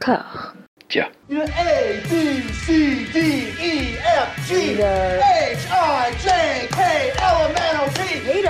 [0.00, 0.54] cœur.
[0.88, 1.08] Tiens.
[1.30, 3.18] A, B, C, D,
[3.60, 4.80] E, F, G, H,
[5.70, 8.48] I, J, K, L, M, N, O, P, Q,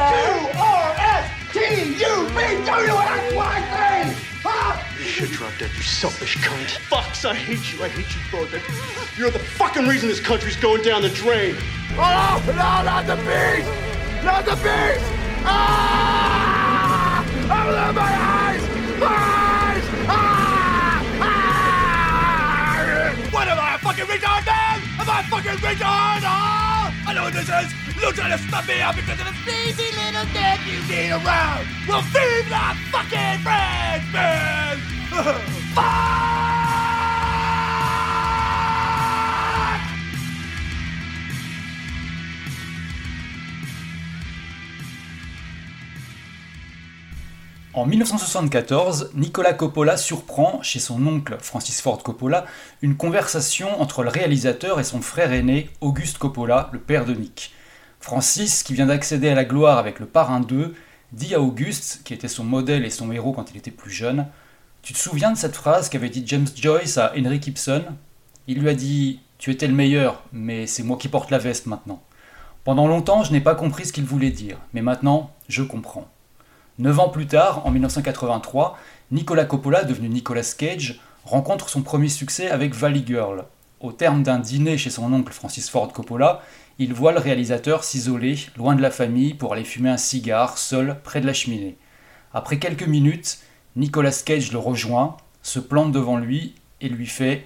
[0.58, 1.58] R, S, T,
[1.98, 4.26] U, V, W, X, Y, Z.
[4.42, 4.82] Huh?
[4.98, 6.78] You should drop that, you selfish cunt.
[6.88, 7.84] Fox, I hate you.
[7.84, 9.18] I hate you both.
[9.18, 11.56] You're the fucking reason this country's going down the drain.
[11.98, 13.68] Oh, no, not the beast!
[14.24, 15.04] Not the beast!
[15.44, 17.22] Ah!
[17.44, 18.62] Open my eyes!
[19.02, 19.29] Eyes!
[25.20, 26.22] A fucking retard?
[26.24, 26.94] Oh!
[27.06, 27.72] I know what this is!
[28.00, 31.66] You're trying to stop me out because of the sneezy little dick you need around!
[31.86, 34.78] Well, feed my fucking friends, man!
[35.74, 36.09] Fuck!
[47.80, 52.44] En 1974, Nicolas Coppola surprend, chez son oncle Francis Ford Coppola,
[52.82, 57.54] une conversation entre le réalisateur et son frère aîné, Auguste Coppola, le père de Nick.
[57.98, 60.74] Francis, qui vient d'accéder à la gloire avec le Parrain 2,
[61.12, 64.26] dit à Auguste, qui était son modèle et son héros quand il était plus jeune,
[64.82, 67.84] Tu te souviens de cette phrase qu'avait dit James Joyce à Henry Gibson?
[68.46, 71.64] Il lui a dit Tu étais le meilleur, mais c'est moi qui porte la veste
[71.64, 72.02] maintenant.
[72.62, 76.10] Pendant longtemps, je n'ai pas compris ce qu'il voulait dire, mais maintenant, je comprends.
[76.78, 78.78] Neuf ans plus tard, en 1983,
[79.10, 83.44] Nicolas Coppola, devenu Nicolas Cage, rencontre son premier succès avec Valley Girl.
[83.80, 86.42] Au terme d'un dîner chez son oncle Francis Ford Coppola,
[86.78, 90.96] il voit le réalisateur s'isoler, loin de la famille, pour aller fumer un cigare, seul,
[91.02, 91.76] près de la cheminée.
[92.32, 93.38] Après quelques minutes,
[93.76, 97.44] Nicolas Cage le rejoint, se plante devant lui et lui fait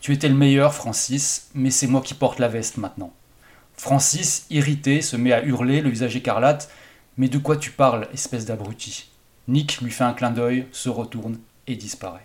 [0.00, 3.12] Tu étais le meilleur, Francis, mais c'est moi qui porte la veste maintenant.
[3.76, 6.70] Francis, irrité, se met à hurler, le visage écarlate.
[7.18, 9.08] Mais de quoi tu parles, espèce d'abruti?
[9.48, 12.24] Nick lui fait un clin d'œil, se retourne et disparaît.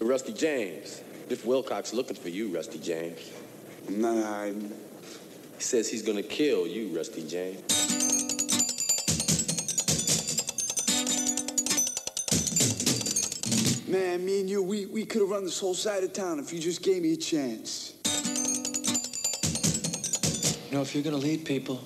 [0.00, 1.02] Rusty James.
[1.28, 3.18] Biff Wilcox looking for you, Rusty James.
[3.88, 4.72] I'm not hiding.
[5.58, 7.60] He says he's gonna kill you, Rusty James.
[13.86, 16.54] Man, me and you, we, we could have run this whole side of town if
[16.54, 17.85] you just gave me a chance.
[20.76, 21.80] You know, if you're gonna lead people,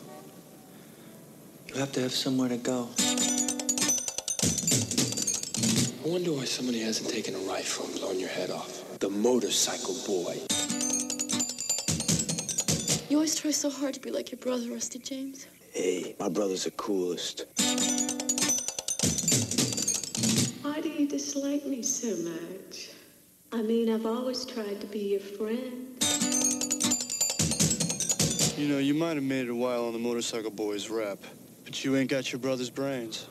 [1.69, 2.89] you have to have somewhere to go.
[6.05, 8.99] I wonder why somebody hasn't taken a rifle and blown your head off.
[8.99, 10.41] The motorcycle boy.
[13.09, 15.47] You always try so hard to be like your brother, Rusty James.
[15.73, 17.45] Hey, my brother's the coolest.
[20.63, 22.91] Why do you dislike me so much?
[23.53, 25.90] I mean, I've always tried to be your friend.
[28.61, 31.19] You know, you might have made it a while on the Motorcycle Boys rep,
[31.65, 33.27] but you ain't got your brother's brains.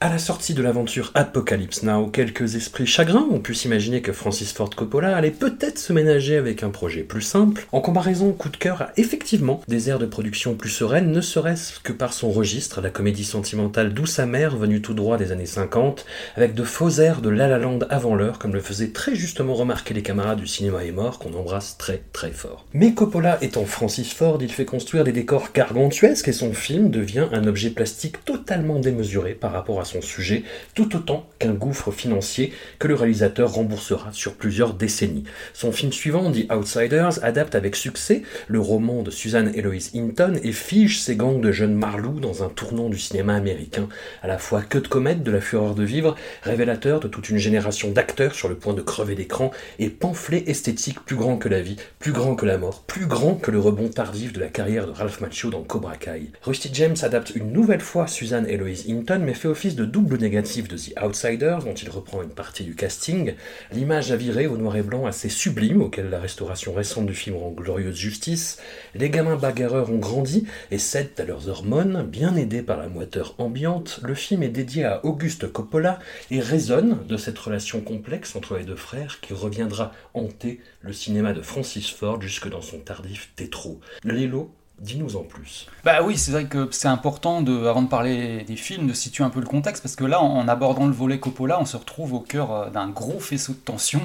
[0.00, 4.52] À la sortie de l'aventure Apocalypse Now, quelques esprits chagrins ont pu s'imaginer que Francis
[4.52, 7.66] Ford Coppola allait peut-être se ménager avec un projet plus simple.
[7.72, 11.80] En comparaison, Coup de cœur a effectivement des airs de production plus sereines, ne serait-ce
[11.80, 16.06] que par son registre, la comédie sentimentale douce amère venue tout droit des années 50,
[16.36, 19.54] avec de faux airs de La La Land avant l'heure, comme le faisaient très justement
[19.54, 22.66] remarquer les camarades du cinéma est mort, qu'on embrasse très très fort.
[22.72, 27.26] Mais Coppola étant Francis Ford, il fait construire des décors gargantuesques et son film devient
[27.32, 30.44] un objet plastique totalement démesuré par rapport à son sujet,
[30.74, 35.24] tout autant qu'un gouffre financier que le réalisateur remboursera sur plusieurs décennies.
[35.54, 40.52] Son film suivant, The Outsiders, adapte avec succès le roman de Susan Eloise Hinton et
[40.52, 43.88] fige ces gangs de jeunes marlous dans un tournant du cinéma américain,
[44.22, 47.38] à la fois que de comète de la fureur de vivre, révélateur de toute une
[47.38, 51.60] génération d'acteurs sur le point de crever d'écran, et pamphlet esthétique plus grand que la
[51.60, 54.86] vie, plus grand que la mort, plus grand que le rebond tardif de la carrière
[54.86, 56.30] de Ralph Macchio dans Cobra Kai.
[56.42, 60.66] Rusty James adapte une nouvelle fois Susan Eloise Hinton, mais fait office de double négatif
[60.66, 63.34] de The Outsiders, dont il reprend une partie du casting,
[63.72, 67.52] l'image avirée au noir et blanc assez sublime, auquel la restauration récente du film rend
[67.52, 68.58] glorieuse justice,
[68.96, 73.36] les gamins bagarreurs ont grandi et cèdent à leurs hormones, bien aidés par la moiteur
[73.38, 76.00] ambiante, le film est dédié à Auguste Coppola
[76.32, 81.32] et résonne de cette relation complexe entre les deux frères qui reviendra hanter le cinéma
[81.32, 83.78] de Francis Ford jusque dans son tardif Tétro.
[84.02, 85.66] Lélo, Dis-nous en plus.
[85.84, 89.24] Bah oui, c'est vrai que c'est important, de, avant de parler des films, de situer
[89.24, 92.12] un peu le contexte, parce que là, en abordant le volet Coppola, on se retrouve
[92.14, 94.00] au cœur euh, d'un gros faisceau de tension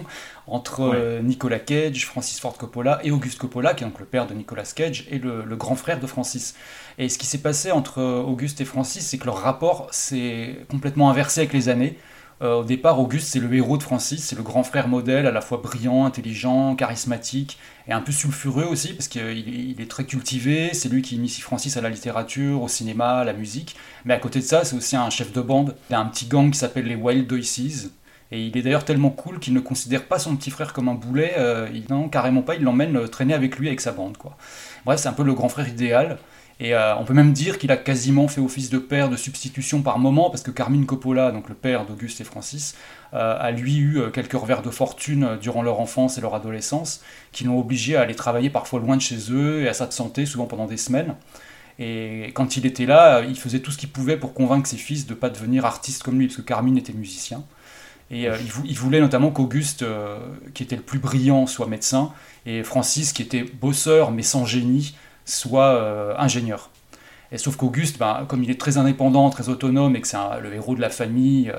[0.47, 0.95] entre Ouais.
[0.95, 4.33] euh, Nicolas Cage, Francis Ford Coppola et Auguste Coppola, qui est donc le père de
[4.33, 6.55] Nicolas Cage et le, le grand frère de Francis.
[6.97, 10.65] Et ce qui s'est passé entre euh, Auguste et Francis, c'est que leur rapport s'est
[10.71, 11.99] complètement inversé avec les années.
[12.43, 15.31] Euh, au départ, Auguste, c'est le héros de Francis, c'est le grand frère modèle, à
[15.31, 17.57] la fois brillant, intelligent, charismatique,
[17.87, 21.77] et un peu sulfureux aussi, parce qu'il est très cultivé, c'est lui qui initie Francis
[21.77, 24.97] à la littérature, au cinéma, à la musique, mais à côté de ça, c'est aussi
[24.97, 27.89] un chef de bande, il a un petit gang qui s'appelle les Wild Doices,
[28.31, 30.95] et il est d'ailleurs tellement cool qu'il ne considère pas son petit frère comme un
[30.95, 34.17] boulet, euh, il, non, carrément pas, il l'emmène euh, traîner avec lui, avec sa bande.
[34.17, 34.35] Quoi.
[34.85, 36.17] Bref, c'est un peu le grand frère idéal.
[36.59, 39.81] Et euh, on peut même dire qu'il a quasiment fait office de père de substitution
[39.81, 42.75] par moment, parce que Carmine Coppola, donc le père d'Auguste et Francis,
[43.11, 47.59] a lui eu quelques revers de fortune durant leur enfance et leur adolescence, qui l'ont
[47.59, 50.77] obligé à aller travailler parfois loin de chez eux et à s'absenter, souvent pendant des
[50.77, 51.13] semaines.
[51.79, 55.05] Et quand il était là, il faisait tout ce qu'il pouvait pour convaincre ses fils
[55.05, 57.43] de ne pas devenir artiste comme lui, parce que Carmine était musicien.
[58.11, 60.19] Et euh, il, voulait notamment qu'Auguste, euh,
[60.53, 62.11] qui était le plus brillant, soit médecin,
[62.45, 66.69] et Francis, qui était bosseur mais sans génie, soit euh, ingénieur.
[67.31, 70.53] Et sauf qu'Auguste, ben, comme il est très indépendant, très autonome, et que c'est le
[70.53, 71.51] héros de la famille,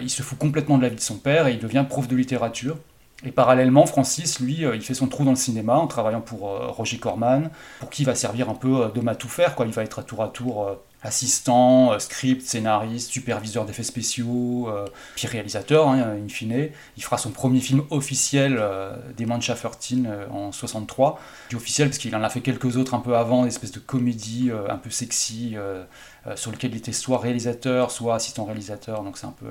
[0.00, 2.14] il se fout complètement de la vie de son père et il devient prof de
[2.14, 2.76] littérature.
[3.24, 6.40] Et parallèlement, Francis, lui, il fait son trou dans le cinéma en travaillant pour
[6.74, 9.54] Roger Corman, pour qui il va servir un peu d'homme à tout faire.
[9.60, 14.86] Il va être à tour à tour assistant, euh, script, scénariste, superviseur d'effets spéciaux, euh,
[15.16, 16.70] puis réalisateur, hein, in fine.
[16.96, 21.20] Il fera son premier film officiel euh, des Mancha 13 en 63.
[21.48, 23.78] Du officiel parce qu'il en a fait quelques autres un peu avant, des espèces de
[23.78, 25.56] comédies un peu sexy,
[26.34, 29.46] sur lesquelles il était soit réalisateur, soit assistant réalisateur, donc c'est un peu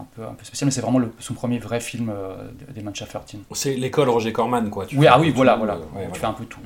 [0.00, 2.36] un peu, un peu spécial, mais c'est vraiment le, son premier vrai film euh,
[2.74, 3.40] des Mancha 13.
[3.52, 4.86] C'est l'école Roger Corman, quoi.
[4.86, 5.78] Tu oui, ah oui, voilà, voilà.
[6.12, 6.60] tu fais un peu tout.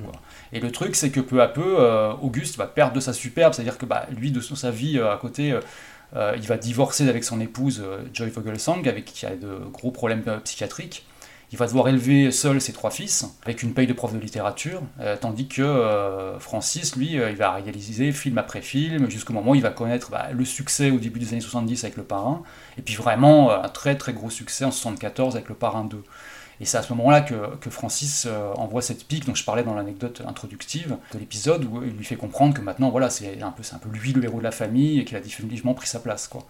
[0.52, 3.54] Et le truc, c'est que peu à peu, euh, Auguste va perdre de sa superbe,
[3.54, 5.54] c'est-à-dire que bah, lui, de sa vie euh, à côté,
[6.14, 7.82] il va divorcer avec son épouse
[8.12, 11.06] Joy Vogelsang, avec qui a de gros problèmes psychiatriques.
[11.52, 14.80] Il va devoir élever seul ses trois fils, avec une paye de prof de littérature,
[15.00, 19.50] euh, tandis que euh, Francis, lui, euh, il va réaliser film après film, jusqu'au moment
[19.50, 22.42] où il va connaître bah, le succès au début des années 70 avec Le Parrain,
[22.78, 26.02] et puis vraiment un très très gros succès en 74 avec Le Parrain 2.
[26.60, 28.26] Et c'est à ce moment-là que, Francis
[28.56, 32.16] envoie cette pique dont je parlais dans l'anecdote introductive de l'épisode, où il lui fait
[32.16, 35.00] comprendre que maintenant, voilà, c'est un, peu, un peu lui le héros de la famille
[35.00, 36.28] et qu'il a définitivement pris sa place.
[36.28, 36.46] Quoi.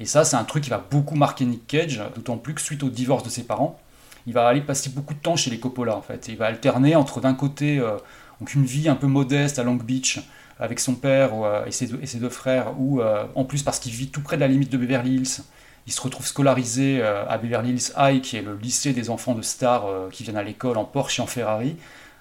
[0.00, 2.82] Et ça, c'est un truc qui va beaucoup marquer Nick Cage, d'autant plus que suite
[2.82, 3.78] au divorce de ses parents,
[4.26, 6.28] il va aller passer beaucoup de temps chez les Coppola en fait.
[6.28, 7.96] il va alterner entre d'un côté euh,
[8.40, 10.20] donc une vie un peu modeste à Long Beach
[10.58, 13.92] avec son père euh, et, ses deux, ses frères, ou euh, en plus parce qu'il
[13.92, 15.42] vit tout près de la limite de Beverly Hills,
[15.86, 19.42] il se retrouve scolarisé à Beverly Hills High, qui est le lycée des enfants de
[19.42, 21.74] stars qui viennent à l'école en Porsche et en Ferrari,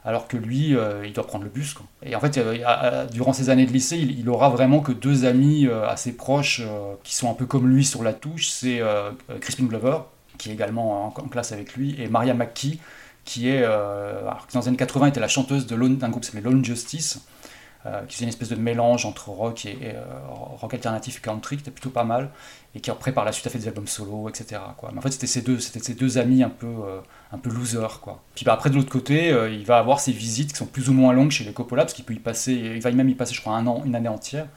[0.05, 1.75] alors que lui, il doit prendre le bus.
[2.01, 2.39] Et en fait,
[3.11, 6.63] durant ces années de lycée, il, il aura vraiment que deux amis assez proches
[7.03, 8.81] qui sont un peu comme lui sur la touche, c'est
[9.41, 9.97] Crispin Glover,
[10.39, 12.79] qui est également en, classe avec lui, et Maria McKee,
[13.25, 16.49] qui est, euh, qui dans les années 80 était la chanteuse d'un groupe qui s'appelait
[16.49, 17.23] Lone Justice,
[17.85, 20.03] euh, qui faisait une espèce de mélange entre rock et, euh,
[20.59, 22.31] rock alternatif et country, qui était plutôt pas mal,
[22.73, 24.61] et qui après par la suite a fait des albums solo, etc.
[24.77, 24.89] Quoi.
[24.91, 26.67] Mais en fait, c'était ces deux, c'était deux amis un peu,
[27.31, 28.23] un peu losers, quoi.
[28.33, 30.93] Puis bah, après de l'autre côté, il va avoir ses visites qui sont plus ou
[30.93, 33.35] moins longues chez les Coppola, parce qu'il peut y passer, il va même y passer,
[33.35, 34.47] je crois, un an, une année entière.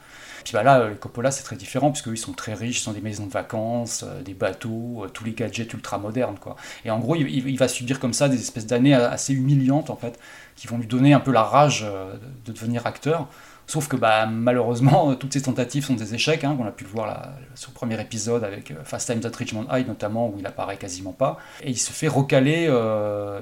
[0.43, 2.93] Puis bah là, les Coppola, c'est très différent, puisque ils sont très riches, ils ont
[2.93, 6.55] des maisons de vacances, euh, des bateaux, euh, tous les gadgets ultra modernes, quoi.
[6.85, 10.19] Et en gros, il, va subir comme ça des espèces d'années assez humiliantes, en fait,
[10.55, 12.13] qui vont lui donner un peu la rage euh,
[12.45, 13.27] de devenir acteur.
[13.65, 16.43] Sauf que bah, malheureusement, toutes ces tentatives sont des échecs.
[16.43, 19.37] Hein, on a pu le voir là, sur le premier épisode avec Fast Times at
[19.37, 21.37] Richmond High notamment, où il apparaît quasiment pas.
[21.61, 22.63] Et il se fait recaler,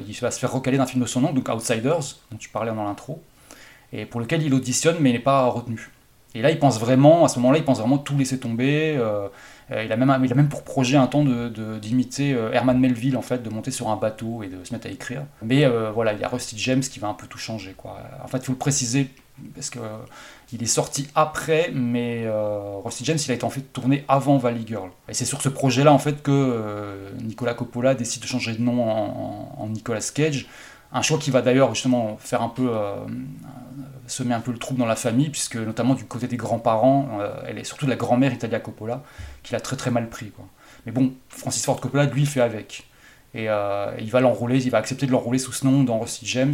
[0.08, 2.72] il va se faire recaler d'un film de son nom, donc Outsiders, dont tu parlais
[2.72, 3.24] dans l'intro,
[3.94, 5.90] et pour lequel il auditionne mais n'est pas retenu.
[6.34, 8.96] Et là, il pense vraiment, à ce moment-là, il pense vraiment tout laisser tomber.
[8.98, 9.28] Euh,
[9.72, 12.80] euh, il, a même, il a même pour projet un temps d'imiter de, euh, Herman
[12.80, 15.26] Melville, en fait, de monter sur un bateau et de se mettre à écrire.
[15.42, 17.74] Mais voilà, il y a Rusty James qui va un peu tout changer.
[17.76, 17.98] Quoi.
[18.24, 19.10] En fait, il faut le préciser,
[19.56, 19.80] parce que
[20.54, 22.26] il est sorti après, mais
[22.84, 24.90] Rusty James, il a été en fait tourné avant Valley Girl.
[25.10, 28.82] Et c'est sur ce projet-là, en fait, que Nicolas Coppola décide de changer de nom
[28.82, 30.48] en Nicolas Cage.
[30.94, 32.70] Un choix qui va d'ailleurs justement faire un peu
[34.12, 37.34] semer un peu le trouble dans la famille, puisque notamment du côté des grands-parents, euh,
[37.48, 39.04] elle est surtout de la grand-mère Italia Coppola,
[39.44, 40.32] qui l'a très très mal pris.
[40.86, 42.88] Mais bon, Francis Ford Coppola, lui, fait avec.
[43.34, 46.26] Et euh, il va l'enrouler, il va accepter de l'enrouler sous ce nom dans Rusty
[46.26, 46.54] James,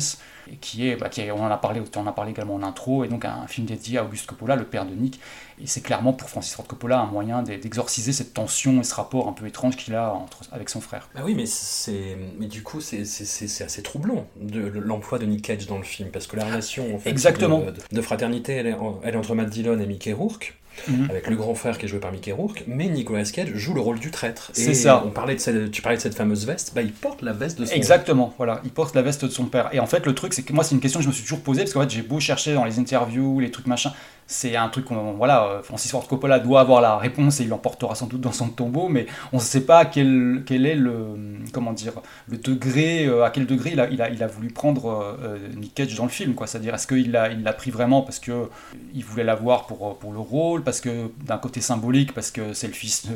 [0.62, 3.04] qui est, bah, qui on en a parlé, on en a parlé également en intro,
[3.04, 5.20] et donc un film dédié à Auguste Coppola, le père de Nick.
[5.60, 9.28] Et c'est clairement pour Francis Ford Coppola un moyen d'exorciser cette tension et ce rapport
[9.28, 11.10] un peu étrange qu'il a entre, avec son frère.
[11.16, 15.66] Bah oui, mais c'est, mais du coup c'est, assez troublant de, l'emploi de Nick Cage
[15.66, 17.64] dans le film, parce que la relation en fait, Exactement.
[17.92, 20.56] De, fraternité, elle est, elle est entre Matt Dillon et Mickey Rourke.
[20.88, 21.08] Mhm.
[21.10, 23.82] avec le grand frère qui est joué par Mickey Rourke, mais Nicolas Cage joue le
[23.82, 24.52] rôle du traître.
[24.54, 25.04] C'est ça.
[25.06, 27.60] On parlait de cette, tu parlais de cette fameuse veste, bah, il porte la veste
[27.60, 29.70] de son Exactement, voilà, il porte la veste de son père.
[29.74, 31.24] Et en fait, le truc, c'est que moi, c'est une question que je me suis
[31.24, 33.92] toujours posée, parce qu'en fait, j'ai beau chercher dans les interviews, les trucs machin,
[34.28, 37.50] c'est un truc qu'on voilà euh, Francis Ford Coppola doit avoir la réponse et il
[37.50, 41.16] l'emportera sans doute dans son tombeau mais on ne sait pas quel, quel est le
[41.54, 41.94] comment dire
[42.28, 45.38] le degré euh, à quel degré il a, il a, il a voulu prendre euh,
[45.56, 48.20] Nick Cage dans le film quoi c'est-à-dire est-ce qu'il l'a il l'a pris vraiment parce
[48.20, 48.50] que
[48.94, 52.68] il voulait l'avoir pour pour le rôle parce que d'un côté symbolique parce que c'est
[52.68, 53.08] le fils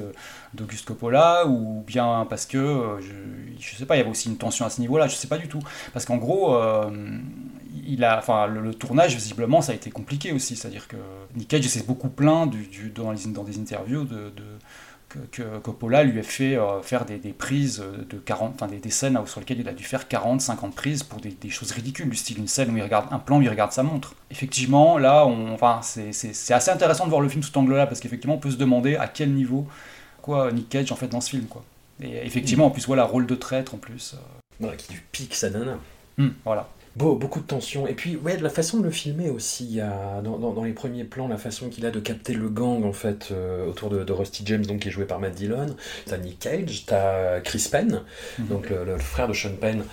[0.53, 4.37] d'Auguste Coppola ou bien parce que je, je sais pas il y avait aussi une
[4.37, 6.57] tension à ce niveau-là je sais pas du tout parce qu'en gros
[7.87, 10.55] il a, enfin, le, tournage, visiblement, ça a été compliqué aussi.
[10.55, 10.97] C'est-à-dire que
[11.35, 14.31] Nick Cage s'est beaucoup plaint du, du, dans, les, dans des interviews de,
[15.31, 19.19] que, Coppola lui a fait euh, faire des, prises de 40, enfin, des, des, scènes
[19.25, 22.37] sur lesquelles il a dû faire 40, 50 prises pour des, choses ridicules, du style
[22.39, 24.15] une scène où il regarde un plan où il regarde sa montre.
[24.29, 27.99] Effectivement, là, on, enfin, c'est assez intéressant de voir le film sous cet angle-là, parce
[27.99, 29.67] qu'effectivement, on peut se demander à quel niveau
[30.21, 31.63] quoi Nick Cage en fait dans ce film, quoi.
[32.01, 34.15] Et effectivement, en plus, voilà, rôle de traître en plus.
[34.61, 34.75] Euh...
[34.75, 35.77] qui lui pique sa nana.
[36.17, 36.67] Hum, voilà.
[36.95, 37.87] Beau, beaucoup de tension.
[37.87, 39.79] Et puis, ouais, la façon de le filmer aussi,
[40.23, 43.29] dans, dans, les premiers plans, la façon qu'il a de capter le gang, en fait,
[43.31, 45.67] euh, autour de, de, Rusty James, donc, qui est joué par Matt Dillon.
[46.05, 48.01] T'as Nick Cage, t'as Chris Penn,
[48.39, 48.47] mhm.
[48.47, 49.83] donc le, frère de Sean Penn,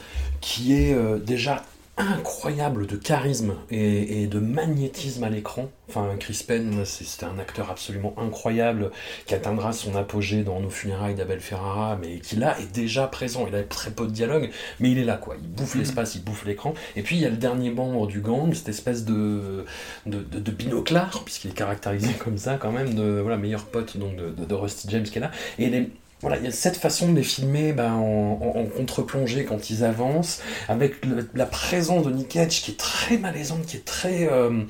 [0.40, 1.62] qui est euh, déjà
[1.99, 5.69] incroyable de charisme et, de magnétisme à l'écran.
[5.88, 8.90] Enfin, Chris Penn, c'est un acteur absolument incroyable
[9.26, 13.47] qui atteindra son apogée dans Nos funérailles d'Abel Ferrara, mais qui là est déjà présent.
[13.49, 14.50] Il a très peu de dialogue,
[14.81, 15.37] mais il est là, quoi.
[15.40, 15.78] Il bouffe mm-hmm.
[15.78, 16.75] l'espace, il bouffe l'écran.
[16.97, 19.64] Et puis il y a le dernier membre du gang, cette espèce de,
[20.07, 24.17] de, de, binoclard, puisqu'il est caractérisé comme ça, quand même, de voilà, meilleur pote donc
[24.17, 25.31] de, de, Rusty James qui est là.
[25.59, 25.90] Et les,
[26.21, 30.41] voilà, il y a cette façon de les filmer ben, en, contre-plongée quand ils avancent,
[30.69, 30.97] avec
[31.35, 34.63] la présence de Nick Cage qui est très malaisante, qui est très euh,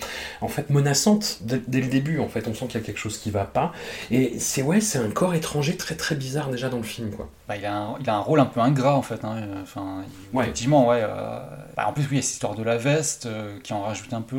[0.43, 2.19] en fait menaçante dès, le début.
[2.21, 3.73] En fait, on sent qu'il y a quelque chose qui va pas.
[4.11, 7.31] Et c'est ouais, c'est un corps étranger très très bizarre déjà dans le film, quoi.
[7.49, 9.25] Bah, il, a un, il a un rôle un peu ingrat en fait.
[9.25, 9.37] Hein.
[9.63, 10.05] Enfin,
[10.39, 11.01] effectivement, ouais.
[11.03, 11.41] Euh,
[11.77, 13.83] bah, en plus, oui, il y a cette histoire de la veste euh, qui en
[13.83, 14.37] rajoute un peu.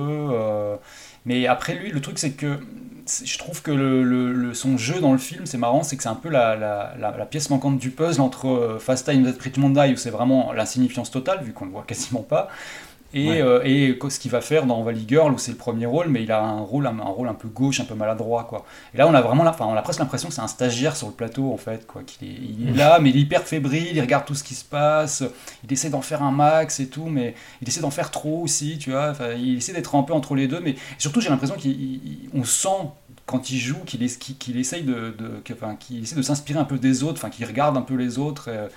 [1.26, 2.60] Mais après lui, le truc c'est que
[3.24, 6.30] je trouve que son jeu dans le film, c'est marrant, c'est que c'est un peu
[6.30, 10.52] la, pièce manquante du puzzle entre euh, Fast Time at Richmond Die, où c'est vraiment
[10.54, 12.50] l'insignifiance totale, vu qu'on le voit quasiment pas,
[13.13, 16.10] et, euh, et, ce qu'il va faire dans Valley Girl où c'est le premier rôle
[16.10, 18.66] mais il a un rôle un, rôle un peu gauche un peu maladroit quoi.
[18.94, 21.08] Et là on a vraiment enfin on a presque l'impression que c'est un stagiaire sur
[21.08, 23.96] le plateau en fait quoi qu'il est, il est là mais il est hyper fébrile
[23.96, 25.24] il regarde tout ce qui se passe
[25.63, 28.78] il essaie d'en faire un max et tout mais il essaie d'en faire trop aussi
[28.78, 32.44] tu vois il essaie d'être un peu entre les deux mais surtout j'ai l'impression qu'on
[32.44, 32.89] sent
[33.30, 34.08] quand il joue qu'il
[34.39, 37.46] qu'il essaye de, de enfin, qu'il essaie de s'inspirer un peu des autres enfin qu'il
[37.46, 38.68] regarde un peu les autres euh,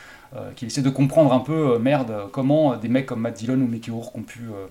[0.56, 3.66] qu'il essaie de comprendre un peu, euh, merde, comment des mecs comme Matt Dillon ou
[3.66, 4.66] Mickey Rourke ont pu, euh,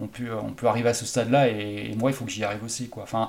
[0.00, 2.62] ont pu, on peut arriver à ce stade-là, et, moi, il faut que j'y arrive
[2.64, 3.04] aussi, quoi.
[3.04, 3.28] Enfin,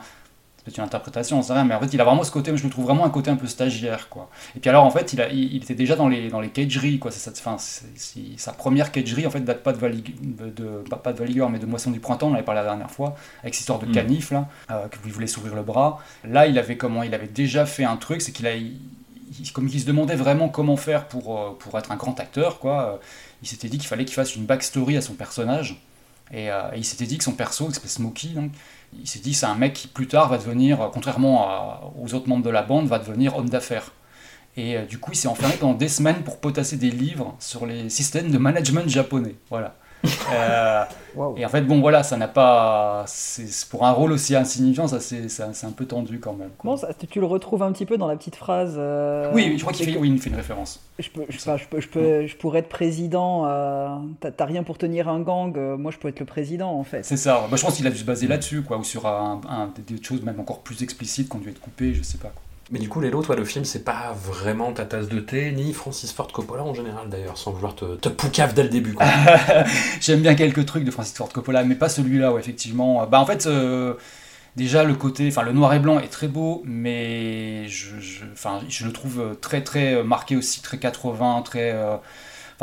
[0.66, 2.64] c'est une interprétation, on sait rien, mais en fait, il a vraiment ce côté, je
[2.64, 4.30] le trouve vraiment un côté un peu stagiaire, quoi.
[4.58, 7.00] Et puis alors, en fait, il, a, il, était déjà dans les, dans les cageries,
[7.00, 7.12] quoi.
[7.12, 11.60] C'est, enfin, sa première cagerie, en fait, date pas de, de, pas de Valigueur, mais
[11.60, 13.86] de Moisson du Printemps, on en avait parlé la dernière fois, avec cette histoire de
[13.86, 13.92] mm.
[13.94, 14.50] canif, là,
[14.92, 16.00] que vous voulez s'ouvrir le bras.
[16.26, 18.54] Là, il avait comment Il avait déjà fait un truc, c'est qu'il a
[19.54, 22.94] comme il se demandait vraiment comment faire pour, euh, pour être un grand acteur, quoi,
[22.94, 22.98] euh,
[23.42, 25.82] il s'était dit qu'il fallait qu'il fasse une backstory à son personnage.
[26.32, 28.52] Et, euh, il s'était dit que son perso, s'appelle Smokey, donc,
[29.00, 32.44] il s'est dit c'est un mec qui plus tard va devenir, contrairement aux autres membres
[32.44, 33.92] de la bande, va devenir homme d'affaires.
[34.58, 37.90] Et du coup, il s'est enfermé pendant des semaines pour potasser des livres sur les
[37.90, 39.36] systèmes de management japonais.
[39.52, 39.76] Voilà.
[40.06, 40.84] Euh,
[41.38, 43.06] et en fait, bon, voilà, ça n'a pas.
[43.70, 46.50] Pour un rôle aussi insignifiant, ça c'est un peu tendu quand même.
[46.64, 48.76] Bon, ça, tu le retrouves un petit peu dans la petite phrase.
[48.78, 50.82] Euh, oui, je crois qu'il fait, oui, il fait une référence.
[51.00, 53.90] Je, peux, je, je, peux, je, pourrais être président, euh,
[54.20, 57.04] t'as rien pour tenir un gang, moi je peux être le président en fait.
[57.04, 59.72] C'est ça, bah, je pense qu'il a dû se baser là-dessus, quoi, ou sur un,
[59.88, 62.30] des choses même encore plus explicites qu'on dû être coupées, je sais pas.
[62.30, 62.42] Quoi.
[62.72, 65.74] Mais du coup, Lélo, toi, le film, c'est pas vraiment ta tasse de thé, ni
[65.74, 68.96] Francis Ford Coppola en général d'ailleurs, sans vouloir te, te dès le début.
[70.02, 73.08] J'aime bien quelques trucs de Francis Ford Coppola, mais pas celui-là, effectivement.
[73.08, 73.96] Bah, en fait, euh,
[74.56, 79.36] déjà, le côté, enfin, le noir et blanc est très beau, mais je le trouve
[79.42, 81.72] très, très marqué aussi, très 80, très.
[81.72, 81.98] Euh,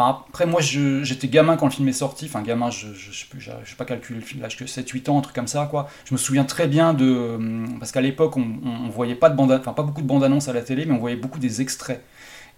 [0.05, 2.27] après, moi, j'étais gamin quand le film est sorti.
[2.27, 5.35] Enfin, gamin, je ne vais pas calculer le film, l'âge que 7-8 ans, un truc
[5.35, 5.89] comme ça, quoi.
[6.05, 7.37] Je me souviens très bien de.
[7.37, 10.25] Hum, parce qu'à l'époque, on, ne voyait pas, de bande, enfin, pas beaucoup de bandes
[10.25, 12.03] annonces à la télé, mais on voyait beaucoup des extraits.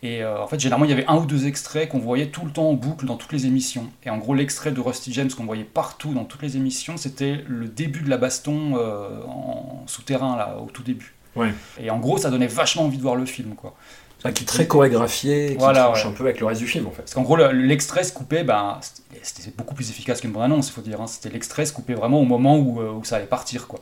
[0.03, 2.45] Et euh, en fait, généralement, il y avait un ou deux extraits qu'on voyait tout
[2.45, 3.89] le temps en boucle dans toutes les émissions.
[4.05, 7.45] Et en gros, l'extrait de Rusty James qu'on voyait partout dans toutes les émissions, c'était
[7.47, 11.15] le début de la baston euh, en souterrain, là, au tout début.
[11.35, 11.53] Ouais.
[11.81, 13.77] Et en gros, ça donnait vachement envie de voir le film, quoi
[14.23, 17.03] qui est très chorégraphié, qui voilà, un peu avec le reste du film en fait.
[17.03, 18.81] Parce qu'en gros, l'extrait se coupait, ben,
[19.23, 21.01] c'était beaucoup plus efficace qu'une bande-annonce, il faut dire.
[21.01, 21.07] Hein.
[21.07, 23.69] C'était l'extrait se coupait vraiment au moment où, euh, où, ça allait partir.
[23.69, 23.81] quoi.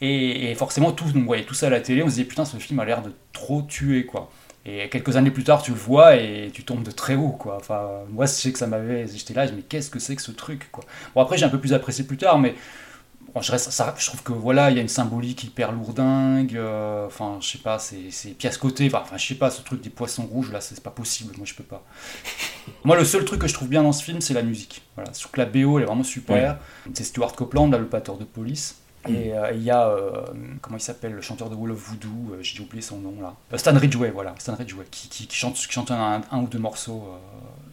[0.00, 2.56] Et, forcément, tout, on voyait tout ça à la télé, on se disait putain, ce
[2.56, 4.06] film a l'air de trop tuer.
[4.06, 4.30] quoi.
[4.64, 7.56] Et quelques années plus tard, tu le vois et tu tombes de très haut, quoi.
[7.60, 9.06] Enfin, moi, je sais que ça m'avait.
[9.06, 10.84] J'étais là, mais qu'est-ce que c'est que ce truc, quoi.
[11.14, 12.56] Bon, après, j'ai un peu plus apprécié plus tard, mais
[13.36, 16.56] Bon, je, reste, ça, je trouve que voilà, il y a une symbolique hyper lourdingue.
[16.56, 18.08] euh, Enfin, je sais pas, c'est
[18.58, 18.90] côté.
[18.94, 21.34] Enfin, je sais pas, ce truc des poissons rouges là, c'est pas possible.
[21.36, 21.84] Moi, je peux pas.
[22.82, 24.80] Moi, le seul truc que je trouve bien dans ce film, c'est la musique.
[24.94, 26.56] Voilà, je trouve que la BO elle est vraiment super.
[26.94, 28.76] C'est Stuart Copeland, là, le pateur de police.
[29.06, 30.24] Et euh, il y a, euh,
[30.62, 33.34] comment il s'appelle, le chanteur de Wall of Voodoo, euh, j'ai oublié son nom là.
[33.58, 36.58] Stan Ridgway, voilà, Stan Ridgway, qui, qui, qui chante, qui chante un, un ou deux
[36.58, 37.06] morceaux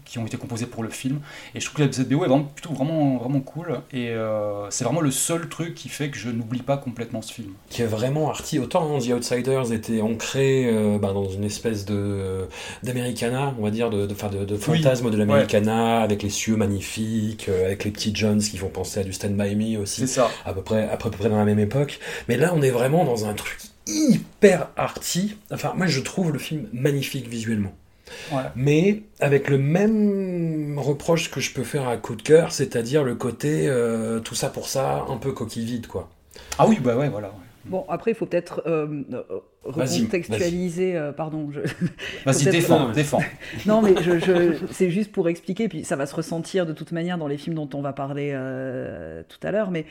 [0.06, 1.20] qui ont été composés pour le film.
[1.56, 3.80] Et je trouve que la cette BO est vraiment, plutôt vraiment, vraiment cool.
[3.92, 7.34] Et euh, c'est vraiment le seul truc qui fait que je n'oublie pas complètement ce
[7.34, 7.54] film.
[7.70, 8.60] qui est vraiment arty.
[8.60, 12.48] Autant hein, The Outsiders était ancré euh, bah, dans une espèce de
[12.84, 17.48] d'Americana, on va dire, de, de, de, de fantasme de l'Americana, avec les cieux magnifiques,
[17.50, 20.02] euh, avec les petits Jones qui font penser à du Stand By Me aussi.
[20.02, 20.30] C'est ça.
[20.46, 22.00] À peu près, à peu près dans la même époque.
[22.28, 23.58] Mais là, on est vraiment dans un truc
[23.88, 25.36] hyper arty.
[25.52, 27.74] Enfin, moi, je trouve le film magnifique visuellement.
[28.32, 28.44] Ouais.
[28.56, 33.16] Mais avec le même reproche que je peux faire à coup de cœur, c'est-à-dire le
[33.16, 36.10] côté euh, tout ça pour ça, un peu coquille vide, quoi.
[36.58, 37.32] Ah oui, bah ouais, voilà.
[37.66, 39.24] Bon, après, il faut peut-être euh, euh,
[39.64, 40.98] recontextualiser.
[40.98, 41.50] euh, pardon.
[41.52, 41.62] je-
[42.26, 43.22] Vas-y, défends, défends.
[43.66, 46.92] Non, mais je, je- c'est juste pour expliquer, puis ça va se ressentir de toute
[46.92, 49.86] manière dans les films dont on va parler euh, tout à l'heure, mais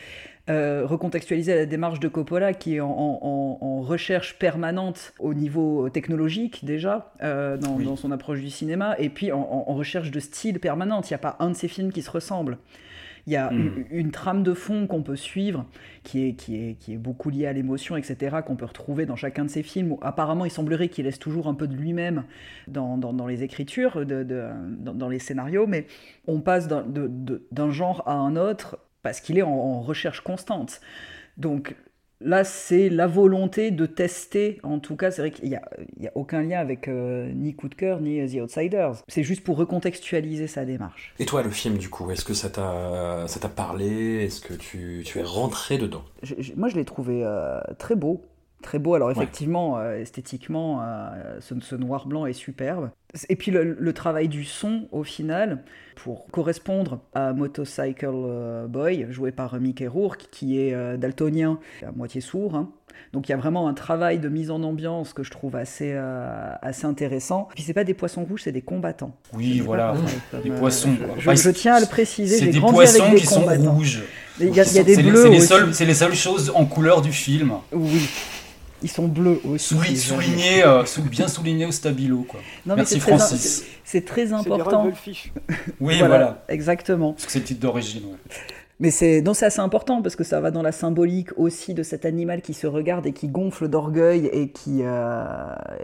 [0.48, 6.64] recontextualiser la démarche de Coppola qui est en, en- en recherche permanente au niveau technologique
[6.64, 7.84] déjà, dans, Oui.
[7.84, 11.08] dans son approche du cinéma, et puis en, en- recherche de style permanente.
[11.10, 12.58] Il n'y a pas un de ces films qui se ressemble.
[13.26, 13.84] Il y a Mm.
[13.90, 15.66] une, une trame de fond qu'on peut suivre,
[16.02, 19.16] qui est, qui est, qui est beaucoup liée à l'émotion, etc., qu'on peut retrouver dans
[19.16, 19.92] chacun de ces films.
[19.92, 22.24] Où apparemment, il semblerait qu'il laisse toujours un peu de lui-même
[22.68, 24.48] dans, dans, dans les écritures, de, de-
[24.80, 25.86] dans, dans les scénarios, mais
[26.26, 30.80] on passe d'un genre à un autre parce qu'il est en, en recherche constante.
[31.36, 31.76] Donc
[32.24, 35.62] là, c'est la volonté de tester, en tout cas, c'est vrai qu'il n'y a,
[36.14, 39.02] aucun lien avec euh, ni Coup de cœur, ni euh, The Outsiders.
[39.08, 41.14] C'est juste pour recontextualiser sa démarche.
[41.18, 44.24] Et toi, le film, du coup, est-ce que ça t'a ça t'a parlé?
[44.24, 46.02] Est-ce que tu, tu es rentré dedans?
[46.22, 48.24] Je- je- moi, je l'ai trouvé euh, très beau.
[48.62, 48.94] Très beau.
[48.94, 52.90] Alors, effectivement, euh, esthétiquement, euh, ce, ce noir-blanc est superbe.
[53.28, 55.64] Et puis, le, le travail du son, au final,
[55.96, 61.90] pour correspondre à Motorcycle euh, Boy, joué par Mickey Rourke, qui est euh, daltonien, à
[61.92, 62.54] moitié sourd.
[62.54, 62.70] hein.
[63.12, 65.92] Donc, il y a vraiment un travail de mise en ambiance que je trouve assez,
[66.62, 67.48] assez intéressant.
[67.54, 69.16] Puis, c'est pas des poissons rouges, c'est des combattants.
[69.34, 69.94] Oui, voilà,
[70.44, 70.90] des poissons.
[71.18, 74.02] Je, tiens à le préciser, C'est j'ai des grandi poissons avec des qui sont rouges.
[74.40, 75.22] Il y a, il y a des bleus
[75.72, 77.52] c'est les les seules choses en couleur du film.
[77.72, 78.08] Oui.
[78.82, 79.74] Ils sont bleus aussi.
[79.96, 82.22] Souligné, euh, sou- bien souligné au stabilo.
[82.28, 82.40] Quoi.
[82.66, 83.64] Non, mais Merci c'est très, Francis.
[83.84, 84.90] c'est- très des important.
[85.80, 86.44] Oui, voilà.
[86.48, 87.12] Exactement.
[87.12, 88.04] Parce que c'est le titre d'origine.
[88.06, 88.16] ouais.
[88.80, 91.84] Mais c'est non, c'est assez important parce que ça va dans la symbolique aussi de
[91.84, 95.24] cet animal qui se regarde et qui gonfle d'orgueil et qui euh,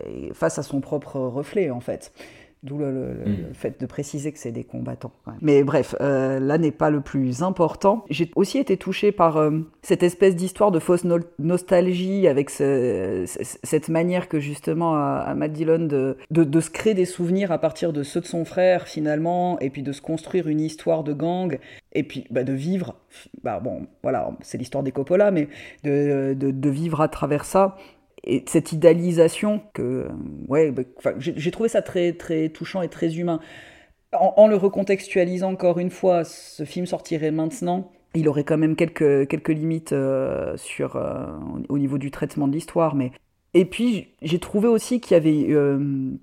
[0.06, 2.12] est face à son propre reflet en fait.
[2.64, 3.36] D'où le, le- le- Mm.
[3.48, 5.12] le fait de préciser que c'est des combattants.
[5.28, 5.34] ouais.
[5.40, 8.04] Mais bref, euh, là n'est pas le plus important.
[8.10, 13.24] J'ai aussi été touché par euh, cette espèce d'histoire de fausse no- nostalgie avec ce-
[13.62, 17.52] cette manière que justement a, a Matt Dillon de, de, de se créer des souvenirs
[17.52, 21.04] à partir de ceux de son frère finalement et puis de se construire une histoire
[21.04, 21.58] de gang
[21.92, 22.96] et puis bah, de vivre.
[23.44, 25.48] Bah, bon, voilà, c'est l'histoire des Coppola, mais
[25.84, 27.76] de, de, de vivre à travers ça
[28.24, 30.08] et cette idéalisation que euh,
[30.48, 30.82] ouais bah,
[31.18, 33.40] j'ai trouvé ça très très touchant et très humain.
[34.12, 39.28] En, le recontextualisant encore une fois ce film sortirait maintenant il aurait quand même quelques
[39.28, 41.26] quelques limites euh, sur euh,
[41.68, 43.12] au au niveau du traitement de l'histoire mais
[43.54, 45.56] et puis j'ai trouvé aussi qu'il y avait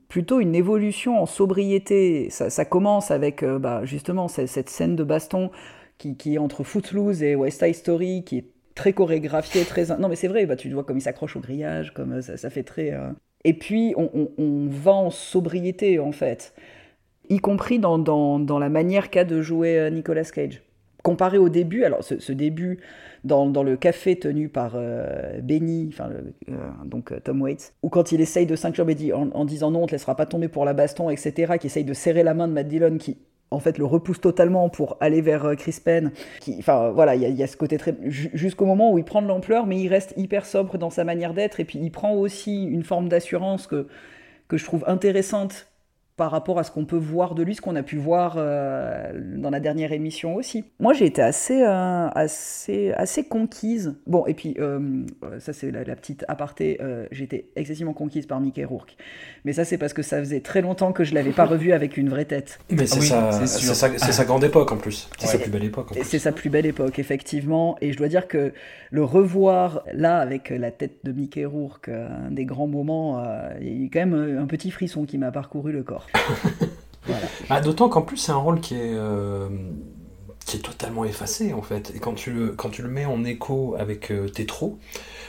[0.07, 2.29] plutôt une évolution en sobriété.
[2.29, 5.49] Ça, commence avec bah, justement cette, scène de baston
[5.97, 9.85] qui, qui est entre Footloose et West Side Story qui très chorégraphié, très...
[9.97, 12.37] Non mais c'est vrai, bah, tu vois comme il s'accroche au grillage, comme euh, ça,
[12.37, 12.93] ça fait très...
[12.93, 13.11] euh,
[13.43, 16.53] Et puis on, on- va en sobriété en fait,
[17.29, 20.63] y compris dans, dans, la manière qu'a de jouer euh, Nicolas Cage.
[21.03, 22.79] Comparé au début, alors ce, début
[23.23, 24.75] dans, dans le café tenu par
[25.43, 26.09] Benny, enfin
[26.83, 29.91] donc Tom Waits, ou quand il essaye de s'inclure en, en disant non, on te
[29.91, 32.67] laissera pas tomber pour la baston, etc., qui essaye de serrer la main de Matt
[32.67, 33.17] Dillon, qui
[33.51, 36.11] en fait le repousse totalement pour aller vers euh, Chris Penn.
[36.41, 39.21] Qui, enfin voilà, il y, a- ce côté très ju- jusqu'au moment où il prend
[39.21, 42.13] de l'ampleur, mais il reste hyper sobre dans sa manière d'être, et puis il prend
[42.13, 43.87] aussi une forme d'assurance que
[44.47, 45.67] que je trouve intéressante
[46.17, 49.11] par rapport à ce qu'on peut voir de lui, ce qu'on a pu voir euh,
[49.37, 50.63] dans la dernière émission aussi.
[50.79, 53.95] Moi, j'ai été assez, euh, assez, assez conquise.
[54.07, 55.03] Bon, et puis, euh,
[55.39, 58.95] ça c'est la, la petite aparté, euh, j'étais excessivement conquise par Mickey Rourke.
[59.43, 61.97] Mais ça, c'est parce que ça faisait très longtemps que je l'avais pas revu avec
[61.97, 62.59] une vraie tête.
[62.69, 65.09] Mais c'est oui, sa, c'est sa, grande époque en plus.
[65.17, 65.31] C'est Ouais.
[65.33, 65.91] sa plus belle époque.
[65.91, 66.09] En Et plus.
[66.09, 67.77] C'est sa plus belle époque, effectivement.
[67.81, 68.53] Et je dois dire que
[68.91, 73.67] le revoir là, avec la tête de Mickey Rourke, un des grands moments, euh, il
[73.67, 76.04] y a eu quand même un petit frisson qui m'a parcouru le corps.
[77.49, 79.47] Bah, D'autant qu'en plus, c'est un rôle qui est, euh,
[80.45, 81.91] qui est totalement effacé en fait.
[81.95, 84.79] Et quand tu le, quand tu le mets en écho avec euh, Tétro,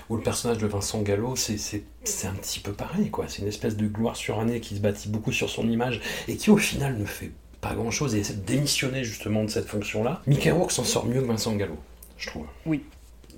[0.09, 1.83] où le personnage de Vincent Gallo, c'est
[2.27, 3.27] un petit peu pareil, quoi.
[3.29, 6.51] C'est une espèce de gloire surannée qui se bâtit beaucoup sur son image et qui
[6.51, 10.23] au final ne fait pas grand chose et essaie de démissionner justement de cette fonction-là.
[10.27, 11.77] Mickey Rourke s'en sort mieux que Vincent Gallo,
[12.17, 12.47] je trouve.
[12.65, 12.85] Oui.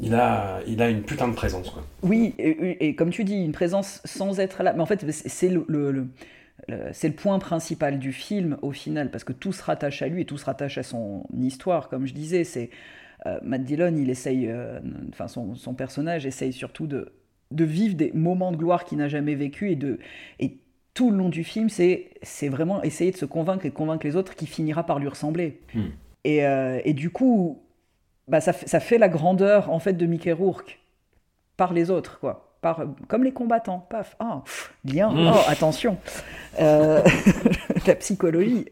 [0.01, 1.83] Il a, il a une putain de présence, quoi.
[2.05, 4.73] Oui, et, et comme tu dis, une présence sans être là.
[4.73, 6.07] Mais en fait, c'est le, le, le
[6.93, 10.23] c'est le point principal du film au final, parce que tout se rattache à lui
[10.23, 12.45] et tout se rattache à son histoire, comme je disais.
[12.45, 12.71] C'est
[13.27, 17.13] euh, Matt Dillon, il essaye, euh, enfin son, son, personnage essaye surtout de,
[17.51, 19.99] de vivre des moments de gloire qu'il n'a jamais vécu et de
[20.39, 20.59] et
[20.95, 24.07] tout le long du film, c'est c'est vraiment essayer de se convaincre et de convaincre
[24.07, 25.61] les autres qu'il finira par lui ressembler.
[25.75, 25.89] Hmm.
[26.25, 27.63] Et, euh, et, du coup,
[28.27, 30.81] bah, ça, ça, fait la grandeur en fait de Mickey Rourke
[31.57, 33.87] par les autres, quoi par, comme les combattants.
[33.91, 34.43] Paf, ah,
[34.85, 35.33] bien, Mmh.
[35.35, 35.97] oh, attention.
[36.61, 37.03] Euh,
[37.87, 38.67] la psychologie.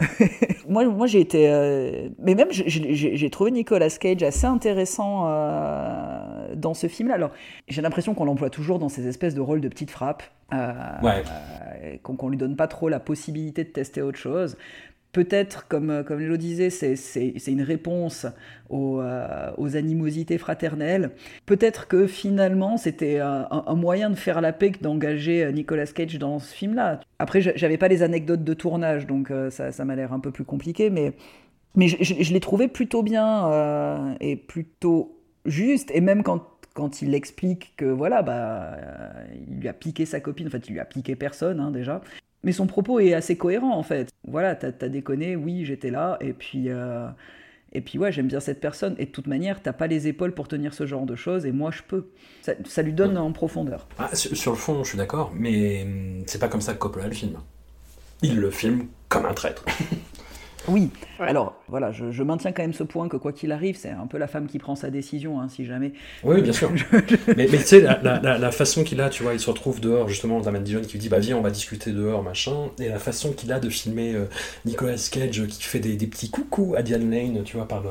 [0.68, 1.48] moi, moi j'ai été.
[1.48, 7.14] euh, mais même, j'ai- trouvé Nicolas Cage assez intéressant euh, dans ce film-là.
[7.14, 7.30] Alors,
[7.68, 10.22] j'ai l'impression qu'on l'emploie toujours dans ces espèces de rôles de petite frappe.
[10.52, 10.72] euh,
[11.02, 11.22] Ouais.
[12.02, 14.56] qu'on qu'on lui donne pas trop la possibilité de tester autre chose.
[15.18, 16.94] Peut-être, comme, euh, comme Lélo disait, c'est-
[17.48, 18.24] une réponse
[18.68, 21.10] aux, euh, aux animosités fraternelles.
[21.44, 26.16] Peut-être que finalement, c'était un, moyen de faire la paix que d'engager euh, Nicolas Cage
[26.20, 27.00] dans ce film-là.
[27.18, 30.88] Après, j'avais pas les anecdotes de tournage, donc ça, m'a l'air un peu plus compliqué,
[30.88, 31.14] mais,
[31.74, 35.90] mais je, je- je l'ai trouvé plutôt bien et plutôt juste.
[35.92, 38.76] Et même quand, quand il explique que voilà, bah,
[39.48, 42.02] il lui a piqué sa copine, en fait, il lui a piqué personne hein, déjà.
[42.44, 44.10] Mais son propos est assez cohérent en fait.
[44.26, 47.08] Voilà, t'as as déconné, oui, j'étais là, et puis, euh,
[47.72, 48.94] et puis ouais, j'aime bien cette personne.
[48.98, 51.52] Et de toute manière, t'as pas les épaules pour tenir ce genre de choses, et
[51.52, 52.10] moi je peux.
[52.42, 53.88] Ça, ça lui donne en profondeur.
[53.98, 56.78] Ah, sur, sur le fond, je suis d'accord, mais hum, c'est pas comme ça que
[56.78, 57.38] Coppola le filme.
[58.22, 59.64] Il le filme comme un traître.
[60.66, 63.90] Oui, alors voilà, je, je maintiens quand même ce point que quoi qu'il arrive, c'est
[63.90, 65.94] un peu la femme qui prend sa décision, hein, si jamais.
[66.24, 66.72] Oui, bien sûr.
[67.36, 69.48] mais, mais tu sais, la, la- la- la façon qu'il a, tu vois, il se
[69.48, 72.70] retrouve dehors, justement, Damon Dillon qui lui dit, bah viens, on va discuter dehors, machin.
[72.80, 74.26] Et la façon qu'il a de filmer euh,
[74.64, 77.90] Nicolas Cage qui fait des, des petits coucous à Diane Lane, tu vois, par le...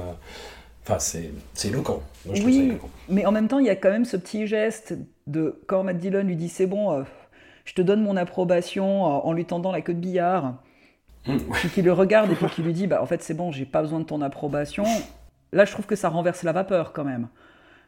[0.83, 2.01] Enfin, c'est c'est éloquent.
[2.25, 2.89] Moi, je Oui, éloquent.
[3.09, 4.95] mais en même temps, il y a quand même ce petit geste
[5.27, 7.03] de quand Matt Dillon lui dit c'est bon, euh,
[7.65, 10.55] je te donne mon approbation euh, en lui tendant la queue de billard,
[11.53, 13.65] Puis qu'il le regarde et puis qu'il lui dit bah en fait c'est bon, j'ai
[13.65, 14.83] pas besoin de ton approbation.
[15.53, 17.27] Là, je trouve que ça renverse la vapeur quand même.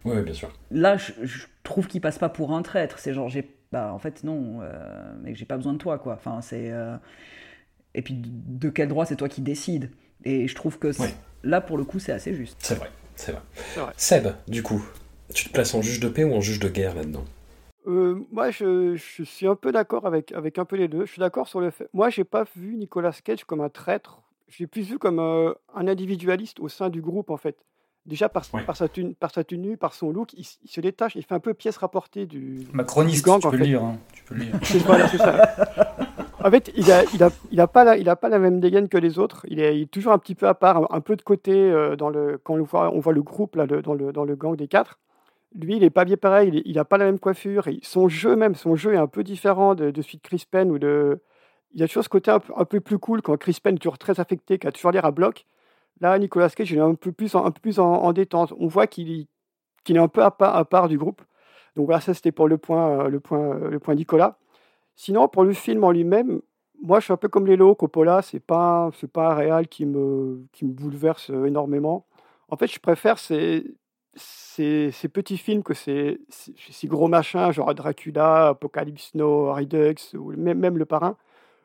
[0.05, 0.49] Oui, oui, bien sûr.
[0.71, 2.99] Là, je, je trouve qu'il passe pas pour un traître.
[2.99, 6.13] C'est genre j'ai bah en fait non, euh, mais j'ai pas besoin de toi quoi.
[6.13, 6.95] Enfin c'est euh,
[7.93, 9.91] et puis de, quel droit c'est toi qui décides.
[10.23, 10.91] Et je trouve que
[11.43, 12.57] là pour le coup c'est assez juste.
[12.59, 13.41] C'est vrai, c'est vrai.
[13.73, 13.93] C'est vrai.
[13.97, 14.83] Seb, du coup,
[15.33, 17.25] tu te places en juge de paix ou en juge de guerre là-dedans?
[17.89, 21.05] Euh, moi, je, je suis un peu d'accord avec, avec un peu les deux.
[21.05, 21.89] Je suis d'accord sur le fait.
[21.93, 24.21] Moi, j'ai pas vu Nicolas Cage comme un traître.
[24.47, 27.57] J'ai plus vu comme euh, un individualiste au sein du groupe, en fait.
[28.05, 31.15] Déjà par, par, sa, tenue, par sa tenue, par son look, il, se détache.
[31.15, 32.67] Il fait un peu pièce rapportée du.
[32.73, 33.63] Macroniste, du gang, tu en peux fait.
[33.65, 33.83] lire.
[33.83, 34.55] hein, tu peux le lire.
[34.63, 35.55] C'est- voilà, c'est ça.
[36.43, 38.59] En fait, il a, il a, il a pas la, il a pas la même
[38.61, 39.45] dégaine que les autres.
[39.49, 41.51] Il est, il est toujours un petit peu à part, un, un peu de côté
[41.53, 44.23] euh, dans le, quand on voit, on voit le groupe là, le- dans le, dans
[44.23, 44.97] le gang des quatre.
[45.55, 46.49] Lui, il est pas bien pareil.
[46.49, 47.67] Il, est- il a pas la même coiffure.
[47.81, 50.79] Son jeu même, son jeu est un peu différent de, celui de Chris Penn ou
[50.79, 51.21] de.
[51.73, 53.97] Il y a toujours ce côté un, peu- plus cool quand Chris Penn est toujours
[53.99, 55.45] très affecté, qui a toujours l'air à bloc.
[56.01, 58.53] Là, Nicolas Cage, il est un peu plus en, détente.
[58.59, 59.27] On voit qu'il
[59.89, 61.21] est un peu à part, du groupe.
[61.75, 64.37] Donc voilà, ça c'était pour le point, euh, le point, euh, le point Nicolas.
[64.95, 66.41] Sinon, pour le film en lui-même,
[66.83, 70.45] moi je suis un peu comme Lélo, Coppola, c'est pas, pas un réal qui me,
[70.53, 72.05] qui me bouleverse euh, énormément.
[72.49, 73.65] En fait, je préfère ces,
[74.15, 79.95] ces, ces petits films que ces, ces, ces gros machins, genre Dracula, Apocalypse Now, Redux,
[80.15, 81.15] ou même, même Le Parrain.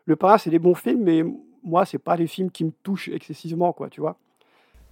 [0.07, 1.25] Le Parrain, c'est des bons films, mais
[1.65, 4.17] moi, c'est pas les films qui me touchent excessivement, quoi, tu vois.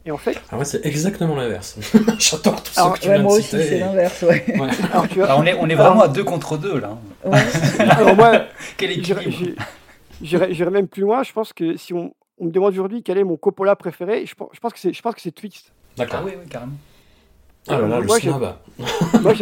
[0.04, 1.78] Et en fait, Ah ouais, c'est exactement l'inverse.
[2.18, 3.62] J'adore tout Alors, ce que tu ouais, viens moi de aussi, citer.
[3.68, 4.44] c'est l'inverse, ouais.
[4.92, 6.98] Alors, tu vois- Ah, on est, on est Alors- vraiment à deux contre deux là.
[7.78, 10.70] Alors moi, Quel j'irai- équilibre.
[10.72, 11.22] même plus loin.
[11.22, 14.34] Je pense que si on, on me demande aujourd'hui quel est mon Coppola préféré, je
[14.34, 15.72] pense, je pense que c'est je pense que c'est Twixt.
[15.96, 16.20] D'accord.
[16.22, 16.72] Ah oui, oui, carrément.
[17.68, 18.54] Ah là là, le Moi, snob.
[19.22, 19.32] Moi,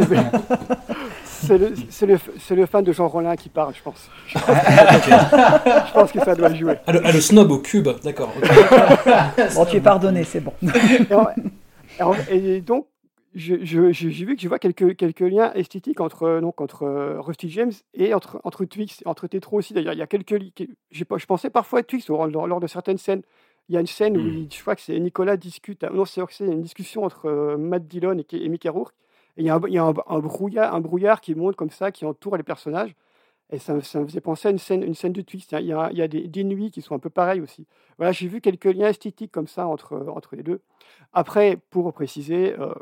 [1.25, 4.11] c'est le, c'est le, c'est le fan de Jean Rollin qui parle, je pense.
[4.27, 5.11] Je pense, que,
[5.89, 6.75] je pense que ça doit jouer.
[6.87, 8.31] Ah, le, ah, le snob au cube, d'accord.
[9.55, 10.53] Bon, tu es pardonné, c'est bon.
[12.31, 12.87] Et, donc,
[13.35, 16.83] je- je- je- j'ai vu que je vois quelques, quelques liens esthétiques entre, donc, entre
[16.85, 19.73] euh, Rusty James et entre, entre Twix, et entre Tetro aussi.
[19.73, 20.35] D'ailleurs, il y a quelques.
[20.91, 23.23] Je pensais parfois à Twix lors de certaines scènes.
[23.71, 25.85] Il y a une scène où il- je crois que c'est Nicolas discute.
[25.85, 28.95] Non, c'est c'est une discussion entre euh, Matt Dillon et, et Mickey Rourke.
[29.37, 31.55] Et il y a, un, il y a un, un brouillard, un brouillard qui monte
[31.55, 32.97] comme ça, qui entoure les personnages.
[33.53, 35.53] Et ça, me faisait penser à une scène, une scène de twist.
[35.53, 37.65] Il y a, il y a des, des, nuits qui sont un peu pareilles aussi.
[37.97, 40.61] Voilà, j'ai vu quelques liens esthétiques comme ça entre, entre les deux.
[41.13, 42.75] Après, pour préciser, euh,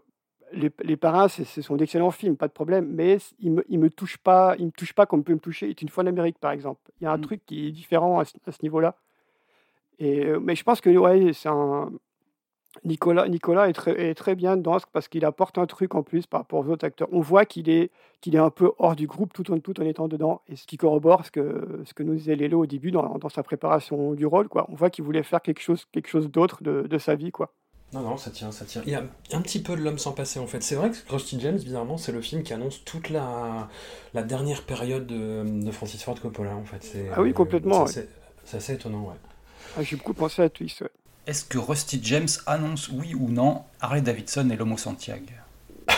[0.53, 3.91] les, les, Parrains, ce sont d'excellents films, pas de problème, mais ils me, ils me
[3.91, 6.39] touchent pas, ils me touchent pas comme peut me toucher Est une fois en Amérique,
[6.39, 6.81] par exemple.
[7.01, 7.23] Il y a un mmh.
[7.23, 8.97] truc qui est différent à ce, ce niveau-là.
[9.99, 11.91] Et, euh, mais je pense que ouais, c'est un,
[12.85, 16.27] Nicolas, Nicolas est, très, est très bien dedans parce qu'il apporte un truc en plus
[16.27, 17.09] par rapport aux autres acteurs.
[17.13, 19.85] On voit qu'il est, qu'il est un peu hors du groupe tout en, tout en
[19.85, 22.91] étant dedans, et ce qui corrobore ce que, ce que nous disait Lélo au début
[22.91, 24.49] dans, dans sa préparation du rôle.
[24.49, 24.67] Quoi.
[24.71, 27.31] On voit qu'il voulait faire quelque chose, quelque chose d'autre de, de, sa vie.
[27.31, 27.53] Quoi.
[27.93, 28.83] Non, non, ça tient, ça tient.
[28.87, 30.63] Il y a un petit peu de l'homme sans passé en fait.
[30.63, 33.69] C'est vrai que Rusty James, bizarrement, c'est le film qui annonce toute la,
[34.15, 36.97] la dernière période de, de Francis Ford Coppola en fait.
[37.15, 37.87] Ah oui, complètement.
[37.87, 38.09] C'est
[38.57, 39.17] assez, étonnant, ouais.
[39.77, 40.89] Ah, J'ai beaucoup pensé à Twist, ouais.
[41.27, 45.27] Est-ce que Rusty James annonce oui ou non Harley Davidson et l'Homo Santiago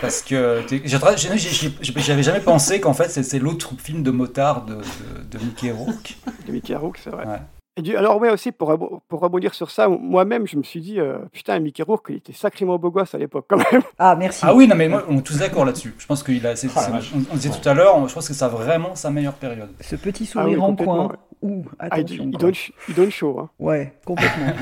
[0.00, 4.82] Parce que j'avais jamais pensé qu'en fait c'est l'autre film de motard de, de,
[5.30, 6.16] de Mickey Rourke.
[6.46, 7.26] De Mickey Rourke, c'est vrai.
[7.26, 7.40] Ouais.
[7.76, 11.00] Et du, alors, ouais, aussi, pour, pour rebondir sur ça, moi-même, je me suis dit,
[11.00, 13.82] euh, putain, Mickey Rourke, il était sacrément beau gosse à l'époque, quand même.
[13.98, 14.40] Ah, merci.
[14.42, 15.94] Ah oui, non, mais moi, on est tous d'accord là-dessus.
[15.96, 16.52] Je pense qu'il a.
[16.76, 19.70] Ah, on, disait tout à l'heure, je pense que c'est vraiment sa meilleure période.
[19.80, 21.06] Ce petit sourire ah, oui, en coin.
[21.06, 21.16] Ouais.
[21.42, 22.16] Ouh, attention.
[22.18, 22.52] Ah, il, il, donne,
[22.88, 23.40] il, donne, chaud.
[23.40, 23.50] Hein.
[23.58, 24.52] Ouais, complètement.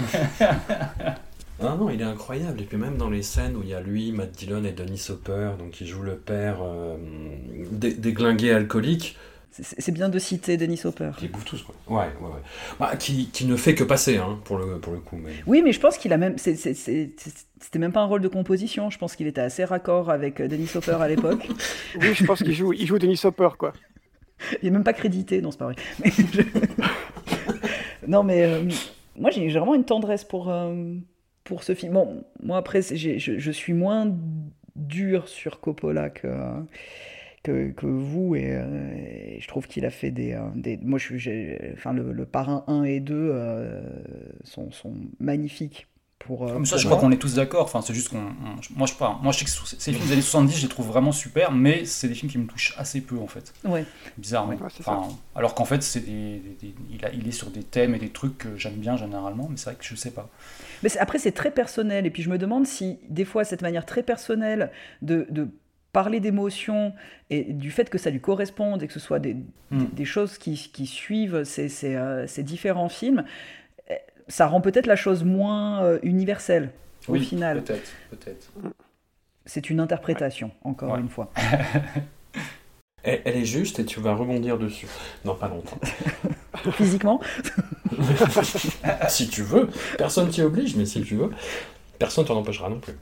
[1.62, 2.60] Non, non, il est incroyable.
[2.60, 5.08] Et puis même dans les scènes où il y a lui, Matt Dillon et Denis
[5.10, 6.96] Hopper, donc qui joue le père euh,
[7.70, 9.18] déglingué alcoolique,
[9.52, 11.10] c'est bien de citer Denis Hopper.
[11.18, 11.74] Qui bouffe tous, quoi.
[11.88, 12.40] Ouais, ouais, ouais.
[12.78, 15.16] Bah, qui, qui, ne fait que passer, hein, pour, le, pour le coup.
[15.16, 15.32] Mais...
[15.46, 16.36] Oui, mais je pense qu'il a même.
[16.38, 18.90] C'était même pas un rôle de composition.
[18.90, 21.48] Je pense qu'il était assez raccord avec euh, Denis Hopper à l'époque.
[22.00, 23.72] oui, je pense qu'il joue, il joue Denis Hopper, quoi.
[24.62, 25.76] Il est même pas crédité, non, c'est pas vrai.
[26.02, 26.42] Mais je...
[28.06, 28.62] non, mais euh,
[29.16, 30.94] moi, j'ai vraiment une tendresse pour, euh,
[31.44, 31.92] pour ce film.
[31.92, 34.10] Bon, moi, après, je, je, suis moins
[34.76, 36.28] dur sur Coppola que
[37.42, 40.98] que, que vous et, euh, et, je trouve qu'il a fait des, euh, des moi
[40.98, 43.80] je suis enfin le, le, parrain 1 et 2 euh,
[44.44, 45.86] sont, sont, magnifiques
[46.18, 47.64] pour, Comme ça, je crois qu'on est tous d'accord.
[47.64, 48.20] Enfin, c'est juste qu'on.
[48.76, 49.18] Moi, je pas.
[49.22, 51.86] Moi, je sais que ces films des années 70, je les trouve vraiment super, mais
[51.86, 53.54] c'est des films qui me touchent assez peu, en fait.
[53.64, 53.86] Ouais.
[54.18, 57.62] Bizarre, ouais, enfin, alors qu'en fait, c'est des, des, il, a, il, est sur des
[57.62, 60.28] thèmes et des trucs que j'aime bien généralement, mais c'est vrai que je sais pas.
[60.82, 63.86] Mais après, c'est très personnel, et puis je me demande si, des fois, cette manière
[63.86, 65.48] très personnelle de, de
[65.92, 66.92] parler d'émotions
[67.30, 69.36] et du fait que ça lui corresponde et que ce soit des,
[69.70, 69.86] mm.
[69.92, 73.24] des, choses qui, qui suivent ces, ces, euh, ces, différents films,
[73.88, 73.94] eh,
[74.28, 76.70] ça rend peut-être la chose moins euh, universelle
[77.08, 77.62] au oui, final.
[77.62, 78.52] Peut-être, peut-être.
[79.46, 80.70] C'est une interprétation, ouais.
[80.70, 81.00] encore ouais.
[81.00, 81.32] une fois.
[83.02, 84.86] elle, elle, est juste et tu vas rebondir dessus.
[85.24, 85.78] Non, pas longtemps.
[86.72, 87.20] Physiquement
[89.08, 89.68] Si tu veux.
[89.98, 91.30] Personne t'y oblige, mais si tu veux.
[91.98, 92.94] Personne t'en empêchera non plus.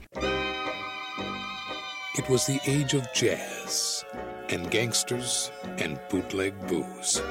[2.17, 4.03] It was the age of jazz
[4.49, 7.21] and gangsters and bootleg booze.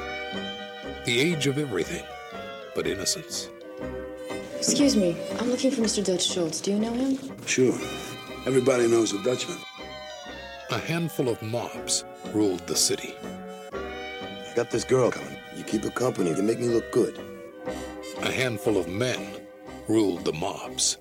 [1.04, 2.04] The age of everything
[2.76, 3.48] but innocence.
[4.56, 6.04] Excuse me, I'm looking for Mr.
[6.04, 6.60] Dutch Schultz.
[6.60, 7.18] Do you know him?
[7.44, 7.74] Sure.
[8.46, 9.58] Everybody knows a Dutchman.
[10.70, 13.14] A handful of mobs ruled the city.
[13.72, 15.36] I got this girl coming.
[15.56, 17.18] You keep her company, you make me look good.
[18.22, 19.28] A handful of men
[19.88, 20.98] ruled the mobs.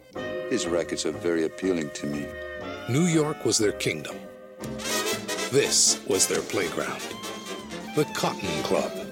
[0.50, 2.26] His records are very appealing to me.
[2.90, 4.16] New York was their kingdom.
[5.52, 7.02] This was their playground.
[7.98, 9.07] The Cotton Club.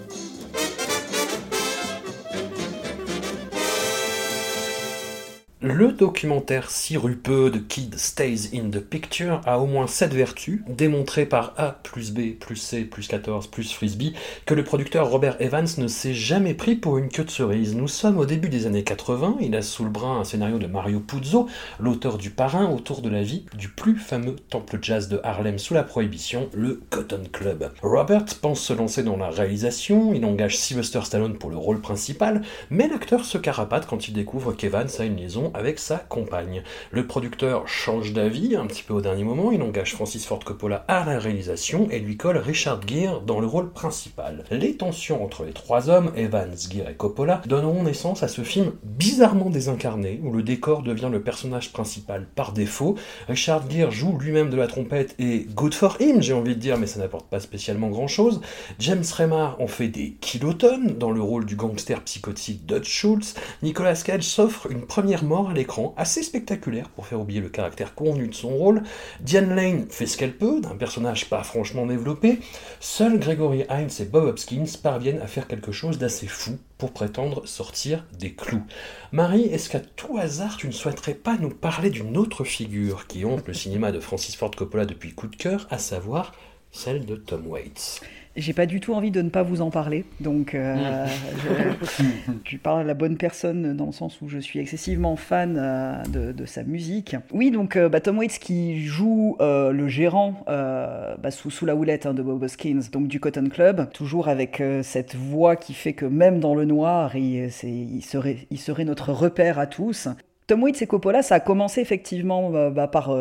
[5.67, 11.25] Le documentaire sirupeux de Kid Stays in the Picture a au moins cette vertus, démontrée
[11.25, 14.13] par A plus B plus C plus 14 plus Frisbee,
[14.45, 17.75] que le producteur Robert Evans ne s'est jamais pris pour une queue de cerise.
[17.75, 20.67] Nous sommes au début des années 80, il a sous le bras un scénario de
[20.67, 21.47] Mario Puzo,
[21.79, 25.73] l'auteur du parrain autour de la vie du plus fameux temple jazz de Harlem sous
[25.73, 27.71] la prohibition, le Cotton Club.
[27.81, 32.43] Robert pense se lancer dans la réalisation, il engage Sylvester Stallone pour le rôle principal,
[32.69, 36.63] mais l'acteur se carapate quand il découvre qu'Evans a une liaison avec sa compagne.
[36.91, 40.85] Le producteur change d'avis un petit peu au dernier moment, il engage Francis Ford Coppola
[40.87, 44.43] à la réalisation et lui colle Richard Gere dans le rôle principal.
[44.51, 48.73] Les tensions entre les trois hommes, Evans, Gere et Coppola, donneront naissance à ce film
[48.83, 52.95] bizarrement désincarné, où le décor devient le personnage principal par défaut.
[53.27, 56.77] Richard Gere joue lui-même de la trompette et good for him, j'ai envie de dire,
[56.77, 58.41] mais ça n'apporte pas spécialement grand-chose.
[58.79, 63.35] James Remar en fait des kilotonnes dans le rôle du gangster psychotique Dutch Schultz.
[63.63, 67.95] Nicolas Cage s'offre une première mort à l'écran, assez spectaculaire pour faire oublier le caractère
[67.95, 68.83] convenu de son rôle.
[69.21, 72.39] Diane Lane fait ce qu'elle peut, d'un personnage pas franchement développé.
[72.79, 77.47] Seuls Gregory Hines et Bob Hopkins parviennent à faire quelque chose d'assez fou pour prétendre
[77.47, 78.63] sortir des clous.
[79.11, 83.25] Marie, est-ce qu'à tout hasard tu ne souhaiterais pas nous parler d'une autre figure qui
[83.25, 86.33] hante le cinéma de Francis Ford Coppola depuis coup de cœur, à savoir
[86.71, 88.01] celle de Tom Waits?
[88.37, 91.05] J'ai pas du tout envie de ne pas vous en parler, donc euh,
[91.37, 95.55] je, je, parle à la bonne personne dans le sens où je suis excessivement fan
[95.57, 97.15] euh, de, de, sa musique.
[97.31, 101.65] Oui, donc euh, bah, Tom Waits qui joue euh, le gérant euh, bah, sous, sous,
[101.65, 105.55] la houlette hein, de Bob Hoskins, donc du Cotton Club, toujours avec euh, cette voix
[105.55, 109.65] qui fait que même dans le noir, il, il, serait, il serait notre repère à
[109.65, 110.09] tous.
[110.47, 113.15] Tom Waits et Coppola, ça a commencé effectivement bah, par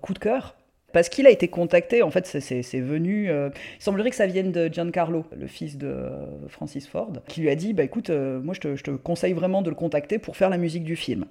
[0.00, 0.54] coup de cœur,
[0.92, 3.30] parce qu'il a été contacté, en fait, c'est venu.
[3.30, 6.10] Euh, il semblerait que ça vienne de Giancarlo, le fils de
[6.48, 9.70] Francis Ford, qui lui a dit Bah écoute, euh, moi je te, conseille vraiment de
[9.70, 11.26] le contacter pour faire la musique du film.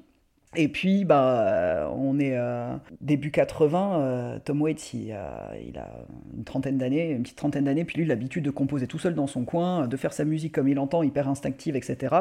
[0.57, 4.01] Et puis, bah, on est euh, début 80.
[4.01, 5.87] Euh, Tom Waits, il a, il a
[6.35, 9.27] une trentaine d'années, une petite trentaine d'années, puis lui, l'habitude de composer tout seul dans
[9.27, 12.15] son coin, de faire sa musique comme il entend, hyper instinctive, etc.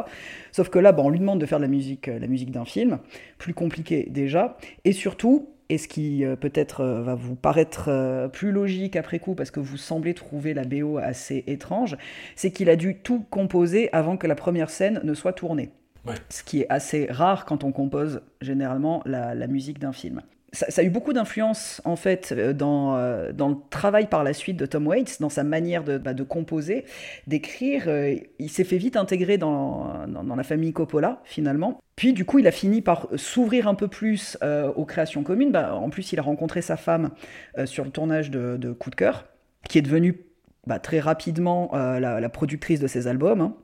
[0.52, 3.00] Sauf que là, bah, on lui demande de faire la musique, la musique d'un film,
[3.38, 8.28] plus compliqué déjà, et surtout, et ce qui euh, peut-être euh, va vous paraître euh,
[8.28, 11.96] plus logique après coup parce que vous semblez trouver la BO assez étrange,
[12.34, 15.70] c'est qu'il a dû tout composer avant que la première scène ne soit tournée.
[16.04, 16.14] Ouais.
[16.28, 20.22] Ce qui est assez rare quand on compose généralement la, la musique d'un film.
[20.52, 24.56] Ça, a eu beaucoup d'influence en fait dans, euh, dans le travail par la suite
[24.56, 26.84] de Tom Waits, dans sa manière de, bah, composer,
[27.26, 27.84] d'écrire.
[27.86, 31.80] Euh, il s'est fait vite intégrer dans, dans, la famille Coppola finalement.
[32.00, 35.52] Puis du coup, il a fini par s'ouvrir un peu plus euh, aux créations communes.
[35.52, 37.10] Bah, en plus, il a rencontré sa femme
[37.58, 39.26] euh, sur le tournage de, de, Coup de cœur,
[39.68, 40.18] qui est devenue
[40.66, 43.42] bah, très rapidement euh, la, la, productrice de ses albums.
[43.42, 43.54] Hein.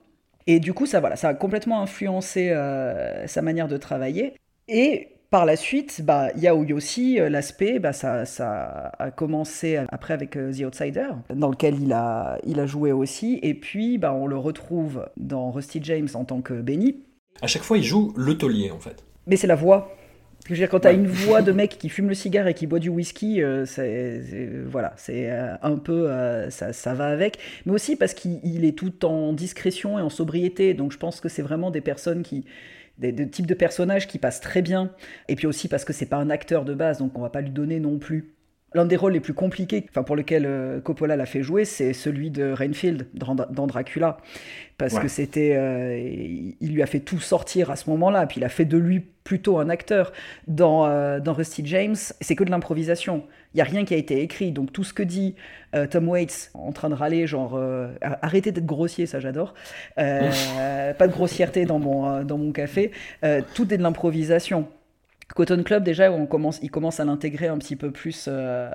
[0.46, 2.54] Et du coup, ça, voilà, ça a complètement influencé
[3.26, 4.34] sa manière de travailler.
[4.68, 9.76] Et par la suite, bah, il y a aussi l'aspect, bah, ça, ça, a commencé
[9.90, 14.12] après avec The Outsider, dans lequel il a, il a joué aussi, et puis bah,
[14.12, 16.96] on le retrouve dans Rusty James en tant que Benny.
[17.42, 19.04] À chaque fois, il joue le taulier, en fait.
[19.26, 19.96] Mais c'est la voix.
[20.46, 22.54] Je veux dire, quand tu as une voix de mec qui fume le cigare et
[22.54, 24.22] qui boit du whisky, euh, c'est,
[24.64, 27.38] voilà, c'est euh, un peu, euh, ça, ça, va avec.
[27.64, 30.72] Mais aussi parce qu'il est tout en discrétion et en sobriété.
[30.72, 32.44] Donc je pense que c'est vraiment des personnes qui,
[32.98, 34.92] des, types de personnages qui passent très bien.
[35.28, 37.40] Et puis aussi parce que c'est pas un acteur de base, donc on va pas
[37.40, 38.34] lui donner non plus.
[38.74, 41.92] L'un des rôles les plus compliqués, enfin pour lequel euh, Coppola l'a fait jouer, c'est
[41.92, 44.18] celui de Rainfield dans Dracula,
[44.76, 45.02] parce ouais.
[45.02, 45.96] que c'était, euh,
[46.60, 49.00] il lui a fait tout sortir à ce moment-là, puis il a fait de lui
[49.22, 50.12] plutôt un acteur.
[50.48, 53.22] Dans, euh, dans Rusty James, c'est que de l'improvisation.
[53.54, 55.36] Il y a rien qui a été écrit, donc tout ce que dit
[55.90, 57.58] Tom Waits en train de râler, genre
[58.00, 59.54] arrêtez d'être grossier, ça j'adore,
[59.96, 62.90] pas de grossièreté dans mon dans mon café,
[63.54, 64.68] tout est de l'improvisation.
[65.34, 68.70] Cotton Club, déjà, on commence, il commence à l'intégrer un petit peu plus euh,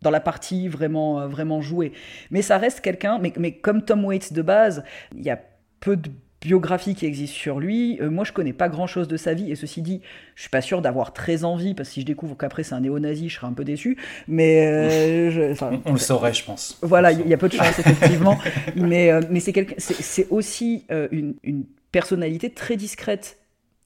[0.00, 1.92] dans la partie vraiment, euh, vraiment jouée.
[2.30, 4.84] Mais ça reste quelqu'un, mais, mais, comme Tom Waits de base,
[5.16, 5.40] il y a
[5.80, 8.00] peu de biographies qui existent sur lui.
[8.00, 10.00] Euh, moi, je connais pas grand-chose de sa vie, et ceci dit,
[10.36, 12.80] je suis pas sûr d'avoir très envie, parce que si je découvre qu'après c'est un
[12.80, 13.98] néo-nazi, je serais un peu déçu.
[14.28, 16.78] Mais je, on, on, le saurait, je pense.
[16.80, 18.38] Voilà, il y, a peu de chance, effectivement.
[18.76, 23.36] mais mais c'est aussi une, une personnalité très discrète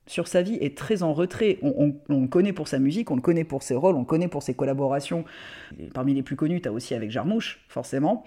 [0.07, 1.59] sur sa vie est très en retrait.
[1.62, 4.01] On, on, on, le connaît pour sa musique, on le connaît pour ses rôles, on
[4.01, 5.25] le connaît pour ses collaborations.
[5.95, 8.25] Parmi les plus connus, tu as aussi avec Jarmouche, forcément.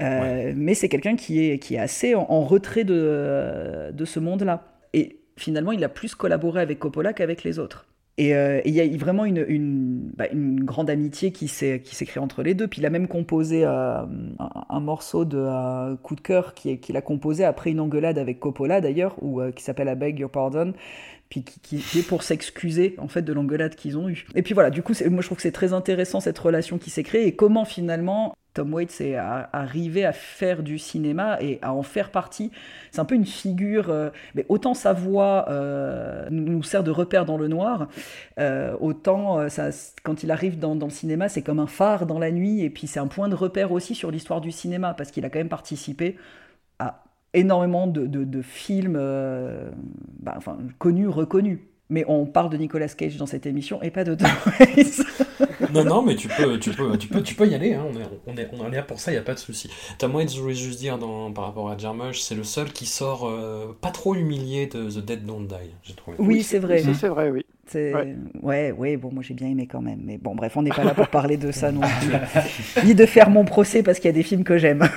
[0.00, 0.54] Euh, ouais.
[0.56, 4.64] Mais c'est quelqu'un qui est, qui est assez en, en retrait de, de ce monde-là.
[4.92, 7.86] Et finalement, il a plus collaboré avec Coppola qu'avec les autres.
[8.18, 12.22] Et il euh, y a vraiment une, une, bah, une grande amitié qui s'est créée
[12.22, 12.66] entre les deux.
[12.66, 14.06] Puis il a même composé euh, un,
[14.70, 18.40] un, morceau de euh, Coup de cœur qu'il qui a composé après une engueulade avec
[18.40, 20.72] Coppola d'ailleurs, ou qui s'appelle I Beg Your Pardon,
[21.28, 24.26] puis qui, est pour s'excuser en fait de l'engueulade qu'ils ont eue.
[24.34, 26.90] Et puis voilà, du coup, moi je trouve que c'est très intéressant cette relation qui
[26.90, 31.74] s'est créée et comment finalement Tom Waits est arrivé à faire du cinéma et à
[31.74, 32.50] en faire partie.
[32.90, 37.26] C'est un peu une figure, euh, mais autant sa voix euh, nous sert de repère
[37.26, 37.88] dans le noir,
[38.40, 39.46] euh, autant
[40.02, 42.86] quand il arrive dans, le cinéma, c'est comme un phare dans la nuit et puis
[42.86, 45.50] c'est un point de repère aussi sur l'histoire du cinéma parce qu'il a quand même
[45.50, 46.16] participé
[47.36, 49.00] énormément de, de, de films
[50.20, 51.58] bah, enfin, connus, reconnus.
[51.88, 55.02] Mais on parle de Nicolas Cage dans cette émission et pas de Tom Waits.
[55.72, 57.74] non, non, mais tu peux, tu peux, tu peux, tu peux y aller.
[57.74, 57.84] Hein.
[57.88, 59.70] On, est, on, est, on est là pour ça, il n'y a pas de souci.
[59.98, 62.86] Tom Waits, je voulais juste dire dans, par rapport à Jarmusch, c'est le seul qui
[62.86, 66.16] sort euh, pas trop humilié de The Dead Don't Die, j'ai trouvé.
[66.18, 66.82] Oui, c'est vrai.
[66.92, 67.46] C'est vrai, oui.
[67.74, 68.16] Ouais.
[68.42, 70.00] ouais, ouais, bon, moi j'ai bien aimé quand même.
[70.04, 72.84] Mais bon, bref, on n'est pas là pour parler de ça non plus.
[72.84, 74.88] Ni de faire mon procès parce qu'il y a des films que j'aime.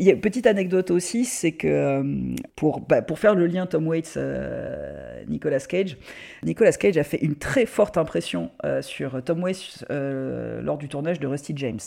[0.00, 3.46] Il y a une petite anecdote aussi, c'est que euh, pour, bah, pour faire le
[3.46, 5.98] lien Tom Waits, euh, Nicolas Cage,
[6.42, 10.88] Nicolas Cage a fait une très forte impression euh, sur Tom Waits euh, lors du
[10.88, 11.80] tournage de Rusty James.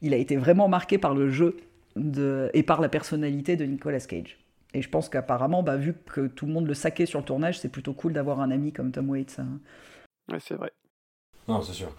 [0.00, 1.56] Il a été vraiment marqué par le jeu
[1.96, 4.38] de, et par la personnalité de Nicolas Cage.
[4.72, 7.58] Et je pense qu'apparemment, bah, vu que tout le monde le saquait sur le tournage,
[7.58, 9.40] c'est plutôt cool d'avoir un ami comme Tom Waits.
[9.40, 9.58] Hein.
[10.30, 10.70] Ouais, c'est vrai.
[11.48, 11.92] Non, c'est sûr.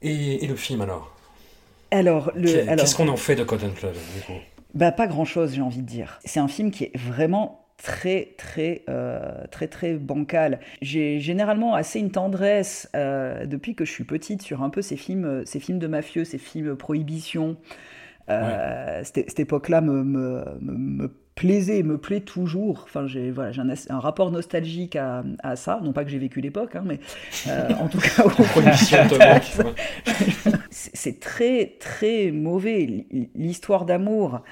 [0.00, 1.15] Et, et le film alors?
[1.90, 4.40] Alors, Qu'est-ce qu'on en fait de Cotton Club du coup?
[4.74, 6.18] Bah pas grand chose, j'ai envie de dire.
[6.24, 10.60] C'est un film qui est vraiment très très euh, très très bancal.
[10.82, 14.96] J'ai généralement assez une tendresse euh, depuis que je suis petite sur un peu ces
[14.96, 17.56] films, euh, ces films de mafieux, ces films prohibition.
[18.28, 20.72] Euh, cette, cette époque-là me, me, me,
[21.04, 22.82] me plaisait et me plaît toujours.
[22.84, 25.78] Enfin, j'ai voilà, j'ai un, rapport nostalgique à, à ça.
[25.84, 26.98] Non pas que j'ai vécu l'époque, hein, mais
[27.46, 28.08] euh, en tout cas,
[30.70, 33.06] c'est très très mauvais.
[33.34, 34.42] L'histoire d'amour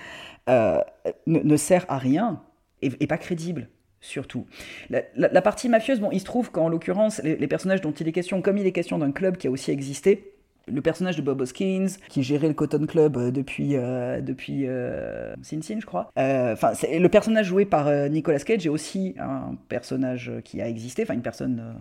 [0.49, 0.79] euh,
[1.27, 2.43] ne, ne sert à rien
[2.83, 3.69] et, et pas crédible.
[4.01, 4.47] Surtout.
[4.91, 7.93] La, la- la partie mafieuse, bon, il se trouve qu'en l'occurrence, les, les personnages dont
[7.93, 10.34] il est question, comme il est question d'un club qui a aussi existé,
[10.67, 15.35] le personnage de Bob Hoskins, qui gérait le Cotton Club euh, depuis, euh, depuis euh,
[15.43, 16.11] Sin Sin, je crois.
[16.19, 21.03] Euh, Enfin, le personnage joué par Nicolas Cage est aussi un personnage qui a existé,
[21.03, 21.75] enfin une personne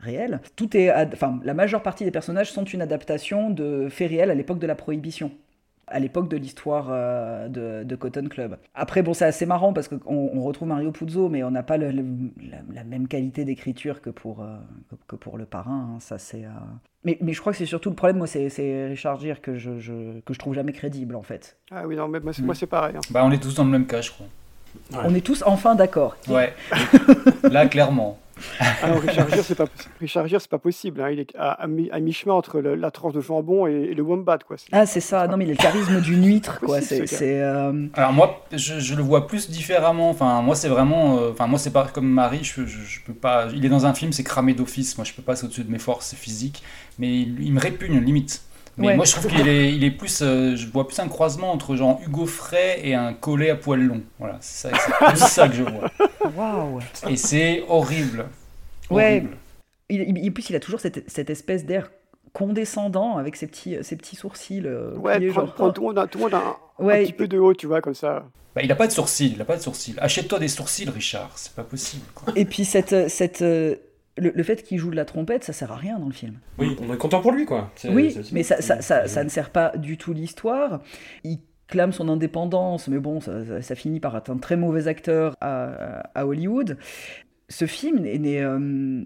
[0.00, 0.40] réelle.
[0.56, 4.34] Tout est, enfin, la majeure partie des personnages sont une adaptation de faits réels à
[4.34, 5.30] l'époque de la Prohibition
[5.94, 8.56] à l'époque de l'histoire euh, de, de Cotton Club.
[8.74, 11.76] Après, bon, c'est assez marrant parce qu'on on retrouve Mario Puzo, mais on n'a pas
[11.76, 12.04] le- le-
[12.50, 14.56] la, la même qualité d'écriture que pour, euh,
[14.90, 15.90] que, que pour le parrain.
[15.94, 16.00] hein.
[16.00, 16.44] Ça, c'est.
[16.44, 16.48] euh,
[17.04, 18.48] Mais, mais je crois que c'est surtout le problème, moi, c'est
[18.88, 21.56] Richard Gere que je, je- que je trouve jamais crédible, en fait.
[21.70, 22.96] Ah oui, non, mais moi, c'est- c'est pareil.
[22.96, 23.00] hein.
[23.10, 24.26] Bah, on est tous dans le même cas, je crois.
[24.92, 26.16] On est tous enfin d'accord.
[26.28, 26.52] Ouais.
[27.44, 28.18] Là, clairement.
[28.60, 29.66] Ah non, Richard Gere, c'est pas,
[30.00, 31.00] Richard Gere, c'est pas possible.
[31.00, 31.10] hein.
[31.10, 33.94] Il est à, à mi- à mi-chemin entre le- la tranche de jambon et, et
[33.94, 34.56] le wombat, quoi.
[34.58, 35.26] C'est- Ah, c'est ça.
[35.28, 36.78] Non, mais il a le charisme d'une huître, quoi.
[36.78, 37.06] Possible, C'est.
[37.06, 37.18] ce gars.
[37.18, 40.10] c'est, euh, Alors moi, je, je le vois plus différemment.
[40.10, 41.18] Enfin, moi, c'est vraiment.
[41.18, 42.42] euh, Enfin, moi, c'est pas comme Marie.
[42.42, 43.46] Je, je, je peux pas.
[43.54, 44.98] Il est dans un film, c'est cramé d'office.
[44.98, 46.62] Moi, je peux pas, c'est au-dessus de mes forces physiques.
[46.98, 48.42] Mais il, il me répugne limite.
[48.76, 48.96] Mais Ouais.
[48.96, 50.20] moi, je trouve qu'il est, il est plus.
[50.22, 53.80] euh, je vois plus un croisement entre genre Hugo Frey et un collet à poil
[53.80, 54.02] long.
[54.18, 55.90] Voilà, c'est ça, c'est plus ça que je vois.
[56.36, 56.80] Waouh!
[57.08, 58.26] Et c'est horrible.
[58.90, 59.18] Ouais.
[59.18, 59.36] Horrible.
[59.90, 61.90] Il, il- en plus, il a toujours cette, cette espèce d'air
[62.32, 64.62] condescendant avec ses petits, ses petits sourcils.
[64.66, 66.84] euh, Ouais, prends, genre, prends tout le monde, a- tout le monde a un, un
[66.84, 67.02] Ouais.
[67.04, 68.26] petit peu de haut, tu vois, comme ça.
[68.54, 69.32] Bah, il a pas de sourcils.
[69.34, 69.94] Il a pas de sourcils.
[69.98, 71.30] Achète-toi des sourcils, Richard.
[71.36, 72.04] C'est pas possible.
[72.14, 72.32] quoi.
[72.36, 73.76] Et puis cette, cette, euh,
[74.16, 76.38] le, le fait qu'il joue de la trompette, ça sert à rien dans le film.
[76.58, 77.70] Oui, on est content pour lui, quoi.
[77.88, 80.80] Oui, mais ça, ça, ça, ça ne sert pas du tout l'histoire.
[81.24, 81.38] Il
[81.68, 86.78] clame son indépendance, mais bon, ça, finit par être un très mauvais acteur à, Hollywood.
[87.48, 88.58] Ce film euh,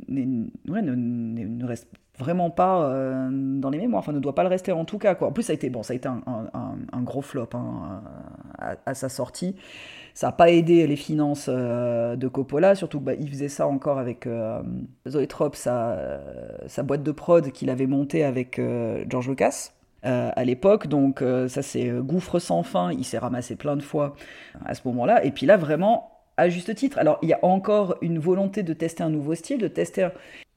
[0.09, 1.89] ne, reste
[2.19, 5.15] vraiment pas euh, dans les mémoires, enfin ne doit pas le rester en tout cas.
[5.15, 5.29] Quoi.
[5.29, 8.03] En plus, ça a été, bon, ça a été un, gros flop hein,
[8.59, 9.57] à, sa sortie.
[10.15, 14.29] Ça n'a pas aidé les finances euh, de Coppola, surtout qu'il faisait ça encore avec
[15.07, 16.21] Zoetrope, sa,
[16.67, 18.61] sa boîte de prod qu'il avait montée avec
[19.09, 19.78] George Lucas.
[20.05, 23.77] Euh, à l'époque, donc euh, ça c'est euh, gouffre sans fin, il s'est ramassé plein
[23.77, 24.15] de fois
[24.65, 26.99] à ce moment-là, et puis là vraiment à juste titre.
[26.99, 30.09] Alors il y a encore une volonté de tester un nouveau style, de tester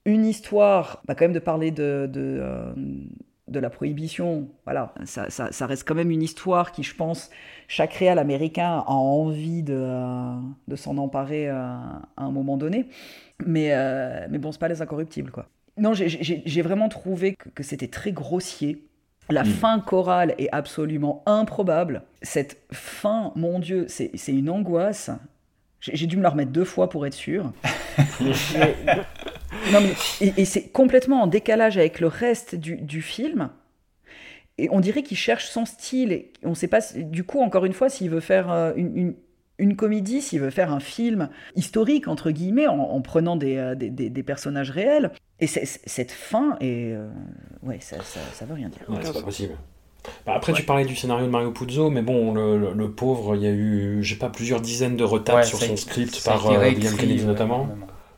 [0.05, 5.95] une histoire, bah, quand même de parler de, de, la prohibition, voilà, ça, reste quand
[5.95, 7.29] même une histoire qui, je pense,
[7.67, 9.87] chaque réal américain a envie de,
[10.67, 12.87] de s'en emparer à un moment donné.
[13.45, 13.75] Mais,
[14.29, 15.47] mais bon, c'est pas les incorruptibles, quoi.
[15.77, 18.87] Non, j'ai- vraiment trouvé que c'était très grossier.
[19.29, 22.03] La fin chorale est absolument improbable.
[22.21, 25.09] Cette fin, mon Dieu, c'est une angoisse.
[25.79, 27.51] J'ai dû me la remettre deux fois pour être sûr.
[28.19, 28.75] Mais-
[29.71, 29.93] non, mais-
[30.27, 33.49] et et c'est complètement en décalage avec le reste du, du film.
[34.57, 36.11] Et on dirait qu'il cherche son style.
[36.11, 38.95] Et on ne sait pas, du coup, encore une fois, s'il veut faire euh, une,
[38.97, 39.15] une-
[39.61, 43.75] une comédie, s'il veut faire un film historique, entre guillemets, en, en prenant des, euh,
[43.75, 45.11] des, des- des personnages réels.
[45.39, 47.07] Et cette fin, est, euh,
[47.63, 48.81] ouais, ça, ça, ça veut rien dire.
[48.89, 49.53] Ouais, c'est pas possible.
[50.25, 53.35] Bah, après, tu parlais du scénario de Mario Puzo, mais bon, le, le- le pauvre,
[53.35, 56.23] il y a eu, je sais pas, plusieurs dizaines de retards Ouais, sur son script
[56.25, 57.67] par euh, William Kennedy ouais, notamment.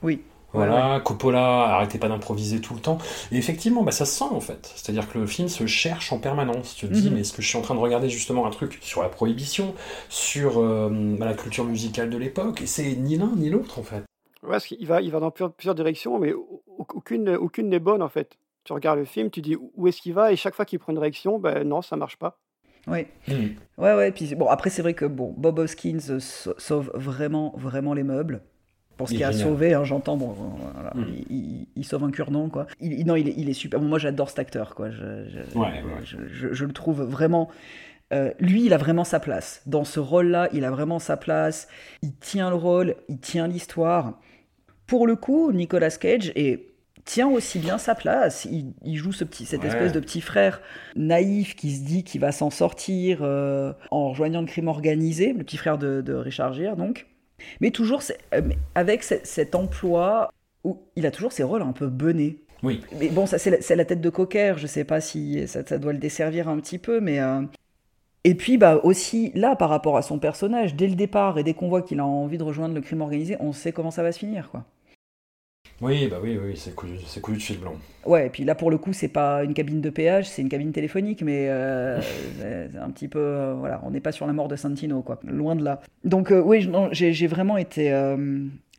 [0.02, 0.22] Oui.
[0.54, 2.98] Voilà, Coppola arrêtait pas d'improviser tout le temps.
[3.32, 4.72] Et effectivement, bah, ça se sent en fait.
[4.76, 6.76] C'est-à-dire que le film se cherche en permanence.
[6.76, 7.14] Tu te dis, Mhm.
[7.16, 9.74] mais est-ce que je suis en train de regarder justement un truc sur la prohibition,
[10.10, 10.90] sur euh,
[11.20, 12.62] bah, la culture musicale de l'époque?
[12.62, 14.04] Et c'est ni l'un ni l'autre en fait.
[14.44, 17.70] Ouais, parce qu'il va, il va dans plusieurs, plusieurs directions, mais au- au- aucune, aucune
[17.70, 18.38] n'est bonne en fait.
[18.66, 20.92] Tu regardes le film, tu dis où est-ce qu'il va, et chaque fois qu'il prend
[20.92, 22.38] une direction, ben non, ça marche pas.
[22.88, 23.08] Oui.
[23.28, 23.34] Mm.
[23.78, 24.12] Ouais, ouais.
[24.12, 28.04] Puis bon, après, c'est vrai que bon, Bob Hoskins euh, sau- sauve vraiment, vraiment les
[28.04, 28.42] meubles.
[28.98, 29.48] Pour ce qui a génial.
[29.48, 30.36] sauvé, hein, j'entends, bon,
[30.74, 31.06] voilà, Mm.
[31.30, 32.68] il, il- il sauve un cure-dent, quoi.
[32.80, 33.80] Il, non, il est, il est super.
[33.80, 34.92] Bon, moi, j'adore cet acteur, quoi.
[34.92, 35.82] Je, je- Ouais, ouais.
[36.06, 37.50] je, je- je le trouve vraiment.
[38.14, 39.64] euh, lui, il a vraiment sa place.
[39.66, 41.68] Dans ce rôle-là, il a vraiment sa place.
[42.04, 44.20] Il tient le rôle, il tient l'histoire.
[44.86, 46.68] Pour le coup, Nicolas Cage est
[47.06, 48.46] tient aussi bien sa place.
[48.46, 49.68] Il, il joue ce petit, cette Ouais.
[49.68, 50.62] espèce de petit frère
[50.96, 55.44] naïf qui se dit qu'il va s'en sortir euh, en rejoignant le crime organisé, le
[55.44, 57.08] petit frère de, de Richard Gere, donc.
[57.62, 58.02] Mais toujours
[58.34, 58.42] euh,
[58.76, 60.32] avec ce- cet emploi
[60.64, 62.40] où il a toujours ses rôles un peu benés.
[62.64, 62.82] Oui.
[63.00, 65.94] Mais bon, ça c'est la, tête de cocker, je sais pas si ça, ça doit
[65.94, 67.20] le desservir un petit peu, mais...
[67.20, 67.42] euh,
[68.24, 71.54] Et puis bah aussi, là, par rapport à son personnage, dès le départ, et dès
[71.54, 74.12] qu'on voit qu'il a envie de rejoindre le crime organisé, on sait comment ça va
[74.14, 74.66] se finir, quoi.
[75.84, 77.76] Oui, bah oui, oui, c'est cousu, c'est cousu de fil blanc.
[78.06, 80.48] Ouais, et puis là, pour le coup, c'est pas une cabine de péage, c'est une
[80.48, 82.00] cabine téléphonique, mais euh,
[82.72, 83.20] c'est un petit peu...
[83.20, 85.20] euh, voilà, on n'est pas sur la mort de Santino, quoi.
[85.26, 85.82] Loin de là.
[86.06, 87.92] Donc euh, oui, j'ai vraiment été...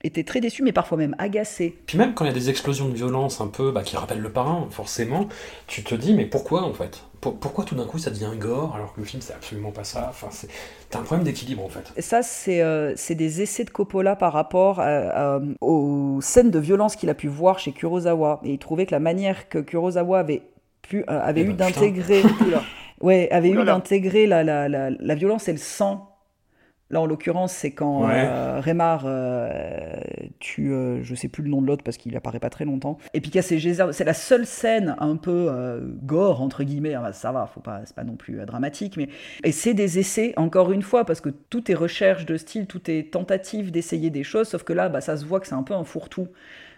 [0.05, 1.75] euh, été très déçu, mais parfois même agacé.
[1.87, 4.21] Puis même quand il y a des explosions de violence un peu bah, qui rappellent
[4.21, 5.29] le parrain, forcément,
[5.67, 7.05] tu te dis mais pourquoi en fait?
[7.21, 9.85] Pour- Pourquoi tout d'un coup ça devient gore alors que le film c'est absolument pas
[9.85, 10.07] ça?
[10.11, 10.49] Enfin, c'est...
[10.91, 11.93] T'as un problème d'équilibre en fait.
[11.97, 16.51] Et Ça, c'est euh, c'est des essais de Coppola par rapport à- à- aux scènes
[16.51, 18.41] de violence qu'il a pu voir chez Kurosawa.
[18.45, 20.43] Et il trouvait que la manière que Kurosawa avait,
[20.83, 22.23] pu, euh, avait Eh eu ben, d'intégrer
[23.01, 23.73] ouais, avait eu Oulala.
[23.75, 26.11] d'intégrer la, la, la, la violence et le sang.
[26.95, 28.24] Là, en l'occurrence, c'est quand Ouais.
[28.24, 28.62] euh,
[29.05, 29.97] euh,
[30.38, 32.99] tue, euh, je sais plus le nom de l'autre parce qu'il apparaît pas très longtemps.
[33.14, 33.92] Et puis casse ses geysers.
[33.92, 36.95] C'est la seule scène un peu euh, gore, entre guillemets.
[37.12, 38.97] Ça va, faut pas, c'est pas non plus dramatique.
[38.97, 39.09] Mais...
[39.42, 42.88] Et c'est des essais, encore une fois, parce que tout est recherche de style, tout
[42.88, 45.64] est tentative d'essayer des choses, sauf que là, bah, ça se voit que c'est un
[45.64, 46.28] peu un fourre-tout.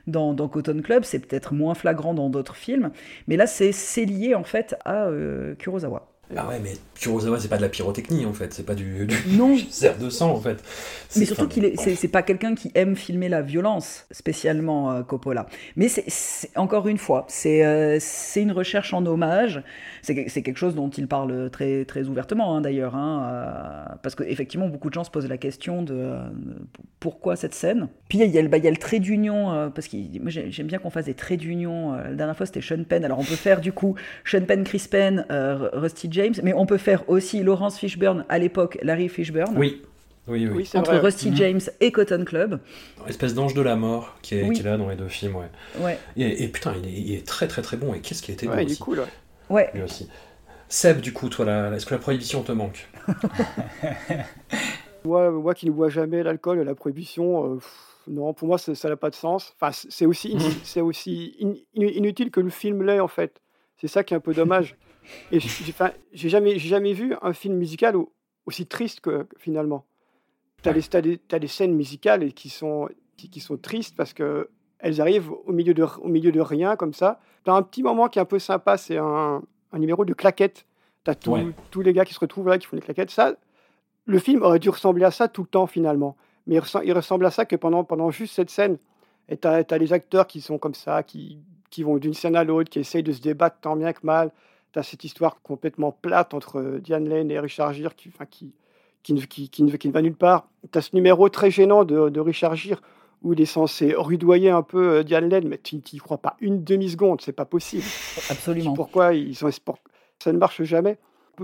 [0.07, 2.91] Dans, dans Cotton Club, c'est peut-être moins flagrant dans d'autres films,
[3.27, 5.09] mais là c'est c'est lié en fait à
[5.59, 6.07] Kurosawa.
[6.37, 9.15] Ah ouais, mais Kurosawa c'est pas de la pyrotechnie en fait, c'est pas du, du
[9.37, 9.55] Non.
[10.01, 10.63] de sang en fait.
[11.17, 15.47] Mais surtout qu'il est, c'est, pas quelqu'un qui aime filmer la violence, spécialement euh, Coppola.
[15.77, 19.63] Mais c'est, encore une fois, c'est, euh, c'est une recherche en hommage.
[20.03, 23.29] C'est, que- c'est quelque chose dont il parle très, très ouvertement, hein, d'ailleurs, hein,
[23.93, 26.19] euh, parce qu'effectivement, beaucoup de gens se posent la question de euh,
[27.01, 27.89] pourquoi cette scène.
[28.09, 30.31] Puis il y a le, bah, il y a le trait d'union, parce que moi
[30.31, 31.93] j'ai- j'aime bien qu'on fasse des traits d'union.
[31.93, 34.87] la dernière fois c'était Sean Penn, alors on peut faire du coup Sean Penn, Chris
[34.91, 39.55] Penn, Rusty James, mais on peut faire aussi Lawrence Fishburne à l'époque, Larry Fishburne.
[39.57, 39.83] Oui,
[40.29, 40.53] oui, oui.
[40.57, 41.01] Oui, c'est entre vrai.
[41.01, 41.37] Rusty Mhm.
[41.37, 42.59] James et Cotton Club.
[43.07, 44.55] Espèce d'ange de la mort qui est, Oui.
[44.55, 45.51] qui est là dans les deux films, ouais.
[45.81, 45.99] Ouais.
[46.17, 47.95] Et, et putain, il est, il est très très très bon.
[47.95, 48.81] Et qu'est-ce qu'il était Ouais, bon il est aussi.
[48.81, 49.07] cool, ouais.
[49.51, 49.71] Ouais.
[49.75, 50.09] Lui aussi.
[50.69, 52.89] Seb, du coup, toi, la- est-ce que la prohibition te manque?
[55.05, 57.73] Moi, moi qui ne bois jamais l'alcool et la prohibition, euh, pff,
[58.09, 59.55] non, pour moi, ça n'a pas de sens.
[59.61, 61.51] Enfin, c'est aussi, in- c'est aussi in-
[61.81, 63.41] in- inutile que le film l'est, en fait.
[63.81, 64.75] C'est ça qui est un peu dommage.
[65.33, 68.13] Et j'ai jamais, vu un film musical au-
[68.47, 69.85] aussi triste que finalement.
[70.63, 74.49] Tu as, des scènes musicales qui sont, qui, qui sont tristes parce que
[74.79, 77.19] elles arrivent au milieu de, au milieu de rien, comme ça.
[77.45, 79.43] Tu as un petit moment qui est un peu sympa, c'est un,
[79.73, 80.67] un numéro de claquettes.
[81.05, 81.47] Tu as Ouais.
[81.71, 83.11] tous les gars qui se retrouvent là, qui font des claquettes.
[83.11, 83.37] Ça,
[84.07, 86.17] le film aurait dû ressembler à ça tout le temps finalement.
[86.47, 88.79] Mais il, ressemble, il ressemble à ça que pendant, pendant juste cette scène.
[89.29, 91.39] Et tu as, les acteurs qui sont comme ça, qui,
[91.71, 94.31] qui vont d'une scène à l'autre, qui essayent de se débattre tant bien que mal.
[94.77, 98.27] Tu as cette histoire complètement plate entre euh, Diane Lane et Richard Gere qui, enfin,
[98.27, 98.53] qui,
[99.03, 100.49] qui, ne, qui, qui, ne, qui ne va nulle part.
[100.71, 102.83] Tu as ce numéro très gênant de, de Richard Gere
[103.23, 106.37] où il est censé rudoyer un peu euh, Diane Lane, mais tu n'y crois pas
[106.41, 107.85] une demi-seconde, c'est pas possible.
[108.29, 108.75] Absolument.
[108.75, 109.79] Pourquoi ils pour-
[110.23, 110.99] ça ne marche jamais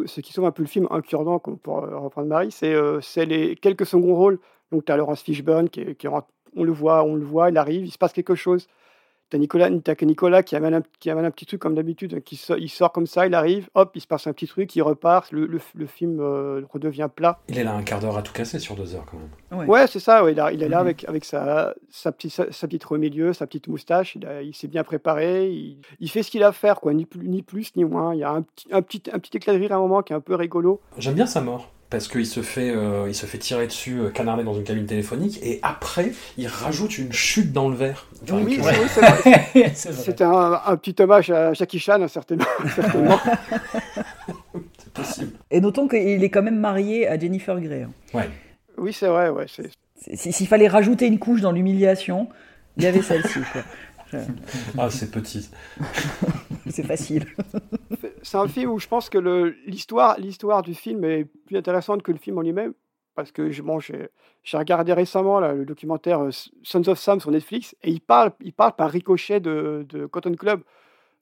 [0.07, 3.01] ce qui sauve un peu le film, un cure-dent, pour euh, reprendre Marie, c'est euh,
[3.17, 4.39] les quelques seconds rôles.
[4.71, 7.85] Donc, tu as Laurence Fishburne, qui, qui on le voit, on le voit, il arrive,
[7.85, 8.69] il se passe quelque chose.
[9.33, 11.75] Tu as Nicolas, t'as que Nicolas qui amène, un, qui amène un petit truc comme
[11.75, 14.47] d'habitude, qui sort, il sort comme ça, il arrive, hop, il se passe un petit
[14.47, 17.39] truc, il repart, le, le, le film euh, redevient plat.
[17.49, 19.67] Il est là un quart d'heure à tout casser sur deux heures quand même.
[19.71, 20.87] Ouais, c'est ça, ouais, il, a- il est là Mhm.
[20.87, 24.85] avec, avec sa, sa, petite, sa, sa petite milieu, sa petite moustache, il, s'est bien
[24.85, 27.85] préparé, il, il fait ce qu'il a à faire, quoi, ni plus, ni plus ni
[27.87, 28.15] moins.
[28.15, 30.03] Il y a un petit, un, petit, un petit éclat de rire à un moment
[30.03, 30.83] qui est un peu rigolo.
[30.99, 31.71] J'aime bien sa mort.
[31.93, 34.87] Parce qu'il se, fait, euh, il se fait tirer dessus, euh, canardé dans une cabine
[34.87, 38.07] téléphonique, et après, il rajoute une chute dans le verre.
[38.25, 38.59] Enfin, Oui,
[38.95, 39.73] c'est vrai.
[39.75, 42.47] C'était un, un petit hommage à Jackie Chan, certainement.
[42.75, 43.21] certainement.
[44.79, 45.33] c'est possible.
[45.51, 47.83] Et notons qu'il est quand même marié à Jennifer Grey.
[47.83, 47.91] hein.
[48.15, 48.31] Ouais.
[48.79, 49.45] Oui, c'est vrai, ouais.
[50.15, 52.29] S'il fallait rajouter une couche dans l'humiliation,
[52.79, 53.41] il y avait celle-ci.
[54.79, 55.51] Ah, c'est petit.
[56.71, 57.27] C'est facile.
[58.23, 59.19] C'est un film où je pense que
[59.67, 62.75] l'histoire l'histoire du film est plus intéressante que le film en lui-même.
[63.15, 64.09] Parce que bon, j'ai
[64.57, 66.31] regardé récemment le documentaire euh,
[66.63, 70.63] Sons of Sam sur Netflix et il parle, il parle par ricochet de, Cotton Club.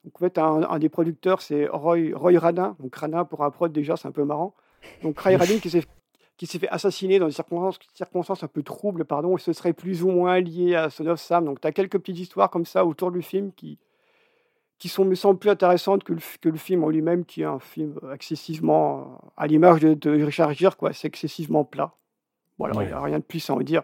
[0.05, 2.77] Donc, en fait, un, des producteurs, c'est Roy, Roy Radin.
[2.79, 4.55] Donc, Radin, pour un prod, déjà, c'est un peu marrant.
[5.03, 5.85] Donc, Roy Radin qui s'est
[6.37, 10.03] qui s'est fait assassiner dans des circonstances, un peu troubles, pardon, et ce serait plus
[10.03, 11.45] ou moins lié à Son of Sam.
[11.45, 13.79] Donc, tu as quelques petites histoires comme ça autour du film qui,
[14.81, 17.45] qui sont, me semblent plus intéressantes que le, que le film en lui-même, qui est
[17.45, 20.93] un film excessivement, euh, à l'image de, de Richard Gere, quoi.
[20.93, 21.93] C'est excessivement plat.
[22.59, 22.87] Voilà, il Ouais.
[22.87, 23.83] n'y a rien de plus à en dire.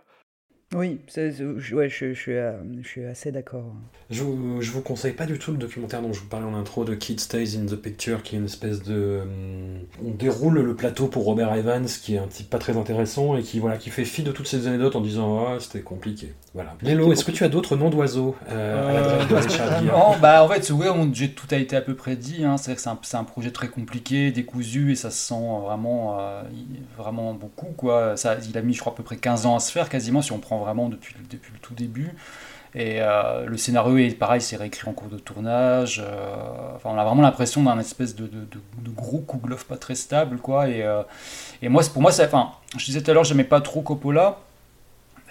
[0.75, 2.53] Oui, ouais, je, je euh,
[2.83, 3.73] je suis assez d'accord.
[4.11, 6.55] Je vous, je vous conseille pas du tout le documentaire dont je vous parlais en
[6.55, 9.21] intro de Kid Stays in the Picture, qui est une espèce de.
[9.23, 13.37] hum, On déroule le plateau pour Robert Evans, qui est un type pas très intéressant
[13.37, 16.35] et qui, voilà, qui fait fi de toutes ces anecdotes en disant Ah, c'était compliqué.
[16.53, 16.75] Voilà.
[16.83, 19.97] Lélo, est-ce que tu as d'autres noms d'oiseaux euh, à l'adresse de Richard Gere?
[19.97, 22.45] Non, bah en fait, ouais, on- j'ai- tout a été à peu près dit.
[22.45, 22.57] Hein.
[22.57, 26.43] C'est vrai que c'est un, projet très compliqué, décousu, et ça se sent vraiment, euh,
[26.99, 27.67] vraiment beaucoup.
[27.77, 28.17] Quoi.
[28.17, 30.23] Ça, il a mis, je crois, à peu près 15 ans à se faire, quasiment,
[30.23, 32.15] si on prend vraiment depuis, depuis le tout début.
[32.75, 36.03] Et euh, le scénario est pareil, c'est réécrit en cours de tournage.
[36.05, 40.37] euh, enfin, on a vraiment l'impression d'un espèce de, de, gros Kouglof pas très stable,
[40.37, 40.69] quoi.
[40.69, 41.03] Et, euh,
[41.63, 44.39] et moi, pour moi, ça, enfin, je disais tout à l'heure, j'aimais pas trop Coppola.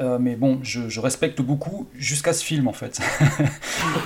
[0.01, 2.99] Euh, mais bon, je, respecte beaucoup jusqu'à ce film en fait.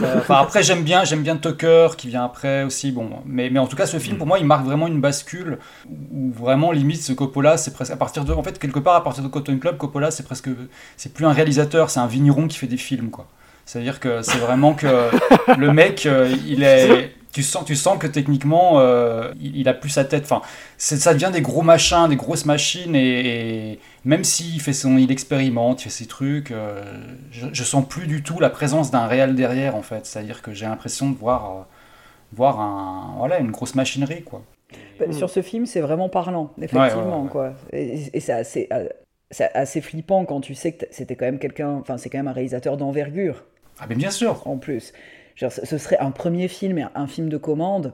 [0.02, 2.92] Euh, après, j'aime bien, j'aime bien Tucker qui vient après aussi.
[2.92, 5.58] Bon, mais, mais en tout cas, ce film pour moi, il marque vraiment une bascule
[5.90, 9.04] où vraiment limite ce Coppola, c'est presque à partir de, en fait, quelque part à
[9.04, 10.50] partir de Cotton Club, Coppola, c'est presque,
[10.96, 13.28] c'est plus un réalisateur, c'est un vigneron qui fait des films quoi.
[13.70, 15.12] C'est-à-dire que c'est vraiment que
[15.56, 17.12] le mec, euh, il est.
[17.32, 20.24] Tu sens, tu sens que techniquement, euh, il, il a plus sa tête.
[20.24, 20.42] Enfin,
[20.80, 24.98] c'est- ça devient des gros machins, des grosses machines, et, et même s'il fait son,
[24.98, 26.82] il expérimente, il fait ses trucs, euh,
[27.30, 30.08] je, je sens plus du tout la présence d'un réel derrière, en fait.
[30.08, 31.62] C'est-à-dire que j'ai l'impression de voir, euh,
[32.34, 34.42] voir un, voilà, une grosse machinerie, quoi.
[35.00, 37.20] Bah, Sur ce film, c'est vraiment parlant, effectivement.
[37.20, 37.30] ouais, ouais.
[37.30, 37.54] Quoi.
[37.72, 38.68] Et, et c'est assez,
[39.54, 42.34] assez flippant quand tu sais que c'était quand même quelqu'un, enfin c'est quand même un
[42.34, 43.46] réalisateur d'envergure.
[43.80, 44.46] Ah mais bien sûr.
[44.46, 44.94] En plus,
[45.40, 47.94] Genre, ce serait un premier film, et un film de commande.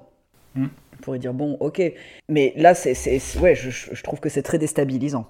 [0.56, 0.66] Mm.
[0.94, 1.82] On pourrait dire bon, ok,
[2.28, 2.96] mais là, c'est,
[3.40, 5.30] ouais, je, je trouve que c'est très déstabilisant.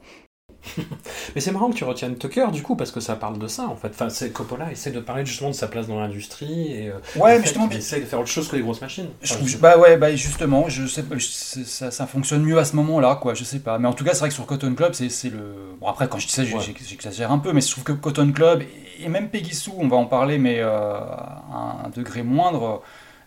[1.35, 3.67] Mais c'est marrant que tu retiennes Tucker du coup parce que ça parle de ça
[3.67, 3.89] en fait.
[3.89, 7.37] Enfin, c'est Coppola essaie de parler justement de sa place dans l'industrie et euh, Ouais,
[7.37, 9.09] mais justement, qu'il essaie de faire autre chose que les grosses machines.
[9.21, 12.57] Je Enfin, trouve- je- bah ouais, bah justement, je sais, je- ça, ça fonctionne mieux
[12.57, 13.33] à ce moment-là, quoi.
[13.33, 13.77] Je sais pas.
[13.79, 15.75] Mais en tout cas, c'est vrai que sur Cotton Club, c'est le.
[15.79, 16.75] Bon après, quand je dis ça, Ouais.
[16.87, 18.63] j'exagère un peu, mais je trouve que Cotton Club
[18.99, 22.81] et même Peggy Sue, on va en parler, mais euh, à un degré moindre.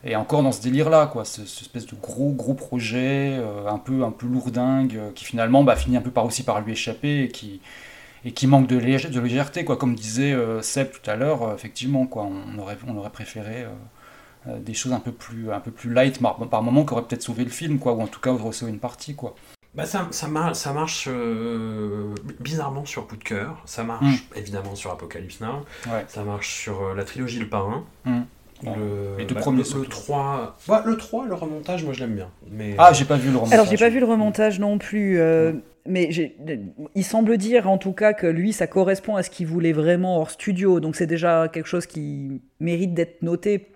[0.04, 3.78] Et encore dans ce délire-là, quoi, ce, ce espèce de gros gros projet, euh, un
[3.78, 6.72] peu un peu lourdingue, euh, qui finalement bah, finit un peu par aussi par lui
[6.72, 7.60] échapper et qui
[8.24, 9.76] et qui manque de, lég- de légèreté, quoi.
[9.76, 13.64] Comme disait euh, Seb tout à l'heure, euh, effectivement, quoi, on aurait on aurait préféré.
[13.64, 13.68] euh,
[14.60, 17.22] des choses un peu plus un peu plus light par, par moment qui auraient peut-être
[17.24, 19.34] sauvé le film quoi ou en tout cas auraient sauvé une partie quoi
[19.74, 24.36] Bah ça, ça, mar- ça marche euh, bizarrement sur Coup de cœur, ça marche Mm.
[24.38, 26.04] évidemment sur Apocalypse Now, Ouais.
[26.08, 27.84] ça marche sur euh, la trilogie Le Parrain.
[28.04, 28.20] Mm.
[28.62, 32.00] Le, Les deux bah, premiers le, le 3, ouais, le 3, le remontage, moi je
[32.00, 32.30] l'aime bien.
[32.50, 35.20] Mais, ah j'ai pas vu le remontage Alors, j'ai pas vu le remontage non plus,
[35.20, 35.52] euh,
[35.86, 36.10] mais
[36.94, 40.18] il semble dire en tout cas que lui, ça correspond à ce qu'il voulait vraiment
[40.18, 43.70] hors studio, donc c'est déjà quelque chose qui mérite d'être noté,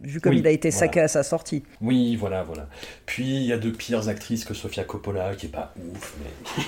[0.00, 0.78] vu comme Oui, il a été voilà.
[0.86, 1.62] saqué à sa sortie.
[1.80, 2.68] Oui, voilà, voilà.
[3.06, 6.62] Puis il y a de pires actrices que Sofia Coppola, qui est pas ouf, mais.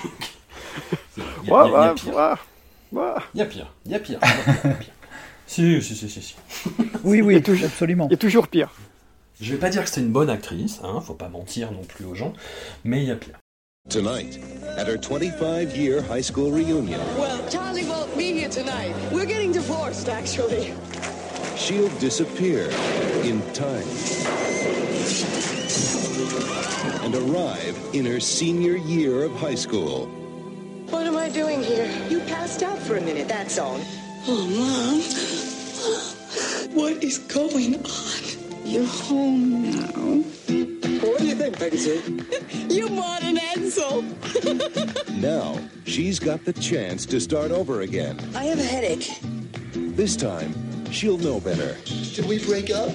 [1.44, 2.38] Il y a- pire.
[3.34, 4.18] Il y a pire, il y a pire.
[5.51, 6.34] Si, si, si, si, si.
[7.03, 8.07] Oui, oui, absolument.
[8.07, 8.70] Il y a toujours pire.
[9.40, 12.05] Je vais pas dire que c'est une bonne actrice, hein, faut pas mentir non plus
[12.05, 12.34] aux gens,
[12.84, 13.34] mais il y a pire.
[13.88, 14.38] Tonight,
[14.78, 18.94] at her 25 year high school reunion, Well, Charlie won't be here tonight.
[19.11, 20.72] We're getting divorced, actually.
[21.57, 22.70] she'll disappear
[23.24, 23.88] in time
[27.03, 30.07] and arrive in her senior year of high school.
[30.90, 31.90] What am I doing here?
[32.09, 33.80] You passed out for a minute, that's all.
[34.26, 35.00] Oh, Mom.
[36.74, 38.64] What is going on?
[38.64, 40.22] You're home now.
[41.06, 42.26] What do you think, Peggy Sue?
[42.68, 44.04] you bought an Edsel.
[45.20, 48.18] Now, she's got the chance to start over again.
[48.34, 49.20] I have a headache.
[49.74, 50.54] This time,
[50.90, 51.76] she'll know better.
[51.84, 52.90] Did we break up?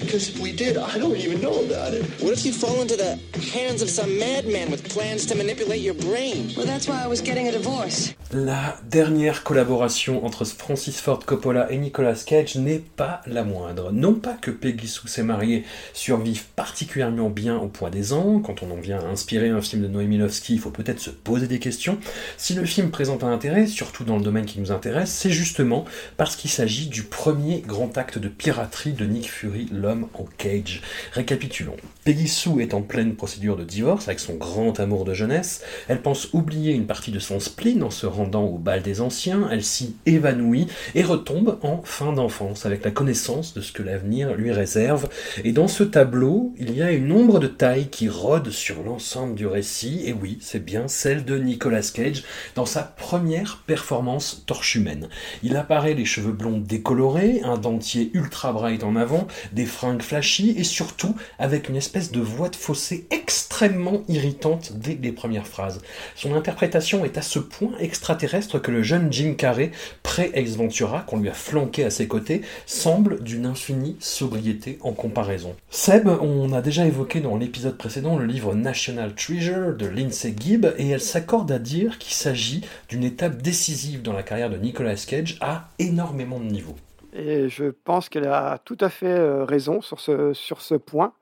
[0.00, 2.04] Because if we did, I don't even know about it.
[2.20, 3.18] What if you fall into the
[3.52, 6.52] hands of some madman with plans to manipulate your brain?
[6.56, 8.14] Well, that's why I was getting a divorce.
[8.32, 13.90] La dernière collaboration entre Francis Ford Coppola et Nicolas Cage n'est pas la moindre.
[13.90, 15.64] Non pas que Peggy Sue s'est mariée
[15.94, 19.82] survive particulièrement bien au poids des ans, quand on en vient à inspirer un film
[19.82, 21.98] de Noémie Lovski, il faut peut-être se poser des questions.
[22.36, 25.84] Si le film présente un intérêt, surtout dans le domaine qui nous intéresse, c'est justement
[26.16, 30.82] parce qu'il s'agit du premier grand acte de piraterie de Nick Fury, l'homme en cage.
[31.12, 31.76] Récapitulons.
[32.04, 35.62] Peggy Sue est en pleine procédure de divorce avec son grand amour de jeunesse.
[35.88, 39.48] Elle pense oublier une partie de son spleen en se rendant au bal des anciens.
[39.50, 44.34] Elle s'y évanouit et retombe en fin d'enfance avec la connaissance de ce que l'avenir
[44.34, 45.08] lui réserve.
[45.44, 49.34] Et dans ce tableau, il y a une ombre de taille qui rôde sur l'ensemble
[49.34, 50.02] du récit.
[50.04, 55.08] Et oui, c'est bien celle de Nicolas Cage dans sa première performance torche humaine.
[55.42, 59.26] Il apparaît les cheveux blonds décolorés, un dentier ultra bright en avant,
[59.58, 64.96] des fringues flashy et surtout avec une espèce de voix de fossé extrêmement irritante dès
[65.02, 65.80] les premières phrases.
[66.14, 69.72] Son interprétation est à ce point extraterrestre que le jeune Jim Carrey,
[70.04, 75.56] pré-Ex Ventura, qu'on lui a flanqué à ses côtés, semble d'une infinie sobriété en comparaison.
[75.70, 80.66] Seb, on a déjà évoqué dans l'épisode précédent le livre National Treasure de Lindsay Gibb,
[80.78, 84.94] et elle s'accorde à dire qu'il s'agit d'une étape décisive dans la carrière de Nicolas
[84.94, 86.76] Cage à énormément de niveaux.
[87.12, 91.12] Et je pense qu'elle a tout à fait euh, raison sur ce, sur ce point.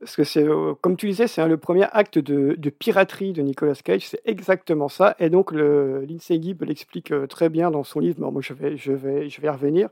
[0.00, 3.74] Parce que c'est, euh, comme tu disais, c'est le premier acte de, piraterie de Nicolas
[3.74, 5.16] Cage, c'est exactement ça.
[5.18, 8.20] Et donc, le, Lindsay Gibb l'explique euh, très bien dans son livre.
[8.20, 9.88] Bon, moi, je vais, je, vais, je vais y revenir.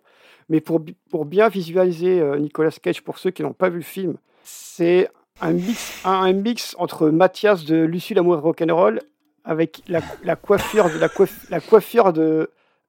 [0.48, 0.80] Mais pour,
[1.10, 5.52] pour bien visualiser Nicolas Cage, pour ceux qui n'ont pas vu le film, c'est un
[5.52, 9.00] mix, un, mix entre Mathias de Lucie l'amour rock'n'roll
[9.44, 11.08] avec la, la, coiffure de la,
[11.50, 12.48] la coiffure de,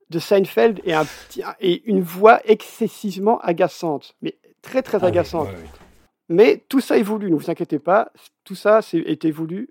[0.09, 5.49] de Seinfeld et, un petit, et une voix excessivement agaçante, mais très très ah agaçante.
[6.29, 8.11] Mais tout ça est voulu, ne vous inquiétez pas,
[8.43, 9.69] tout ça été voulu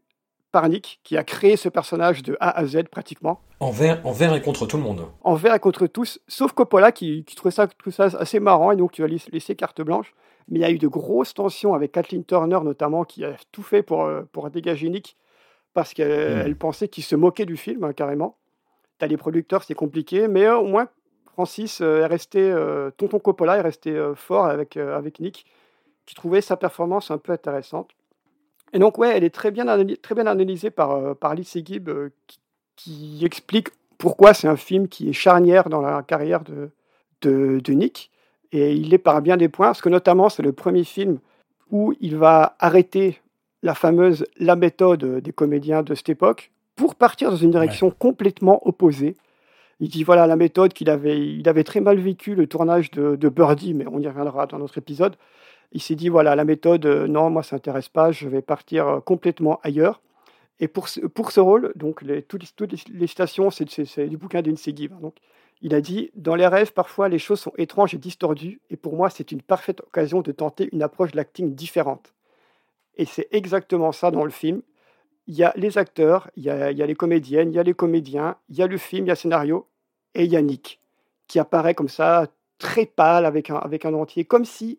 [0.53, 3.41] par Nick, qui a créé ce personnage de A à Z pratiquement.
[3.61, 5.07] Envers, envers et contre tout le monde.
[5.23, 8.77] Envers et contre tous, sauf Coppola qui, qui trouvait ça, tout ça assez marrant et
[8.77, 10.15] donc tu vas laisser carte blanche.
[10.49, 13.63] Mais il y a eu de grosses tensions avec Kathleen Turner notamment, qui a tout
[13.63, 15.17] fait pour, euh, pour dégager Nick,
[15.75, 16.57] parce qu'elle hmm.
[16.57, 18.39] pensait qu'il se moquait du film, hein, carrément.
[18.99, 20.89] T'as les producteurs, c'est compliqué, mais euh, au moins
[21.33, 25.47] Francis euh, est resté, euh, Tonton Coppola est resté fort avec, avec Nick,
[26.07, 27.91] qui trouvait sa performance un peu intéressante.
[28.73, 31.91] Et donc, ouais, elle est très bien, analysée par, par Alice Gibb,
[32.75, 33.69] qui, explique
[33.99, 36.71] pourquoi c'est un film qui est charnière dans la carrière de,
[37.23, 38.11] de, de, Nick.
[38.53, 41.19] Et il est par bien des points, parce que notamment, c'est le premier film
[41.71, 43.21] où il va arrêter
[43.63, 48.67] la fameuse la méthode des comédiens de cette époque, pour partir dans une direction complètement
[48.69, 49.17] opposée.
[49.81, 53.29] Il dit voilà la méthode qu'il avait, il avait très mal vécu le tournage de,
[53.29, 55.17] Birdie, mais on y reviendra dans notre épisode.
[55.73, 58.89] Il s'est dit voilà la méthode, euh, non moi ça m'intéresse pas, je vais partir
[58.89, 60.01] euh, complètement ailleurs.
[60.61, 62.45] Et pour ce, pour ce rôle, donc les, toutes,
[62.89, 64.99] les stations, c'est du bouquin d'une Gibb.
[65.01, 65.17] Donc
[65.61, 68.97] il a dit dans les rêves parfois les choses sont étranges et distordues, et pour
[68.97, 72.15] moi c'est une parfaite occasion de tenter une approche de l'acting différente.
[72.97, 74.63] Et c'est exactement ça dans le film
[75.27, 78.37] il y a les acteurs, il y a, les comédiennes, il y a les comédiens,
[78.49, 79.67] il y a le film, il y a le scénario,
[80.15, 80.81] et il y a Nick,
[81.27, 84.79] qui apparaît comme ça, très pâle, avec un, avec un entier, comme si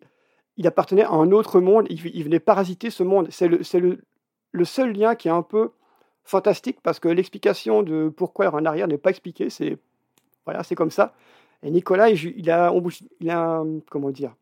[0.56, 3.28] il appartenait à un autre monde, il, venait parasiter ce monde.
[3.30, 4.00] C'est le, le,
[4.50, 5.70] le, seul lien qui est un peu
[6.24, 9.78] fantastique, parce que l'explication de pourquoi il en arrière n'est pas expliquée, c'est
[10.44, 11.14] voilà, comme ça.
[11.62, 12.72] Et Nicolas, il, il a,
[13.20, 14.34] il a, comment dire,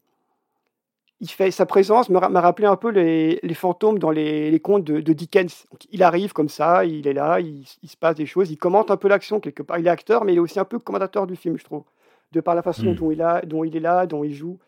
[1.21, 5.67] il fait sa présence m'a rappelé un peu les, fantômes dans les, contes de, Dickens.
[5.91, 8.97] il arrive comme ça, il est là, il, se passe des choses, il commente un
[8.97, 9.79] peu l'action quelque part.
[9.79, 11.85] Il est acteur, mais il est aussi un peu commentateur du film, je trouve,
[12.33, 12.95] de par la façon hmm.
[12.95, 14.59] dont, il a, dont il est là, dont il joue.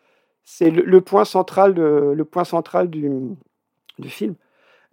[0.43, 3.11] C'est le, point central, le point central du,
[3.99, 4.33] du film.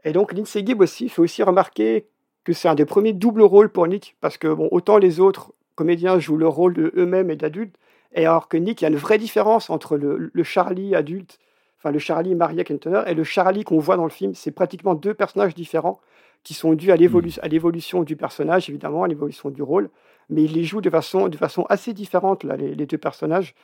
[0.05, 2.07] Et donc Lindsay Gibb aussi fait aussi remarquer
[2.45, 5.53] que c'est un des premiers doubles rôles pour Nick, parce que bon, autant les autres
[5.75, 7.77] comédiens jouent le rôle de eux-mêmes et d'adultes,
[8.13, 11.39] et alors que Nick, il y a une vraie différence entre le, le Charlie adulte
[11.87, 14.95] enfin le Charlie Maria Kentoner et le Charlie qu'on voit dans le film, c'est pratiquement
[14.95, 16.01] deux personnages différents
[16.43, 17.49] qui sont dus à hmm.
[17.49, 19.91] l'évolution du personnage, évidemment, à l'évolution du rôle,
[20.28, 23.55] mais il les joue de façon, de façon assez différente, là, les, deux personnages.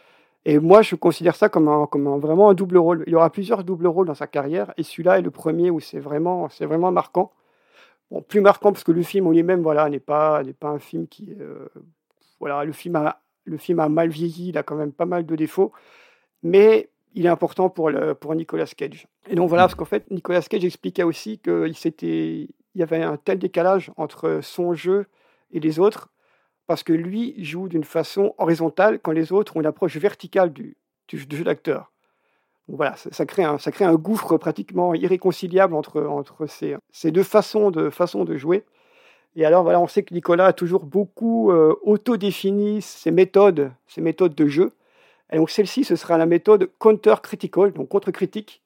[0.44, 3.04] Et moi, je considère ça comme, un, comme vraiment un double rôle.
[3.06, 5.80] Il y aura plusieurs doubles rôles dans sa carrière, et celui-là est le premier où
[5.80, 7.32] c'est vraiment, vraiment marquant.
[8.10, 10.78] Bon, plus marquant parce que le film en lui-même, voilà, n'est pas, n'est pas un
[10.78, 11.68] film qui, euh,
[12.40, 15.24] voilà, le film a, le film a mal vieilli, il a quand même pas mal
[15.24, 15.72] de défauts,
[16.42, 19.06] mais il est important pour, le, pour Nicolas Cage.
[19.28, 21.74] Et donc voilà, parce qu'en fait, Nicolas Cage expliquait aussi qu'il
[22.74, 25.06] il y avait un tel décalage entre son jeu
[25.52, 26.08] et les autres,
[26.66, 30.76] parce que lui joue d'une façon horizontale quand les autres ont une approche verticale du,
[31.08, 31.92] du, jeu d'acteur.
[32.68, 37.24] Voilà, ça, crée un, ça crée un gouffre pratiquement irréconciliable entre, entre ces, ces deux
[37.24, 38.64] façons de, façons de jouer.
[39.34, 44.00] Et alors voilà, on sait que Nicolas a toujours beaucoup euh, auto-défini ses méthodes, ses
[44.00, 44.72] méthodes de jeu.
[45.33, 48.62] Et donc celle-ci, ce sera la méthode counter-critical, donc contre-critique.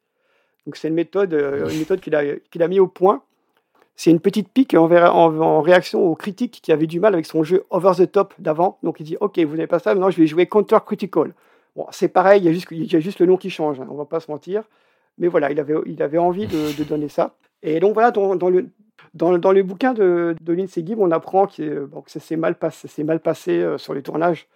[0.67, 3.23] Donc c'est une méthode, euh, une méthode qu'il a, qu'il a mis au point.
[3.95, 7.45] C'est une petite pique en, en, réaction aux critiques qui avaient du mal avec son
[7.45, 8.79] jeu over the top d'avant.
[8.83, 11.33] Donc il dit Ok, vous n'avez pas ça, maintenant je vais jouer counter critical.
[11.77, 13.81] Bon, c'est pareil, il y, a juste, il y a juste le nom qui change,
[13.81, 14.65] hein, on va pas se mentir.
[15.19, 17.37] Mais voilà, il avait, il avait envie de, donner ça.
[17.63, 18.69] Et donc voilà, dans, dans le,
[19.15, 22.37] dans, dans, le bouquin de, de Lindsay Gibb, on apprend que, bon, que ça s'est
[22.37, 24.47] mal passé, mal passé euh, sur les tournages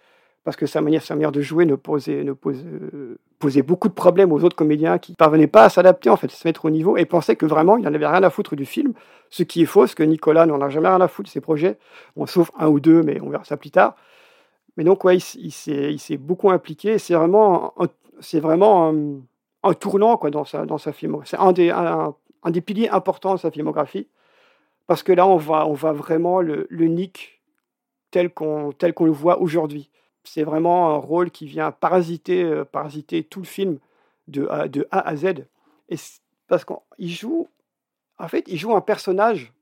[0.43, 4.97] parce que sa manière, de jouer ne euh, posait beaucoup de problèmes aux autres comédiens
[4.97, 7.35] qui ne parvenaient pas à s'adapter, en fait, à se mettre au niveau et pensaient
[7.35, 8.93] que vraiment, il n'en avait rien à foutre du film,
[9.29, 11.41] ce qui est faux, parce que Nicolas n'en a jamais rien à foutre de ses
[11.41, 11.77] projets,
[12.25, 13.95] sauf un ou deux, mais on verra ça plus tard.
[14.77, 17.75] Mais donc, ouais, il, s'est beaucoup impliqué, c'est vraiment,
[18.19, 18.91] c'est vraiment
[19.63, 21.19] un, tournant dans, sa, dans sa film.
[21.25, 24.07] C'est un des, piliers importants de sa filmographie,
[24.87, 27.41] parce que là, on voit, on voit vraiment le, le Nick
[28.09, 29.90] tel qu'on le voit aujourd'hui.
[30.23, 33.79] C'est vraiment un rôle qui vient parasiter, euh, parasiter tout le film
[34.27, 35.45] de A, à Z.
[35.89, 35.95] Et
[36.47, 37.47] parce qu'il joue,
[38.19, 39.53] en fait, il joue un personnage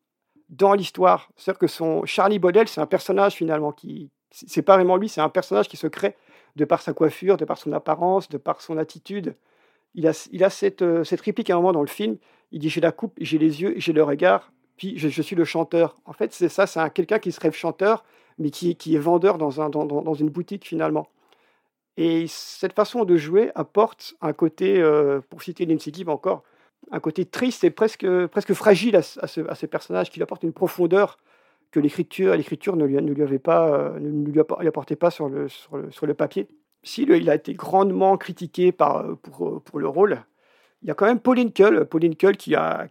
[0.50, 1.30] dans l'histoire.
[1.36, 5.22] C'est-à-dire que son Charlie Baudel, c'est un personnage finalement qui, c'est pas vraiment lui, c'est
[5.22, 6.16] un personnage qui se crée
[6.56, 9.36] de par sa coiffure, de par son apparence, de par son attitude.
[9.96, 12.18] Il a, il a cette, euh, cette réplique à un moment dans le film.
[12.52, 15.36] Il dit J'ai la coupe, j'ai les yeux, j'ai le regard, puis je, je suis
[15.36, 15.96] le chanteur.
[16.06, 18.04] En fait, c'est ça, c'est quelqu'un qui se rêve chanteur,
[18.40, 21.08] mais qui, est vendeur dans, un, dans, dans, une boutique finalement.
[21.98, 26.44] Et cette façon de jouer apporte un côté, euh, pour citer Lindsay encore,
[26.92, 28.06] un côté triste et presque,
[28.54, 31.20] fragile à, à, ce, personnage, qui lui apporte une profondeur
[31.72, 36.48] que l'écriture, l'écriture ne lui, ne pas, euh, ne lui apportait pas sur le, papier.
[36.82, 40.24] Si le, il a été grandement critiqué par, pour, le rôle,
[40.82, 42.88] il y a quand même Pauline Kull, Pauline qui a,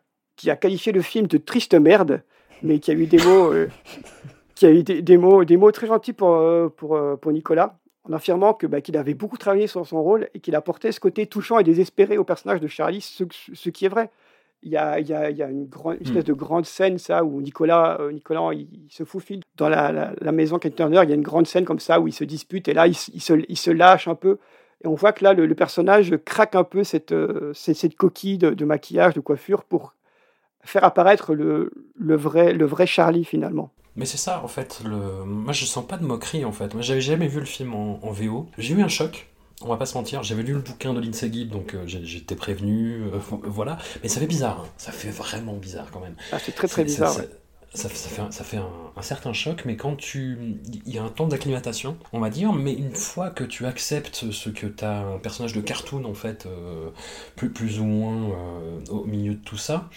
[0.60, 2.22] qualifié le film de triste merde,
[2.62, 3.68] mais qui a eu des mots, euh,
[4.58, 7.32] qui a eu des, des, mots, des mots très gentils pour, euh, pour, euh, pour
[7.32, 10.92] Nicolas, en affirmant que bah, qu'il avait beaucoup travaillé sur son rôle et qu'il apportait
[10.92, 14.10] ce côté touchant et désespéré au personnage de Charlie, ce, ce qui est vrai.
[14.64, 16.66] Il y a, il y a, il y a une, grande, une espèce de grande
[16.66, 20.74] scène, ça, où Nicolas, Nicolas il, il se faufile dans la, la, la maison Kate
[20.74, 21.00] Turner.
[21.04, 22.96] Il y a une grande scène comme ça où il se dispute et là, il,
[23.14, 24.38] il, se, il se lâche un peu.
[24.82, 27.14] Et on voit que là, le, le personnage craque un peu cette,
[27.54, 29.94] cette, cette coquille de, de, maquillage, de coiffure pour
[30.62, 33.70] faire apparaître le, le, vrai, le vrai Charlie finalement.
[33.98, 34.80] Mais c'est ça en fait.
[34.84, 35.24] Le...
[35.24, 36.72] Moi je sens pas de moquerie en fait.
[36.72, 38.48] Moi j'avais jamais vu le film en, en VO.
[38.56, 39.28] J'ai eu un choc.
[39.60, 42.36] On va pas se mentir, j'avais lu le bouquin de Lindsay Gibb, donc euh, j'étais
[42.36, 43.76] prévenu, euh, voilà.
[44.04, 44.68] Mais ça fait bizarre, hein.
[44.76, 46.14] ça fait vraiment bizarre quand même.
[46.30, 47.10] Ah, c'est très très bizarre.
[47.10, 47.28] Ça, ouais.
[47.74, 50.38] ça, ça, fait, un, ça fait un, un, certain choc, mais quand tu.
[50.86, 54.30] Il y a un temps d'acclimatation, on va dire, mais une fois que tu acceptes
[54.30, 56.90] ce que tu as un personnage de cartoon, en fait, euh,
[57.34, 58.30] plus, plus ou moins
[58.90, 59.90] au milieu de tout ça,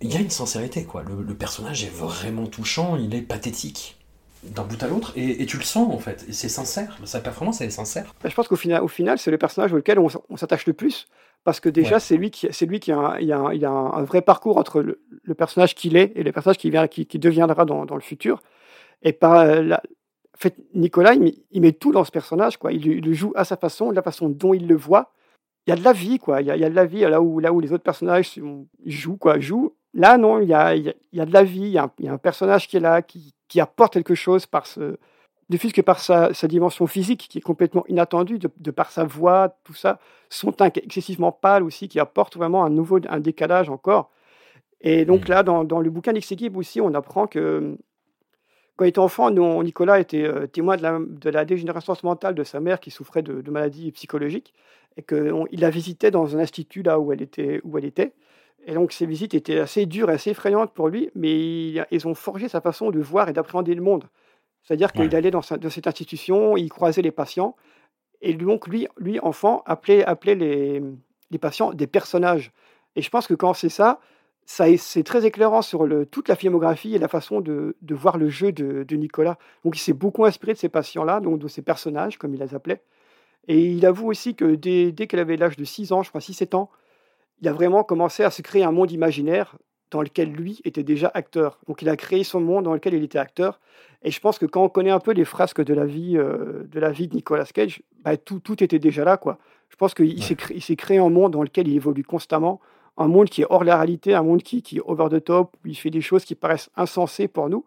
[0.00, 1.02] il y a une sincérité, quoi.
[1.02, 3.96] Le, le, personnage est vraiment touchant, il est pathétique
[4.44, 7.60] d'un bout à l'autre, et, et, tu le sens en fait, c'est sincère, sa performance
[7.60, 8.14] elle est sincère.
[8.24, 11.08] Je pense qu'au final, au final c'est le personnage auquel on, on s'attache le plus,
[11.42, 12.00] parce que déjà ouais.
[12.00, 14.22] c'est lui qui, c'est lui qui a, un, il a, un, il a un, vrai
[14.22, 17.64] parcours entre le, le personnage qu'il est et le personnage qui, vient, qui, qui deviendra
[17.64, 18.42] dans, dans, le futur.
[19.02, 19.82] Et par la,
[20.38, 22.72] en fait, Nicolas, il met, il met, tout dans ce personnage, quoi.
[22.72, 25.12] Il, il, le joue à sa façon, de la façon dont il le voit.
[25.68, 26.40] Il y a de la vie, quoi.
[26.40, 27.82] Il y a, il y a de la vie là où, là où les autres
[27.82, 28.40] personnages
[28.86, 31.68] jouent, quoi, jouent Là, non, il y a, il y a de la vie, il
[31.68, 34.14] y, a un, il y, a un, personnage qui est là, qui, qui apporte quelque
[34.14, 34.96] chose par ce,
[35.50, 39.04] ne que par sa, sa, dimension physique, qui est complètement inattendue, de, de, par sa
[39.04, 39.98] voix, tout ça,
[40.30, 44.10] son teint excessivement pâle aussi, qui apporte vraiment un nouveau, un décalage encore.
[44.80, 45.30] Et donc mmh.
[45.30, 47.76] là, dans, dans, le bouquin d'X-Équipe aussi, on apprend que
[48.76, 52.34] quand il était enfant, nous, Nicolas était euh, témoin de la, de la, dégénérescence mentale
[52.34, 54.54] de sa mère qui souffrait de, de maladies psychologiques
[54.98, 57.60] et qu'il la visitait dans un institut là où elle était.
[57.64, 58.12] Où elle était.
[58.66, 62.14] Et donc ces visites étaient assez dures et assez effrayantes pour lui, mais ils ont
[62.14, 64.04] forgé sa façon de voir et d'appréhender le monde.
[64.62, 67.56] C'est-à-dire qu'il allait dans, sa, dans, cette institution, il croisait les patients,
[68.20, 70.82] et donc lui, lui enfant, appelait, appelait les,
[71.30, 72.52] les patients des personnages.
[72.96, 74.00] Et je pense que quand c'est ça,
[74.44, 78.18] ça c'est très éclairant sur le, toute la filmographie et la façon de, de voir
[78.18, 79.38] le jeu de, de, Nicolas.
[79.64, 82.54] Donc il s'est beaucoup inspiré de ces patients-là, donc de ces personnages, comme il les
[82.54, 82.82] appelait.
[83.48, 86.20] Et il avoue aussi que dès, dès qu'elle avait l'âge de 6 ans, je crois
[86.20, 86.70] 6-7 ans,
[87.40, 89.56] il a vraiment commencé à se créer un monde imaginaire
[89.90, 91.58] dans lequel lui était déjà acteur.
[91.66, 93.58] Donc il a créé son monde dans lequel il était acteur.
[94.02, 96.64] Et je pense que quand on connaît un peu les frasques de la vie, euh,
[96.70, 99.16] de, la vie de Nicolas Cage, bah, tout, tout, était déjà là.
[99.16, 99.38] Quoi.
[99.70, 100.20] Je pense qu'il ouais.
[100.20, 102.60] s'est créé, créé, un monde dans lequel il évolue constamment,
[102.96, 105.24] un monde qui est hors de la réalité, un monde qui, qui est over the
[105.24, 107.64] top, où il fait des choses qui paraissent insensées pour nous,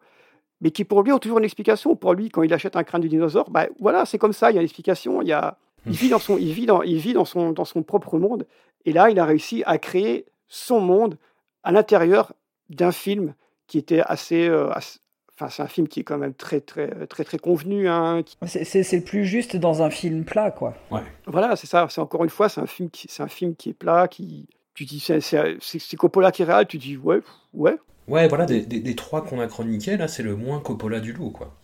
[0.61, 1.95] mais qui pour lui ont toujours une explication.
[1.95, 4.55] Pour lui, quand il achète un crâne de dinosaure, bah, voilà, c'est comme ça, il
[4.55, 6.97] y a une explication, il y a, il vit dans son, il vit dans, il
[6.97, 8.45] vit dans son, dans son propre monde.
[8.85, 11.17] Et là, il a réussi à créer son monde
[11.63, 12.33] à l'intérieur
[12.69, 13.33] d'un film
[13.67, 14.99] qui était assez, euh, assez
[15.41, 17.89] Enfin, c'est un film qui est quand même très, très, très, très convenu.
[17.89, 18.37] Hein, qui...
[18.45, 20.75] C'est le plus juste dans un film plat, quoi.
[20.91, 21.01] Ouais.
[21.25, 21.87] Voilà, c'est ça.
[21.89, 24.47] C'est encore une fois, c'est un film qui, c'est un film qui est plat, qui,
[24.75, 27.21] tu dis, c'est Coppola qui est réel, tu dis, ouais,
[27.55, 27.75] ouais.
[28.07, 31.13] Ouais, voilà, des, des, des trois qu'on a chroniqués, là, c'est le moins Coppola du
[31.13, 31.55] lot, quoi.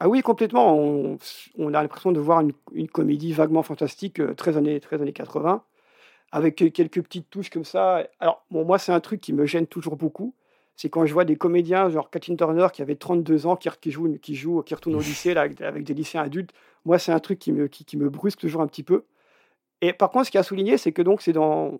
[0.00, 0.76] Ah oui, complètement.
[0.76, 1.18] On,
[1.58, 5.12] on a l'impression de voir une, une, comédie vaguement fantastique, euh, très années, très années
[5.12, 5.62] 80,
[6.32, 8.06] avec quelques petites touches comme ça.
[8.20, 10.34] Alors, bon, moi, c'est un truc qui me gêne toujours beaucoup.
[10.76, 13.90] C'est quand je vois des comédiens, genre Kathleen Turner, qui avait 32 ans, qui, qui,
[13.90, 16.52] joue, qui, joue, qui retourne au lycée là, avec, avec, des lycéens adultes.
[16.84, 19.04] Moi, c'est un truc qui me, qui, qui, me brusque toujours un petit peu.
[19.80, 21.78] Et par contre, ce qui a souligné, c'est que donc, c'est dans.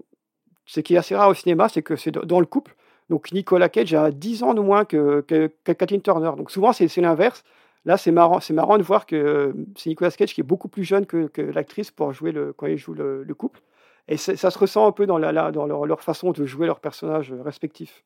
[0.65, 2.75] Ce qui est assez rare au cinéma, c'est que c'est dans le couple.
[3.11, 6.33] Donc, Nicolas Cage a 10 ans de moins que, que, que Kathleen Turner.
[6.37, 7.45] Donc, souvent, c'est l'inverse.
[7.87, 10.83] Là, c'est marrant, c'est marrant de voir que c'est Nicolas Cage qui est beaucoup plus
[10.83, 13.63] jeune que, que l'actrice pour jouer le, quand il joue le, le, couple.
[14.09, 16.81] Et ça se ressent un peu dans, la, dans leur, leur, façon de jouer leurs
[16.81, 18.05] personnages respectifs.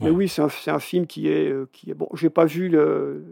[0.00, 2.08] Mais oui, c'est un, un, film qui est, qui est bon.
[2.14, 3.24] J'ai pas vu le,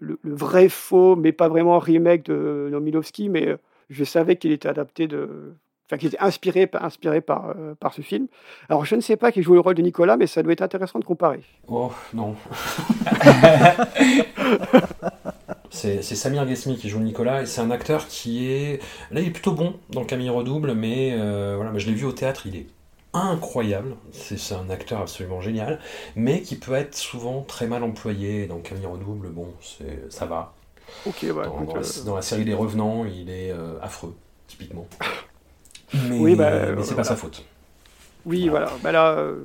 [0.00, 3.56] le, le, vrai faux, mais pas vraiment remake de Nomilovski, mais
[3.90, 5.54] je savais qu'il était adapté de,
[5.86, 8.26] enfin qui était inspiré, inspiré par, euh, par ce film.
[8.68, 10.62] Alors je ne sais pas qui joue le rôle de Nicolas, mais ça doit être
[10.62, 11.42] intéressant de comparer.
[11.68, 12.34] Oh non.
[15.70, 18.80] c'est Samir Ghesmi qui joue Nicolas et c'est un acteur qui est
[19.10, 22.12] là il est plutôt bon dans Camille Redouble, mais euh, voilà, je l'ai vu au
[22.12, 22.66] théâtre, il est
[23.12, 25.78] incroyable, c'est un acteur absolument génial,
[26.16, 29.28] mais qui peut être souvent très mal employé dans Camille Redouble.
[29.28, 29.52] Bon,
[30.08, 30.54] ça va.
[31.06, 34.16] Ok, dans, dans, la, euh, dans, la, série des Revenants, il est affreux,
[34.48, 34.88] typiquement.
[36.08, 37.44] Mais, oui, bah, mais c'est pas sa faute.
[38.26, 38.70] Oui, voilà.
[38.82, 39.44] Bah là, euh,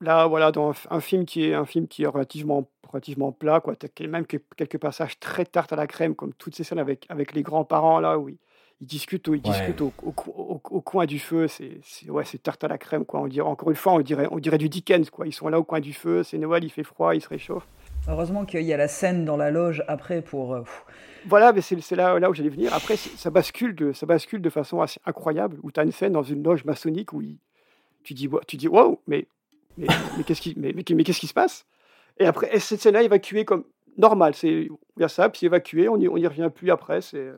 [0.00, 3.74] là, voilà, dans un film qui est un film qui est relativement, relativement plat, quoi.
[3.76, 7.32] T'as même quelques passages très tarte à la crème, comme toutes ces scènes avec, avec
[7.32, 8.38] les grands-parents là, où ils,
[8.80, 9.38] ils discutent, ils ouais.
[9.40, 11.48] discutent au, au, au, au, coin du feu.
[11.48, 13.20] C'est ouais, c'est tarte à la crème, quoi.
[13.20, 15.26] On dirait encore une fois, on dirait, on dirait du Dickens, quoi.
[15.26, 16.22] Ils sont là au coin du feu.
[16.22, 17.66] C'est Noël, il fait froid, ils se réchauffent.
[18.08, 20.54] Heureusement qu'il y a la scène dans la loge après pour.
[20.54, 20.62] Euh,
[21.26, 22.72] voilà, mais c'est là, où j'allais venir.
[22.72, 26.12] Après, ça bascule, de, ça bascule de façon assez incroyable, où tu as une scène
[26.12, 27.22] dans une loge maçonnique où
[28.02, 29.26] tu dis, tu dis wow, mais,
[29.76, 29.86] mais,
[30.24, 31.66] qu'est-ce qui, se passe?
[32.18, 33.64] Et après, et cette scène-là évacuée comme
[33.98, 34.32] normal.
[34.42, 37.02] Il y a ça, puis évacué, on n'y y revient plus après.
[37.02, 37.30] C'est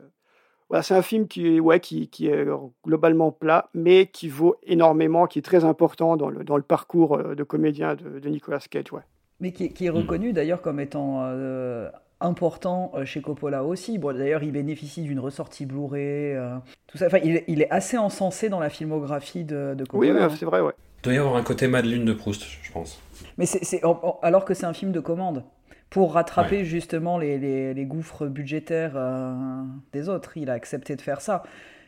[0.69, 2.47] voilà, c'est un film qui est, ouais, qui, est
[2.85, 7.95] globalement plat, mais qui vaut énormément, qui est très important dans le, parcours de comédien
[7.95, 8.91] de, de Nicolas Cage.
[8.93, 9.01] Ouais.
[9.39, 10.33] Mais qui, qui est reconnu mmh.
[10.33, 11.89] d'ailleurs comme étant euh,
[12.21, 13.97] important chez Coppola aussi.
[13.97, 16.55] Bon, d'ailleurs, il bénéficie d'une ressortie Blu-ray, euh,
[16.87, 17.07] tout ça.
[17.07, 20.27] Enfin, il, il, est assez encensé dans la filmographie de, de Coppola.
[20.27, 20.73] Oui, c'est vrai, ouais.
[20.99, 23.01] Il doit y avoir un côté Madeleine de Proust, je pense.
[23.37, 23.81] Mais c'est
[24.21, 25.43] alors que c'est un film de commande
[25.89, 26.65] pour rattraper ouais.
[26.65, 30.37] justement les, les, les, gouffres budgétaires euh, des autres.
[30.37, 31.43] Il a accepté de faire ça.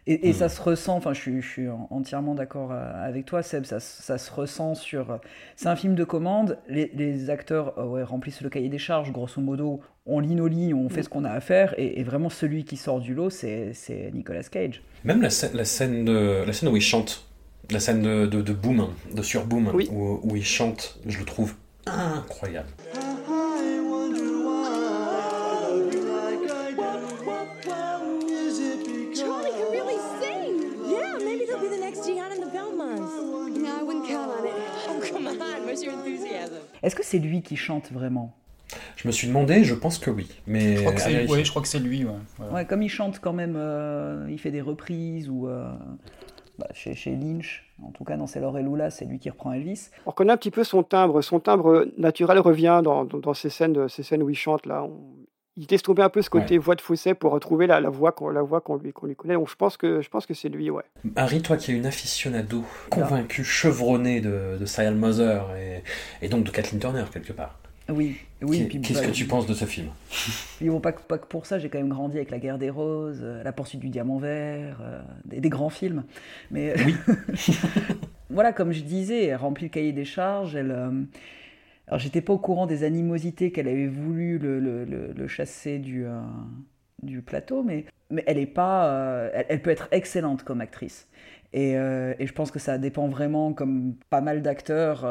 [0.08, 0.34] Et, et mmh.
[0.34, 4.18] ça se ressent, enfin je suis, je suis entièrement d'accord avec toi Seb, ça, ça,
[4.20, 5.20] se ressent sur...
[5.56, 9.12] C'est un film de commande, les, les acteurs euh, ouais, remplissent le cahier des charges,
[9.12, 12.04] grosso modo, on lit nos lignes, on fait ce qu'on a à faire, et, et,
[12.04, 13.74] vraiment celui qui sort du lot, c'est
[14.14, 14.84] Nicolas Cage.
[15.04, 17.28] Même la, scène, la, scène de, la scène où il chante,
[17.72, 19.90] la scène de, de, de Boom, de sur Boom, oui.
[19.92, 21.56] où, où il chante, je le trouve
[21.88, 22.70] incroyable.
[36.86, 38.32] Est-ce que c'est lui qui chante vraiment?
[38.96, 40.28] Je me suis demandé, je pense que oui.
[40.46, 42.06] Mais je crois que c'est oui, je crois que c'est lui.
[42.06, 42.14] Ouais.
[42.38, 42.54] Voilà.
[42.54, 42.66] ouais.
[42.66, 45.72] comme il chante quand même, euh, il fait des reprises ou euh,
[46.60, 49.32] bah, chez, chez, Lynch, en tout cas dans C'est Laure et Lula, c'est lui qui
[49.32, 49.90] reprend Elvis.
[50.06, 51.24] On reconnaît un petit peu son timbre.
[51.24, 54.84] Son timbre naturel revient dans, dans, dans ces, scènes, ces scènes où il chante là.
[54.84, 55.00] On...
[55.58, 56.64] Il t'estompait un peu ce côté ouais.
[56.64, 59.16] voix de fausset pour retrouver la, la voix qu'on la voix qu'on lui, qu'on lui
[59.16, 59.36] connaît.
[59.36, 60.84] Donc je pense que je pense que c'est lui, ouais.
[61.16, 65.84] Harry, toi qui es une aficionado convaincue, chevronnée de, de Serial Mother et,
[66.26, 67.58] et donc de Kathleen Turner quelque part.
[67.90, 68.68] Oui, oui.
[68.68, 69.90] Qu'est-ce bah, que tu penses de ce film?
[70.58, 72.72] Puis bon, pas, pas, que pour ça, j'ai quand même grandi avec La Guerre des
[72.72, 76.04] Roses, euh, La Poursuite du Diamant Vert, euh, des, des, grands films.
[76.50, 76.96] Mais oui.
[78.32, 80.56] voilà, comme je disais, elle remplit le cahier des charges.
[80.56, 80.90] Elle, euh,
[81.88, 87.64] alors, j'étais pas au courant des animosités qu'elle avait voulu le, chasser du, euh, plateau,
[87.64, 87.86] mais,
[88.26, 88.90] elle est pas.
[88.90, 91.08] Euh, elle, peut être excellente comme actrice.
[91.54, 95.04] Et, euh, et, je pense que ça dépend vraiment, comme pas mal d'acteurs,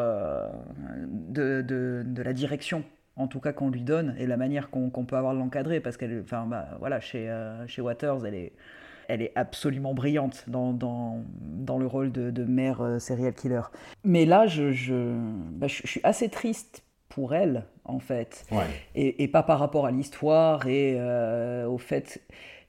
[1.07, 2.85] de, la direction,
[3.17, 5.79] en tout cas qu'on lui donne, et la manière qu'on qu peut avoir de l'encadrer,
[5.81, 7.33] parce qu'elle, bah, voilà, chez,
[7.69, 8.53] chez Waters, elle est
[9.09, 13.63] elle est absolument brillante dans, dans, dans le rôle de, de mère euh, serial killer.
[14.05, 15.15] Mais là, je, je,
[15.53, 18.45] bah, je, je, suis assez triste pour elle, en fait.
[18.51, 18.65] Ouais.
[18.95, 22.21] Et, et, pas par rapport à l'histoire et euh, au fait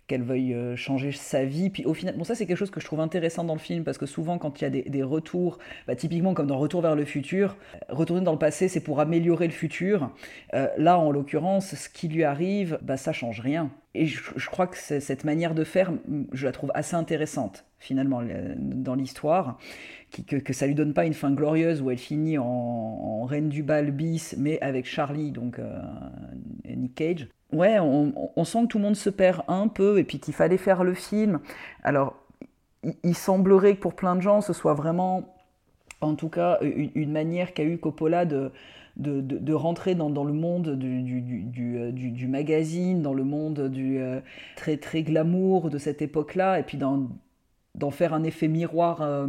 [0.07, 1.69] qu'elle veuille euh, changer sa vie.
[1.69, 3.83] Puis au final, bon ça c'est quelque chose que je trouve intéressant dans le film
[3.83, 5.57] parce que souvent quand il y a des, des retours,
[5.87, 7.57] bah, typiquement comme dans Retour vers le futur,
[7.89, 10.11] retourner dans le passé c'est pour améliorer le futur.
[10.53, 13.71] Euh, là en l'occurrence, ce qui lui arrive, bah, ça change rien.
[13.95, 15.91] Et je, crois que cette manière de faire,
[16.33, 18.21] je la trouve assez intéressante finalement
[18.57, 19.57] dans l'histoire,
[20.27, 23.63] que, que, ça lui donne pas une fin glorieuse où elle finit en, reine du
[23.63, 25.79] bal bis, mais avec Charlie, donc euh,
[26.65, 30.19] Nick Cage ouais, on, sent que tout le monde se perd un peu et puis
[30.19, 31.39] qu'il fallait faire le film.
[31.83, 32.15] Alors,
[33.03, 35.35] il, semblerait que pour plein de gens, ce soit vraiment,
[36.01, 38.51] en tout cas, une manière qu'a eu Coppola de,
[38.97, 43.23] de, de, rentrer dans, dans le monde du, du, du, du, du magazine, dans le
[43.23, 44.21] monde du euh,
[44.55, 49.27] très, très glamour de cette époque-là, et puis d'en faire un effet miroir euh,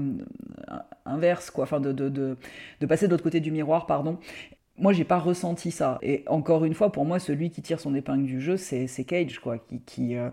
[1.04, 2.36] inverse, quoi, enfin de, de, de,
[2.80, 4.18] de passer de l'autre côté du miroir, pardon,
[4.78, 5.98] moi j'ai pas ressenti ça.
[6.02, 9.38] Et encore une fois pour moi celui qui tire son épingle du jeu c'est Cage
[9.38, 10.30] quoi qui, qui euh,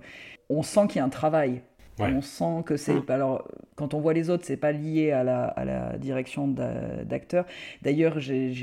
[0.49, 1.61] on sent qu'il y a un travail
[1.99, 3.09] On sent que c'est.
[3.09, 7.45] Alors, quand on voit les autres, c'est pas lié à la, à la direction d'acteur.
[7.81, 8.53] D'ailleurs, j'ai,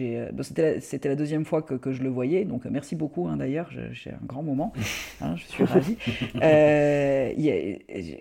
[0.81, 3.29] c'était, la, deuxième fois que, que, je le voyais, donc merci beaucoup.
[3.29, 4.73] Hein, d'ailleurs, j'ai un grand moment.
[5.23, 5.97] Hein, je suis ravie.
[6.43, 7.33] Euh,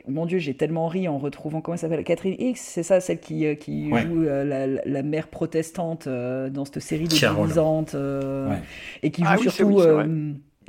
[0.08, 3.20] mon Dieu, j'ai tellement ri en retrouvant comment elle s'appelle Catherine X, c'est ça, celle
[3.20, 8.58] qui, euh, joue euh, la, la, mère protestante dans cette série de ouais.
[9.02, 9.82] et qui ah joue surtout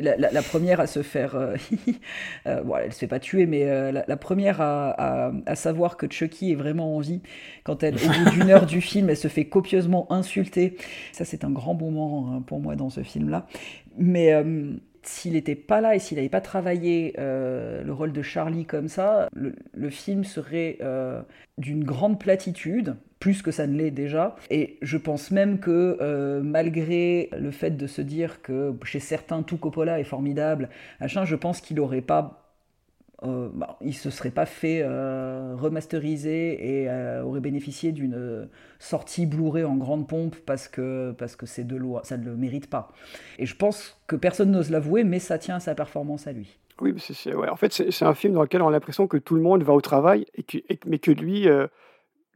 [0.01, 1.35] la, première à se faire.
[1.35, 1.57] Euh,
[2.47, 6.53] euh, bon, elle se fait pas tuer, mais euh, la, première à, savoir que Chucky
[6.53, 7.23] est vraiment en vie.
[7.65, 10.77] Quand elle, au bout d'une heure du film, elle se fait copieusement insulter.
[11.13, 13.47] Ça, c'est un grand moment hein, pour moi dans ce film-là.
[13.99, 14.33] Mais
[15.03, 19.29] s'il n'était pas là et s'il n'avait pas travaillé le rôle de Charlie comme ça,
[19.33, 20.79] le film serait
[21.59, 24.35] d'une grande platitude plus que ça ne l'est déjà.
[24.49, 29.43] Et je pense même que euh, malgré le fait de se dire que chez certains
[29.43, 32.39] tout Coppola est formidable, machin, je pense qu'il aurait pas
[33.23, 36.91] euh, bah, il se serait pas fait euh, remasteriser et
[37.21, 38.49] aurait bénéficié d'une
[38.79, 42.37] sortie Blu-ray en grande pompe parce que parce que c'est de loi, ça ne le
[42.37, 42.91] mérite pas.
[43.39, 46.57] Et je pense que personne n'ose l'avouer, mais ça tient à sa performance à lui.
[46.81, 49.35] Oui, c'est, ouais, en fait, c'est, un film dans lequel on a l'impression que tout
[49.35, 50.25] le monde va au travail,
[50.87, 51.47] mais que lui,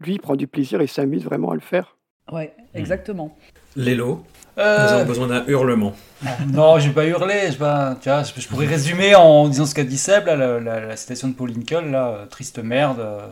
[0.05, 1.97] lui, il prend du plaisir et s'amuse vraiment à le faire.
[2.33, 2.79] Ouais, hmm.
[2.79, 3.37] exactement.
[3.77, 4.25] Lélo,
[4.59, 4.87] euh...
[4.87, 5.95] nous avons besoin d'un hurlement.
[6.49, 7.51] non, je vais pas hurler.
[7.51, 10.97] Je, pas, tu vois, je, pourrais résumer en disant ce qu'a dit Seb, la, la,
[10.97, 13.01] citation de Paul Lincoln, là, euh, triste merde.
[13.01, 13.27] Euh,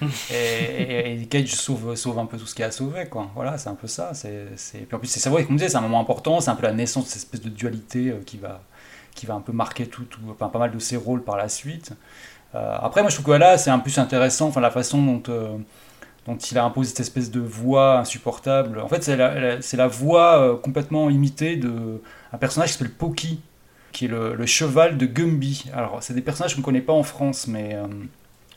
[0.30, 3.30] et, et, Cage sauve, sauve un peu tout ce qu'il a sauvé, quoi.
[3.34, 4.12] Voilà, c'est un peu ça.
[4.14, 6.64] C'est, Puis en plus, c'est vrai, comme disait, c'est un moment important, c'est un peu
[6.64, 8.60] la naissance de cette espèce de dualité euh, qui, va,
[9.14, 11.92] qui va un peu marquer tout, tout pas mal de ses rôles par la suite.
[12.54, 15.22] après, moi, je trouve que là, c'est un plus intéressant, enfin, la façon dont
[16.26, 18.80] dont il a imposé cette espèce de voix insupportable.
[18.80, 23.40] En fait, c'est la, voix euh, complètement imitée d'un personnage qui s'appelle Poki,
[23.92, 25.66] qui est le, cheval de Gumby.
[25.74, 27.86] Alors, c'est des personnages qu'on ne connaît pas en France, mais euh,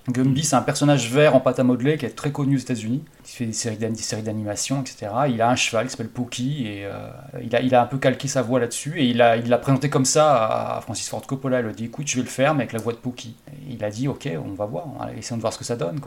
[0.10, 3.03] Gumby, c'est un personnage vert en pâte à modeler qui est très connu aux États-Unis,
[3.24, 5.12] qui fait des séries d'animation, etc.
[5.30, 7.10] Il a un cheval qui s'appelle Pookie et euh,
[7.43, 10.05] il, a, il un peu calqué sa voix là-dessus et il l'a il présenté comme
[10.05, 11.60] ça à Francis Ford Coppola.
[11.60, 13.36] Il a dit écoute, je vais le faire, mais avec la voix de Pookie.
[13.70, 14.86] il a dit ok, on va voir,
[15.18, 15.99] essayons de voir ce que ça donne.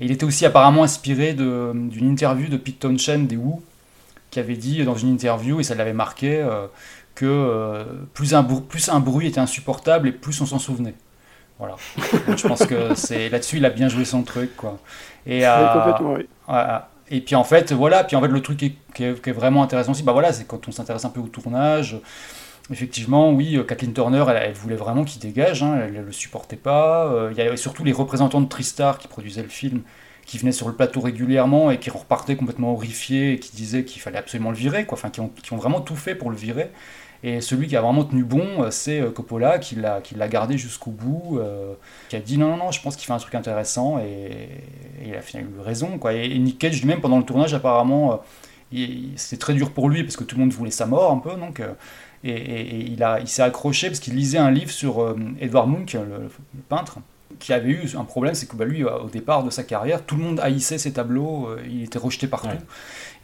[0.00, 3.62] Et il était aussi apparemment inspiré d'une interview de Pete Townshend des Who,
[4.30, 6.68] qui avait dit dans une interview, et ça l'avait marqué, euh,
[7.14, 7.84] que euh,
[8.14, 10.94] plus, un, plus un bruit était insupportable et plus on s'en souvenait.
[11.62, 11.76] Voilà.
[12.36, 14.80] je pense que c'est là-dessus, il a bien joué son truc, quoi.
[15.26, 18.02] Et, euh, et puis en fait, voilà.
[18.02, 20.72] Puis en fait, le truc qui est, vraiment intéressant aussi, bah voilà, c'est quand on
[20.72, 22.00] s'intéresse un peu au tournage.
[22.72, 26.56] Effectivement, oui, euh, Kathleen Turner, elle, voulait vraiment qu'il dégage, hein, elle ne le supportait
[26.56, 27.06] pas.
[27.06, 29.82] Euh, il y avait surtout les représentants de Tristar qui produisaient le film,
[30.26, 34.02] qui venaient sur le plateau régulièrement et qui repartaient complètement horrifiés et qui disaient qu'il
[34.02, 34.98] fallait absolument le virer, quoi.
[34.98, 36.70] Enfin, qui ont, qui ont, vraiment tout fait pour le virer.
[37.24, 40.90] Et celui qui a vraiment tenu bon, euh, c'est euh, Coppola, qui l'a gardé jusqu'au
[40.90, 41.74] bout, euh,
[42.08, 44.48] qui a dit non, non, non, je pense qu'il fait un truc intéressant, et,
[45.04, 45.98] il a finalement eu raison.
[45.98, 46.14] Quoi.
[46.14, 48.20] Et, Nick Cage lui-même, pendant le tournage, apparemment,
[49.16, 51.34] c'était très dur pour lui, parce que tout le monde voulait sa mort un peu,
[51.36, 51.62] donc...
[52.24, 56.30] Et, il, il s'est accroché parce qu'il lisait un livre sur Edward Munch, le,
[56.68, 56.98] peintre,
[57.40, 60.16] qui avait eu un problème, c'est que bah, lui, au départ de sa carrière, tout
[60.16, 62.58] le monde haïssait ses tableaux, il était rejeté partout.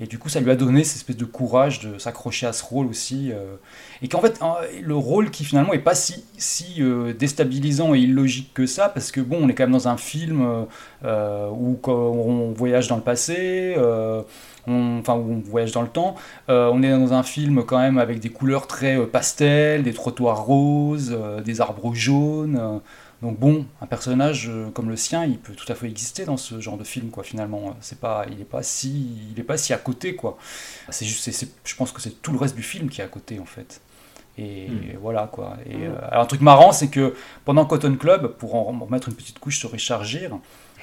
[0.00, 2.64] Et du coup, ça lui a donné cette espèce de courage de s'accrocher à ce
[2.64, 3.32] rôle aussi.
[3.32, 3.56] Euh,
[4.00, 4.40] et qu'en fait,
[4.80, 9.10] le rôle qui finalement est pas si, si euh, déstabilisant et illogique que ça, parce
[9.10, 10.66] que bon, on est quand même dans un film
[11.04, 13.74] euh, où on voyage dans le passé.
[14.66, 16.14] enfin où on voyage dans le temps.
[16.48, 21.16] on est dans un film quand même avec des couleurs très pastel, des trottoirs roses,
[21.44, 22.80] des arbres jaunes.
[23.22, 26.36] Donc bon, un personnage euh, comme le sien, il peut tout à fait exister dans
[26.36, 27.24] ce genre de film, quoi.
[27.24, 30.38] Finalement, c'est pas, il n'est pas si, il est pas si à côté, quoi.
[30.90, 31.28] C'est juste,
[31.64, 33.80] je pense que c'est tout le reste du film qui est à côté, en fait.
[34.38, 34.98] Et, hmm.
[35.00, 35.56] voilà, quoi.
[35.68, 35.82] Et hmm.
[35.82, 37.14] euh, alors un truc marrant, c'est que
[37.44, 40.38] pendant Cotton Club, pour en remettre une petite couche sur Richard Gere,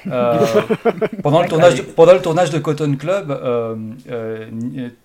[0.08, 0.46] euh,
[1.24, 3.32] pendant, le tournage de, pendant le tournage de Cotton Club,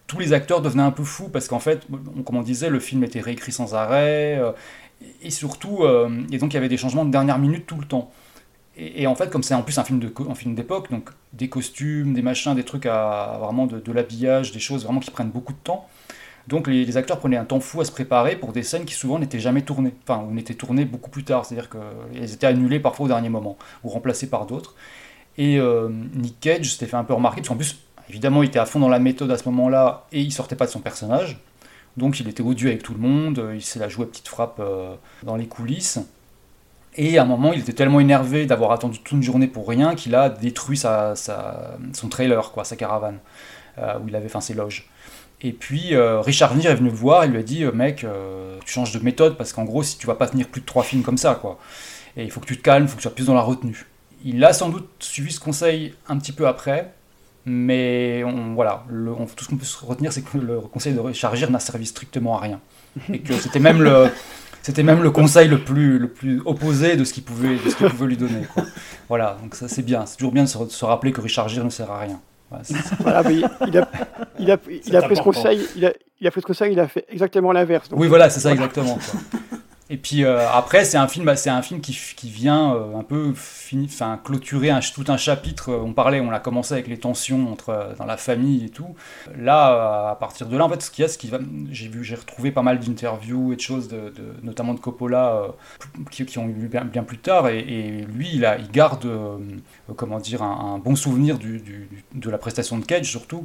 [0.09, 1.87] tous les acteurs devenaient un peu fous parce qu'en fait,
[2.27, 4.43] comme on disait, le film était réécrit sans arrêt
[5.23, 7.87] et surtout, euh, et donc il y avait des changements de dernière minute tout le
[7.87, 8.11] temps.
[8.77, 11.49] Et, en fait, comme c'est en plus un film de un film d'époque, donc des
[11.49, 15.53] costumes, des machins, des trucs à vraiment de, l'habillage, des choses vraiment qui prennent beaucoup
[15.53, 15.87] de temps.
[16.49, 19.19] Donc les, acteurs prenaient un temps fou à se préparer pour des scènes qui souvent
[19.19, 23.05] n'étaient jamais tournées, enfin ou n'étaient tournées beaucoup plus tard, c'est-à-dire qu'elles étaient annulées parfois
[23.05, 24.75] au dernier moment ou remplacées par d'autres.
[25.37, 28.59] Et euh, Nick Cage s'était fait un peu remarquer parce qu'en plus, évidemment, il était
[28.59, 31.39] à fond dans la méthode à ce moment-là et il sortait pas de son personnage.
[31.97, 34.59] Donc il était odieux avec tout le monde, euh, il s'est la joué petite frappe
[34.61, 35.99] euh, dans les coulisses.
[36.97, 39.95] Et à un moment, il était tellement énervé d'avoir attendu toute une journée pour rien
[39.95, 43.19] qu'il a détruit son trailer, quoi, sa caravane,
[43.79, 44.89] euh, où il avait fait ses loges.
[45.41, 48.05] Et puis Richard Nier est venu le voir et lui a dit Mec,
[48.67, 50.83] tu changes de méthode parce qu'en gros, si tu vas pas tenir plus de trois
[50.83, 51.59] films comme ça, quoi.
[52.15, 53.41] et il faut que tu te calmes, il faut que tu sois plus dans la
[53.41, 53.87] retenue.
[54.23, 56.93] Il a sans doute suivi ce conseil un petit peu après,
[57.51, 60.93] mais on, voilà, le, on- tout ce qu'on peut se retenir, c'est que le conseil
[60.95, 62.61] de rechargir n'a servi strictement à rien.
[63.13, 64.09] Et que c'était même le,
[64.63, 67.77] c'était même le conseil le plus, le plus opposé de ce qu'il pouvait, de ce
[67.77, 68.43] qu'il pouvait lui donner.
[68.55, 68.65] quoi.
[69.09, 70.07] Voilà, donc ça c'est bien.
[70.07, 72.21] C'est toujours bien de se, de se rappeler que rechargir ne sert à rien.
[72.49, 73.45] Voilà, c'est- Voilà, mais il
[73.79, 73.89] a,
[74.39, 76.73] il a, il C'est a pris ce conseil, il a, il a pris ce conseil,
[76.73, 77.89] il a fait exactement l'inverse.
[77.89, 78.95] donc- Oui, voilà, c'est ça exactement.
[78.97, 79.21] quoi.
[79.93, 82.97] Et puis euh, après, c'est un film, bah, c'est un film qui, qui vient euh,
[82.97, 85.71] un peu fini, enfin clôturer tout un chapitre.
[85.71, 88.95] Euh, On parlait, on a commencé avec les tensions entre dans la famille et tout.
[89.37, 91.41] Là, à partir de là, en fait, ce qu'il y a, ce qui va,
[91.73, 94.13] j'ai vu, j'ai retrouvé pas mal d'interviews et de choses, de,
[94.45, 95.49] notamment de Coppola,
[96.13, 97.49] qui, ont eu bien, bien plus tard.
[97.49, 99.09] Et, lui, il, a, il garde,
[99.97, 103.45] comment dire, un, bon souvenir de la prestation de Cage surtout.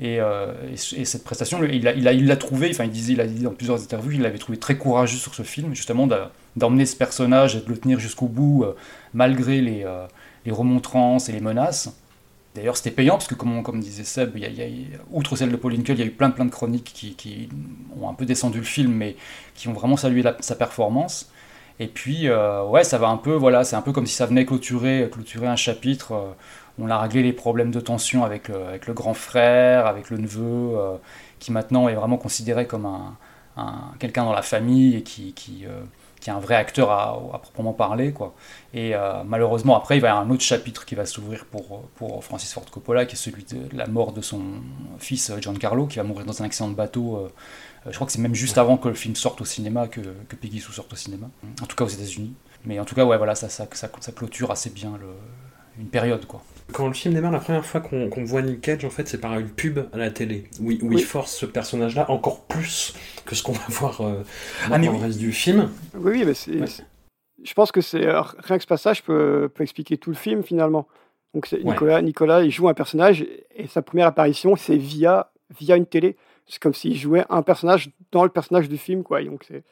[0.00, 3.26] Et, euh, et- et cette prestation, il l'a il trouvé, enfin il disait, il a
[3.26, 6.08] dit dans plusieurs interviews, il l'avait trouvé très courageux sur ce film, justement
[6.56, 8.74] d'emmener ce personnage et de le tenir jusqu'au bout, euh,
[9.12, 10.06] malgré les, euh,
[10.46, 11.92] les remontrances et les menaces.
[12.56, 14.36] D'ailleurs, c'était payant, parce que comme, comme disait Seb,
[15.10, 17.48] outre celle de Paul Hinkel, il y a eu plein, plein de chroniques qui,
[18.00, 19.16] ont un peu descendu le film, mais
[19.56, 21.30] qui ont vraiment salué sa performance.
[21.80, 22.28] Et puis,
[22.68, 25.48] ouais, ça va un peu, voilà, c'est un peu comme si ça venait clôturer, clôturer
[25.48, 26.36] un chapitre.
[26.78, 30.18] On a réglé les problèmes de tension avec le, avec le grand frère, avec le
[30.18, 30.42] neveu,
[30.76, 30.96] euh,
[31.38, 33.16] qui maintenant est vraiment considéré comme un,
[33.56, 35.82] un- quelqu'un dans la famille et qui, qui, euh,
[36.20, 38.12] qui est un vrai acteur à, à proprement parler.
[38.12, 38.34] Quoi.
[38.72, 41.82] Et euh, malheureusement, après, il va y avoir un autre chapitre qui va s'ouvrir pour,
[41.96, 44.42] pour Francis Ford Coppola, qui est celui de la mort de son
[44.98, 47.28] fils Giancarlo, qui va mourir dans un accident de bateau.
[47.86, 50.34] je crois que c'est même juste avant que le film sorte au cinéma, que, que
[50.36, 51.28] Peggy Sue sorte au cinéma,
[51.62, 52.34] en tout cas aux États-Unis.
[52.64, 55.08] Mais en tout cas, ouais, voilà, ça, ça, ça, ça clôture assez bien le,
[55.78, 56.24] une période.
[56.26, 56.42] quoi.
[56.72, 59.38] Quand le film démarre, la première fois qu'on voit Nick Cage, en fait, c'est par
[59.38, 60.78] une pub à la télé, où, Oui.
[60.92, 62.94] il force ce personnage-là encore plus
[63.26, 64.22] que ce qu'on va voir euh,
[64.70, 65.68] Ah, dans le reste du film.
[65.94, 66.58] Oui, oui, mais c'est.
[66.58, 66.66] Ouais.
[67.42, 70.42] Je pense que c'est euh, rien que ce passage peut, peut expliquer tout le film
[70.42, 70.88] finalement.
[71.34, 71.58] Donc Ouais.
[71.62, 75.30] Nicolas, Nicolas, il joue un personnage et sa première apparition c'est via
[75.60, 76.16] via une télé.
[76.46, 79.20] C'est comme s'il jouait un personnage dans le personnage du film, quoi.
[79.20, 79.62] Et Donc c'est.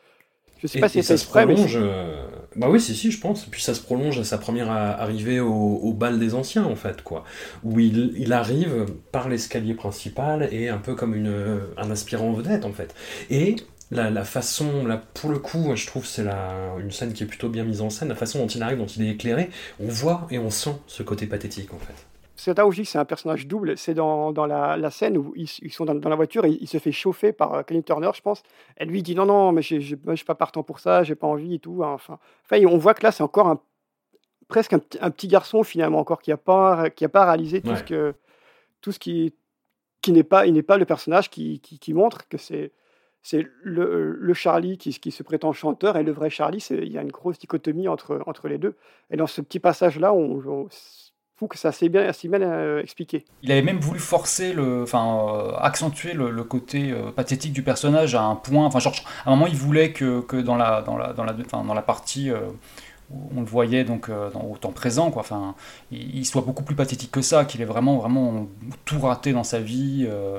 [0.62, 1.76] Je sais Et, pas si ça se mais prolonge.
[1.76, 3.46] euh, Bah oui, si, si, je pense.
[3.46, 7.02] Puis ça se prolonge à sa première arrivée au, au bal des anciens, en fait,
[7.02, 7.24] quoi.
[7.64, 12.64] Où il, il arrive par l'escalier principal et un peu comme une, un aspirant vedette,
[12.64, 12.94] en fait.
[13.30, 13.56] Et
[13.90, 16.26] la, la façon, là, pour le coup, je trouve que c'est
[16.80, 18.86] une scène qui est plutôt bien mise en scène, la façon dont il arrive, dont
[18.86, 22.06] il est éclairé, on voit et on sent ce côté pathétique, en fait.
[22.44, 23.76] C'est là que c'est un personnage double.
[23.78, 26.50] C'est dans, dans la, la scène où ils, ils sont dans, dans la voiture et
[26.60, 28.42] il se fait chauffer par euh, Kenny Turner, je pense.
[28.76, 31.26] Elle lui dit non, non, mais je ne suis pas partant pour ça, j'ai pas
[31.26, 31.82] envie et tout.
[31.84, 31.92] hein.
[31.92, 33.60] Enfin, enfin, on voit que là, c'est encore un,
[34.48, 37.60] presque un, petit- un petit garçon finalement encore qui n'a pas, qui a pas réalisé
[37.62, 37.76] tout Ouais.
[37.76, 38.14] ce que
[38.80, 39.32] tout ce qui,
[40.00, 42.72] qui n'est pas, il n'est pas le personnage qui, qui, qui montre que c'est
[43.24, 46.58] c'est le, le Charlie qui, qui se prétend chanteur et le vrai Charlie.
[46.70, 48.74] Il y a une grosse dichotomie entre, entre les deux.
[49.10, 50.68] Et dans ce petit passage-là, on, on,
[51.36, 53.24] trouve que c'est assez bien, assez bien euh, expliqué.
[53.42, 57.62] Il avait même voulu forcer, le, enfin, euh, accentuer le, le côté euh, pathétique du
[57.62, 58.64] personnage à un point.
[58.64, 58.94] Enfin, genre,
[59.24, 61.74] à un moment, il voulait que, que dans, la, dans, la, dans, la, enfin, dans
[61.74, 62.40] la partie euh,
[63.10, 65.20] où on le voyait donc euh, dans, au temps présent, quoi.
[65.20, 65.54] Enfin,
[65.90, 68.46] il, il soit beaucoup plus pathétique que ça, qu'il ait vraiment, vraiment
[68.84, 70.06] tout raté dans sa vie.
[70.08, 70.38] euh,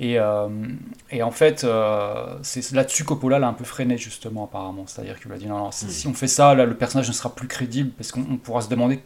[0.00, 0.48] et, euh,
[1.10, 4.84] et en fait, euh, c'est là-dessus Coppola l'a un peu freiné justement apparemment.
[4.86, 7.12] C'est-à-dire qu'il a dit non, non, si, si on fait ça, là, le personnage ne
[7.12, 9.00] sera plus crédible parce qu'on on pourra se demander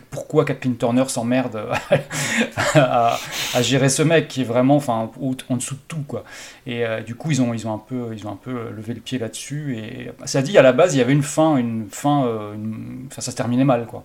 [0.00, 1.60] pourquoi Kathleen Turner s'emmerde
[2.74, 3.18] à,
[3.54, 5.10] à gérer ce mec qui est vraiment enfin
[5.48, 6.24] en dessous de tout quoi.
[6.66, 8.94] Et euh, du coup ils ont ils ont un peu ils ont un peu levé
[8.94, 9.76] le pied là-dessus.
[9.78, 13.06] Et ça dit à la base il y avait une fin une fin euh, une-
[13.10, 14.04] enfin ça se terminait mal quoi.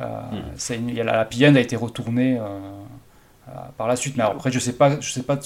[0.00, 0.20] Euh,
[0.74, 2.38] une- a la, la a été retournée
[3.76, 4.16] par la suite.
[4.16, 5.38] Mais alors, après je sais pas je sais pas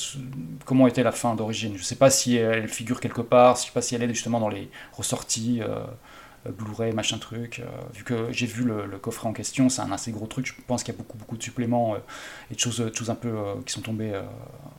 [0.65, 1.75] comment était la fin d'origine.
[1.77, 4.41] Je sais pas si elle figure quelque part je sais pas si elle est justement
[4.41, 5.61] dans les ressorties
[6.51, 7.61] Blu-ray, machin truc.
[7.61, 7.65] euh,
[7.95, 10.47] vu que j'ai vu le, le coffret en question, c'est un assez gros truc.
[10.47, 11.99] Je pense qu'il y a beaucoup, beaucoup de suppléments euh,
[12.51, 14.23] et de choses, de choses un peu euh, qui sont tombées euh,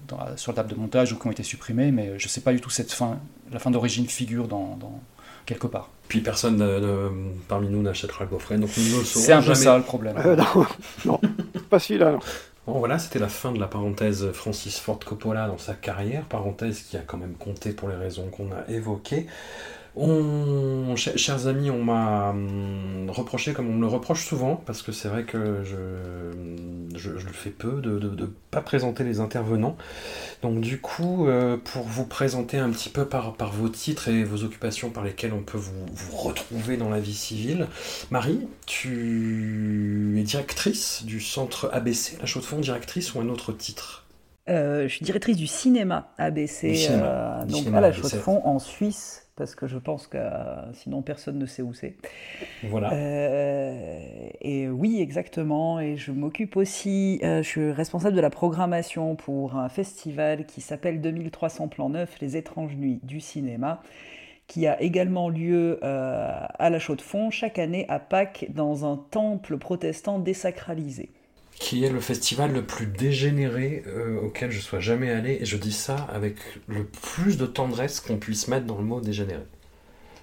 [0.07, 2.27] dans la- sur la table de montage ou qui ont été supprimées, mais euh, je
[2.27, 3.19] sais pas du tout cette fin,
[3.51, 4.99] la fin d'origine figure dans, dans-
[5.45, 5.89] quelque part.
[6.07, 7.11] Puis personne de- de-
[7.47, 9.55] parmi nous n'achètera le coffret, donc nous ne le saurons C'est un peu jamais.
[9.57, 10.15] ça le problème.
[10.17, 10.65] Euh, non,
[11.05, 11.19] non,
[11.69, 12.11] pas celui-là.
[12.13, 12.19] non.
[12.65, 16.83] Bon voilà, c'était la fin de la parenthèse Francis Ford Coppola dans sa carrière, parenthèse
[16.83, 19.27] qui a quand même compté pour les raisons qu'on a évoquées.
[19.95, 24.81] On, ch- chers amis, on m'a hum, reproché, comme on me le reproche souvent, parce
[24.81, 29.19] que c'est vrai que je, je, je le fais peu, de ne pas présenter les
[29.19, 29.77] intervenants.
[30.41, 34.23] Donc du coup, euh, pour vous présenter un petit peu par, par vos titres et
[34.23, 37.67] vos occupations par lesquelles on peut vous, vous retrouver dans la vie civile,
[38.11, 44.05] Marie, tu es directrice du centre ABC, la Chaux-de-Fonds, directrice ou un autre titre?
[44.49, 47.17] Euh, je suis directrice du cinéma ABC, Du cinéma.
[47.43, 47.93] euh, donc cinéma à la ABC.
[47.93, 51.95] Chaux-de-Fonds en Suisse, parce que je pense que euh, sinon personne ne sait où c'est.
[52.63, 52.93] Voilà.
[52.93, 55.79] Euh, et oui, exactement.
[55.79, 60.61] Et je m'occupe aussi, euh, je suis responsable de la programmation pour un festival qui
[60.61, 63.81] s'appelle 2300 plans neufs, les étranges nuits du cinéma,
[64.47, 69.57] qui a également lieu euh, à la Chaux-de-Fonds chaque année à Pâques dans un temple
[69.57, 71.09] protestant désacralisé.
[71.63, 75.55] Qui est le festival le plus dégénéré euh, auquel je sois jamais allé, et je
[75.55, 76.35] dis ça avec
[76.67, 79.43] le plus de tendresse qu'on puisse mettre dans le mot dégénéré.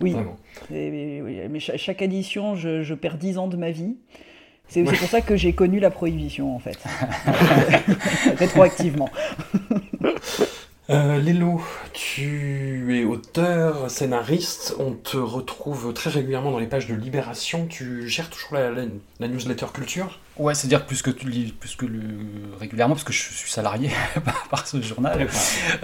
[0.02, 0.12] Oui.
[0.12, 0.36] Vraiment.
[0.70, 3.96] Et- mais, oui, mais cha- chaque édition, je, je perds 10 ans de ma vie.
[4.68, 6.78] C'est c'est pour ça que j'ai connu la prohibition, en fait.
[8.36, 9.08] Rétroactivement.
[10.90, 11.62] Euh, Lélo,
[11.92, 18.08] tu es auteur, scénariste, on te retrouve très régulièrement dans les pages de Libération, tu
[18.08, 18.86] gères toujours la, la-
[19.20, 20.18] la newsletter culture?
[20.36, 22.00] Ouais, c'est-à-dire plus que tu plus que le,
[22.58, 23.90] régulièrement, parce que je suis salarié
[24.50, 25.28] par, ce journal.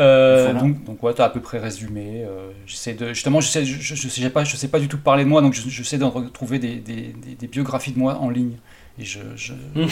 [0.01, 0.53] Euh.
[0.55, 2.25] Donc, donc ouais, t'as à peu près résumé.
[2.25, 5.23] euh, j'essaie de, justement, je, je, je sais pas, je sais pas du tout parler
[5.23, 8.29] de moi, donc je- j'essaie de retrouver des, des, des, des biographies de moi en
[8.29, 8.57] ligne.
[8.99, 9.87] Et je, je, Hmm.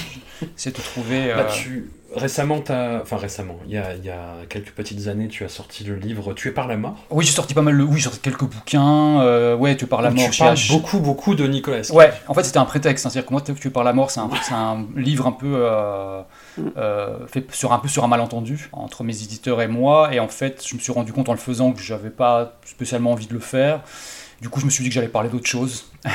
[0.57, 1.29] j'essaie de trouver.
[1.35, 1.91] Bah, euh, tu...
[2.17, 3.01] Récemment, t'as...
[3.03, 5.97] enfin récemment, il y a, il y a quelques petites années, tu as sorti le
[5.97, 6.95] livre Tué par la mort.
[7.11, 7.77] Oui, j'ai sorti pas mal.
[7.77, 9.21] de- Oui, j'ai sorti quelques bouquins.
[9.21, 10.31] euh, ouais, tu parles la Où mort.
[10.31, 10.69] tu parles H.
[10.73, 11.91] beaucoup, beaucoup de Nicolas.
[11.93, 13.11] Ouais, en fait c'était un prétexte, hein.
[13.11, 16.23] c'est-à-dire que moi tu par la mort, c'est un, c'est un livre un peu euh,
[16.77, 20.29] euh, fait sur un peu sur un malentendu entre mes éditeurs et moi, et en
[20.29, 23.35] fait je me suis rendu compte en le faisant que j'avais pas spécialement envie de
[23.35, 23.81] le faire.
[24.45, 25.87] Du coup, je me suis dit que j'allais parler d'autre chose.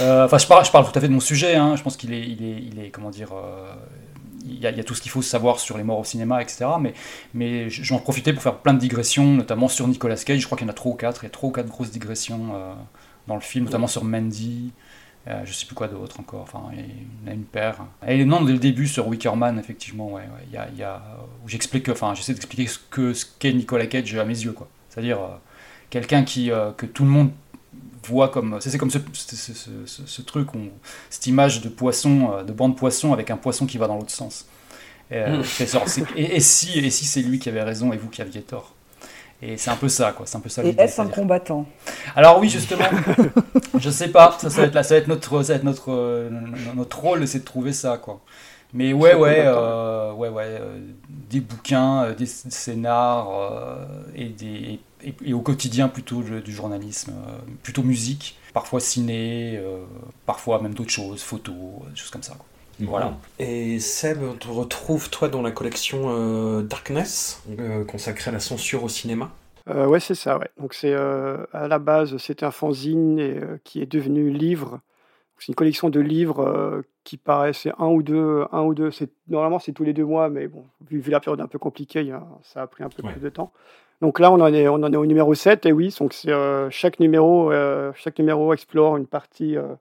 [0.00, 1.54] Euh, Enfin, je parle, tout à fait de mon sujet.
[1.54, 1.76] hein.
[1.76, 3.72] Je pense qu'il est, il est, il est, comment dire, euh,
[4.44, 6.66] il y, a, tout ce qu'il faut savoir sur les morts au cinéma, etc.
[6.80, 6.94] Mais,
[7.32, 10.40] mais j'en profitais pour faire plein de digressions, notamment sur Nicolas Cage.
[10.40, 11.22] Je crois qu'il y en a trois ou quatre.
[11.22, 12.74] Il y a trois ou quatre grosses digressions euh,
[13.28, 14.72] dans le film, notamment sur Mandy.
[15.28, 16.42] Euh, je sais plus quoi d'autre encore.
[16.42, 17.76] Enfin, il y en a une paire.
[18.06, 21.02] Et non, dès le début sur Wickerman, effectivement, ouais, y a,
[21.44, 24.68] où j'explique, enfin, j'essaie d'expliquer ce que ce qu'est Nicolas Cage à mes yeux, quoi.
[24.90, 25.18] C'est-à-dire
[25.90, 27.30] quelqu'un qui euh, que tout le monde
[28.06, 30.70] voit comme c'est c'est comme ce, ce, ce- ce- ce truc on-
[31.10, 33.96] cette image de poisson euh, de banc de poisson avec un poisson qui va dans
[33.96, 34.46] l'autre sens.
[35.10, 35.44] Et, euh, Mm.
[35.44, 35.84] c'est genre,
[36.16, 38.74] et, et si et si c'est lui qui avait raison et vous qui aviez tort.
[39.42, 40.26] Et c'est un peu ça quoi.
[40.26, 41.66] C'est un peu ça Et est-ce un combattant?
[42.16, 42.84] Alors oui, justement,
[43.78, 45.64] je sais pas, ça, ça va être là, ça va être notre, ça va être
[45.64, 46.30] notre, euh,
[46.74, 48.20] notre rôle, c'est de trouver ça, quoi.
[48.74, 50.78] Mais ouais, ouais, euh, ouais, ouais, euh,
[51.30, 56.52] des bouquins, euh, des scénars euh, et des et, et au quotidien plutôt le- du
[56.52, 59.84] journalisme, euh, plutôt musique, parfois ciné, euh,
[60.26, 62.34] parfois même d'autres choses, photos, euh, des choses comme ça.
[62.34, 62.46] Quoi.
[62.80, 63.16] Voilà.
[63.40, 68.40] Et Seb, on te retrouve toi dans la collection euh, Darkness, euh, consacrée à la
[68.40, 69.30] censure au cinéma.
[69.68, 70.48] Euh, ouais, c'est ça, ouais.
[70.58, 74.80] Donc c'est euh, à la base, c'était un fanzine et, euh, qui est devenu livre.
[75.40, 78.90] C'est une collection de livres euh, qui paraissait un ou deux, un ou deux.
[78.90, 81.58] C'est normalement c'est tous les deux mois, mais bon, vu, vu la période un peu
[81.58, 82.12] compliquée,
[82.42, 83.12] ça a pris un peu Ouais.
[83.12, 83.52] plus de temps.
[84.00, 86.68] Donc là, on en est, on en est au numéro 7, et oui, donc euh,
[86.70, 89.74] chaque numéro, euh, chaque numéro explore une partie, euh,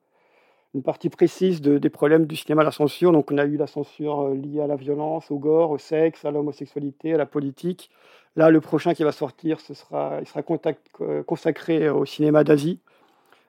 [0.73, 3.11] une partie précise de- des problèmes du cinéma, la censure.
[3.11, 6.31] Donc on a eu la censure liée à la violence, au gore, au sexe, à
[6.31, 7.91] l'homosexualité, à la politique.
[8.35, 10.91] Là, le prochain qui va sortir, ce sera, il sera contact-
[11.25, 12.79] consacré au cinéma d'Asie.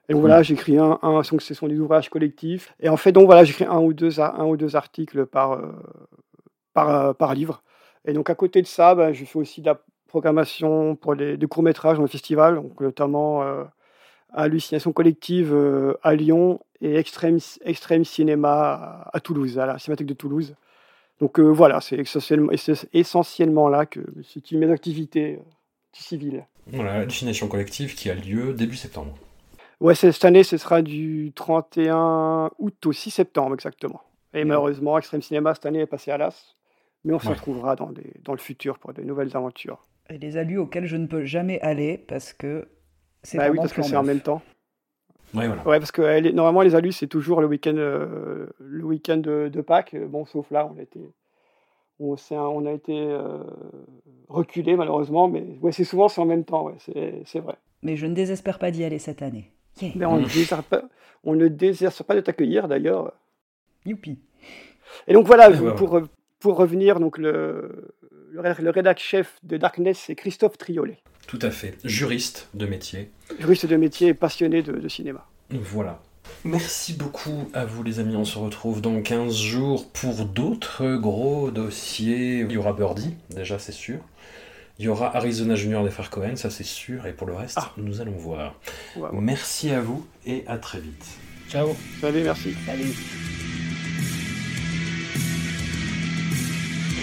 [0.07, 2.73] Et donc voilà, j'écris un, un, donc ce sont des ouvrages collectifs.
[2.79, 5.59] Et en fait, donc voilà, j'écris un ou deux, un ou deux articles par,
[6.73, 7.61] par, par livre.
[8.05, 9.79] Et donc à côté de ça, ben, je fais aussi de la
[10.09, 13.63] programmation pour les, des courts-métrages dans le festival, donc notamment euh,
[14.31, 18.51] Hallucination collective euh, à Lyon et Extrême, Extrême Cinéma
[19.11, 20.55] à, à Toulouse, à la Cinémathèque de Toulouse.
[21.19, 25.39] Donc euh, voilà, c'est essentiellement, c'est essentiellement là que situe mes activités
[25.93, 26.45] civiles.
[26.67, 29.15] Voilà, hallucination collective qui a lieu début septembre.
[29.81, 34.01] Ouais, c'est- cette année, ce sera du 31 août au 6 septembre exactement.
[34.33, 36.55] Et malheureusement, Extrême Cinéma cette année est passé à l'as.
[37.05, 37.33] Mais on se Ouais.
[37.33, 39.79] retrouvera dans, des- dans le futur pour de nouvelles aventures.
[40.09, 42.67] Et les alus auxquels je ne peux jamais aller parce que
[43.23, 44.41] c'est Bah oui, parce que c'est en même temps.
[45.35, 45.67] Ouais, voilà.
[45.67, 49.49] Ouais, parce que est- normalement, les alus, c'est toujours le week-end euh, le week-end de,
[49.53, 49.95] de Pâques.
[50.07, 50.99] Bon, sauf là, on a été,
[51.99, 53.43] on, s'est- on a été euh,
[54.27, 55.27] reculé malheureusement.
[55.27, 57.55] Mais ouais, c'est souvent c'est en même temps, ouais, c'est vrai.
[57.83, 59.51] Mais je ne désespère pas d'y aller cette année.
[59.81, 59.91] Yeah.
[59.95, 60.81] Mais on, ne désire pas,
[61.23, 63.13] on ne désire pas de t'accueillir d'ailleurs.
[63.85, 64.17] Youpi.
[65.07, 65.75] Et donc voilà, Et voilà.
[65.75, 66.01] pour,
[66.39, 67.93] pour revenir, donc le,
[68.31, 70.97] le, ré- le rédac chef de Darkness, c'est Christophe Triolet,
[71.27, 71.75] Tout à fait.
[71.83, 73.09] Juriste de métier.
[73.39, 75.25] juriste de métier et passionné de, de cinéma.
[75.51, 75.99] Voilà.
[76.43, 81.49] Merci beaucoup à vous les amis, on se retrouve dans 15 jours pour d'autres gros
[81.51, 82.41] dossiers.
[82.41, 83.97] Il y aura Birdie, déjà c'est sûr.
[84.77, 87.05] Il y aura Arizona Junior des frères Cohen, ça c'est sûr.
[87.07, 88.55] Et pour le reste, nous allons voir.
[89.11, 91.05] Merci à vous et à très vite.
[91.49, 91.75] Ciao.
[91.99, 92.53] Salut, merci.
[92.65, 92.93] Salut.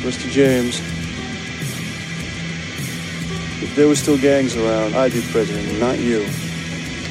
[0.05, 0.31] Mr.
[0.33, 0.73] James,
[3.63, 6.27] If there were still gangs around, I'd be president, not you.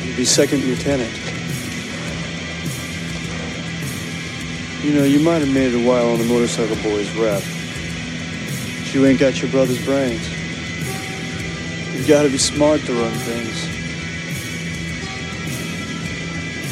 [0.03, 1.11] You'd be second lieutenant.
[4.83, 7.41] You know, you might have made it a while on the Motorcycle Boys rep.
[7.41, 10.29] But you ain't got your brother's brains.
[11.95, 13.65] You've got to be smart to run things.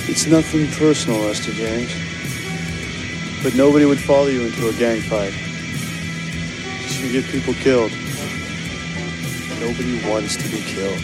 [0.08, 1.92] It's nothing personal, Lester James.
[3.42, 5.34] But nobody would follow you into a gang fight.
[6.84, 7.92] Just you get people killed.
[9.60, 11.00] Nobody wants to be killed.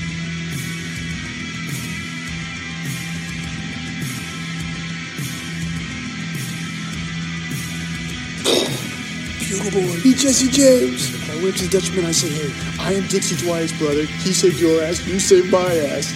[9.50, 11.14] Bugle boy, be Jesse James.
[11.14, 14.04] If I went to the Dutchman, I say, hey, I am Dixie Dwyer's brother.
[14.04, 16.14] He saved your ass, you saved my ass.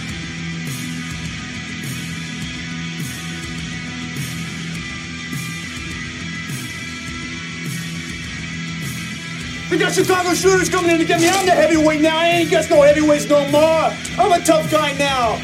[9.73, 11.27] We got Chicago shooters coming in to get me.
[11.27, 12.15] I'm the heavyweight now.
[12.15, 13.91] I ain't got no heavyweights no more.
[14.19, 15.37] I'm a tough guy now.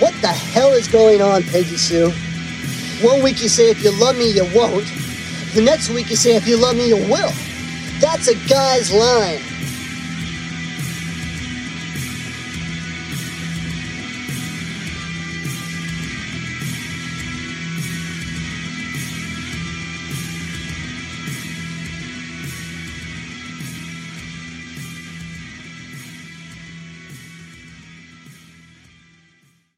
[0.00, 2.10] What the hell is going on, Peggy Sue?
[3.06, 4.92] One week you say if you love me, you won't.
[5.54, 7.30] The next week you say if you love me, you will.
[8.00, 9.47] That's a guy's line.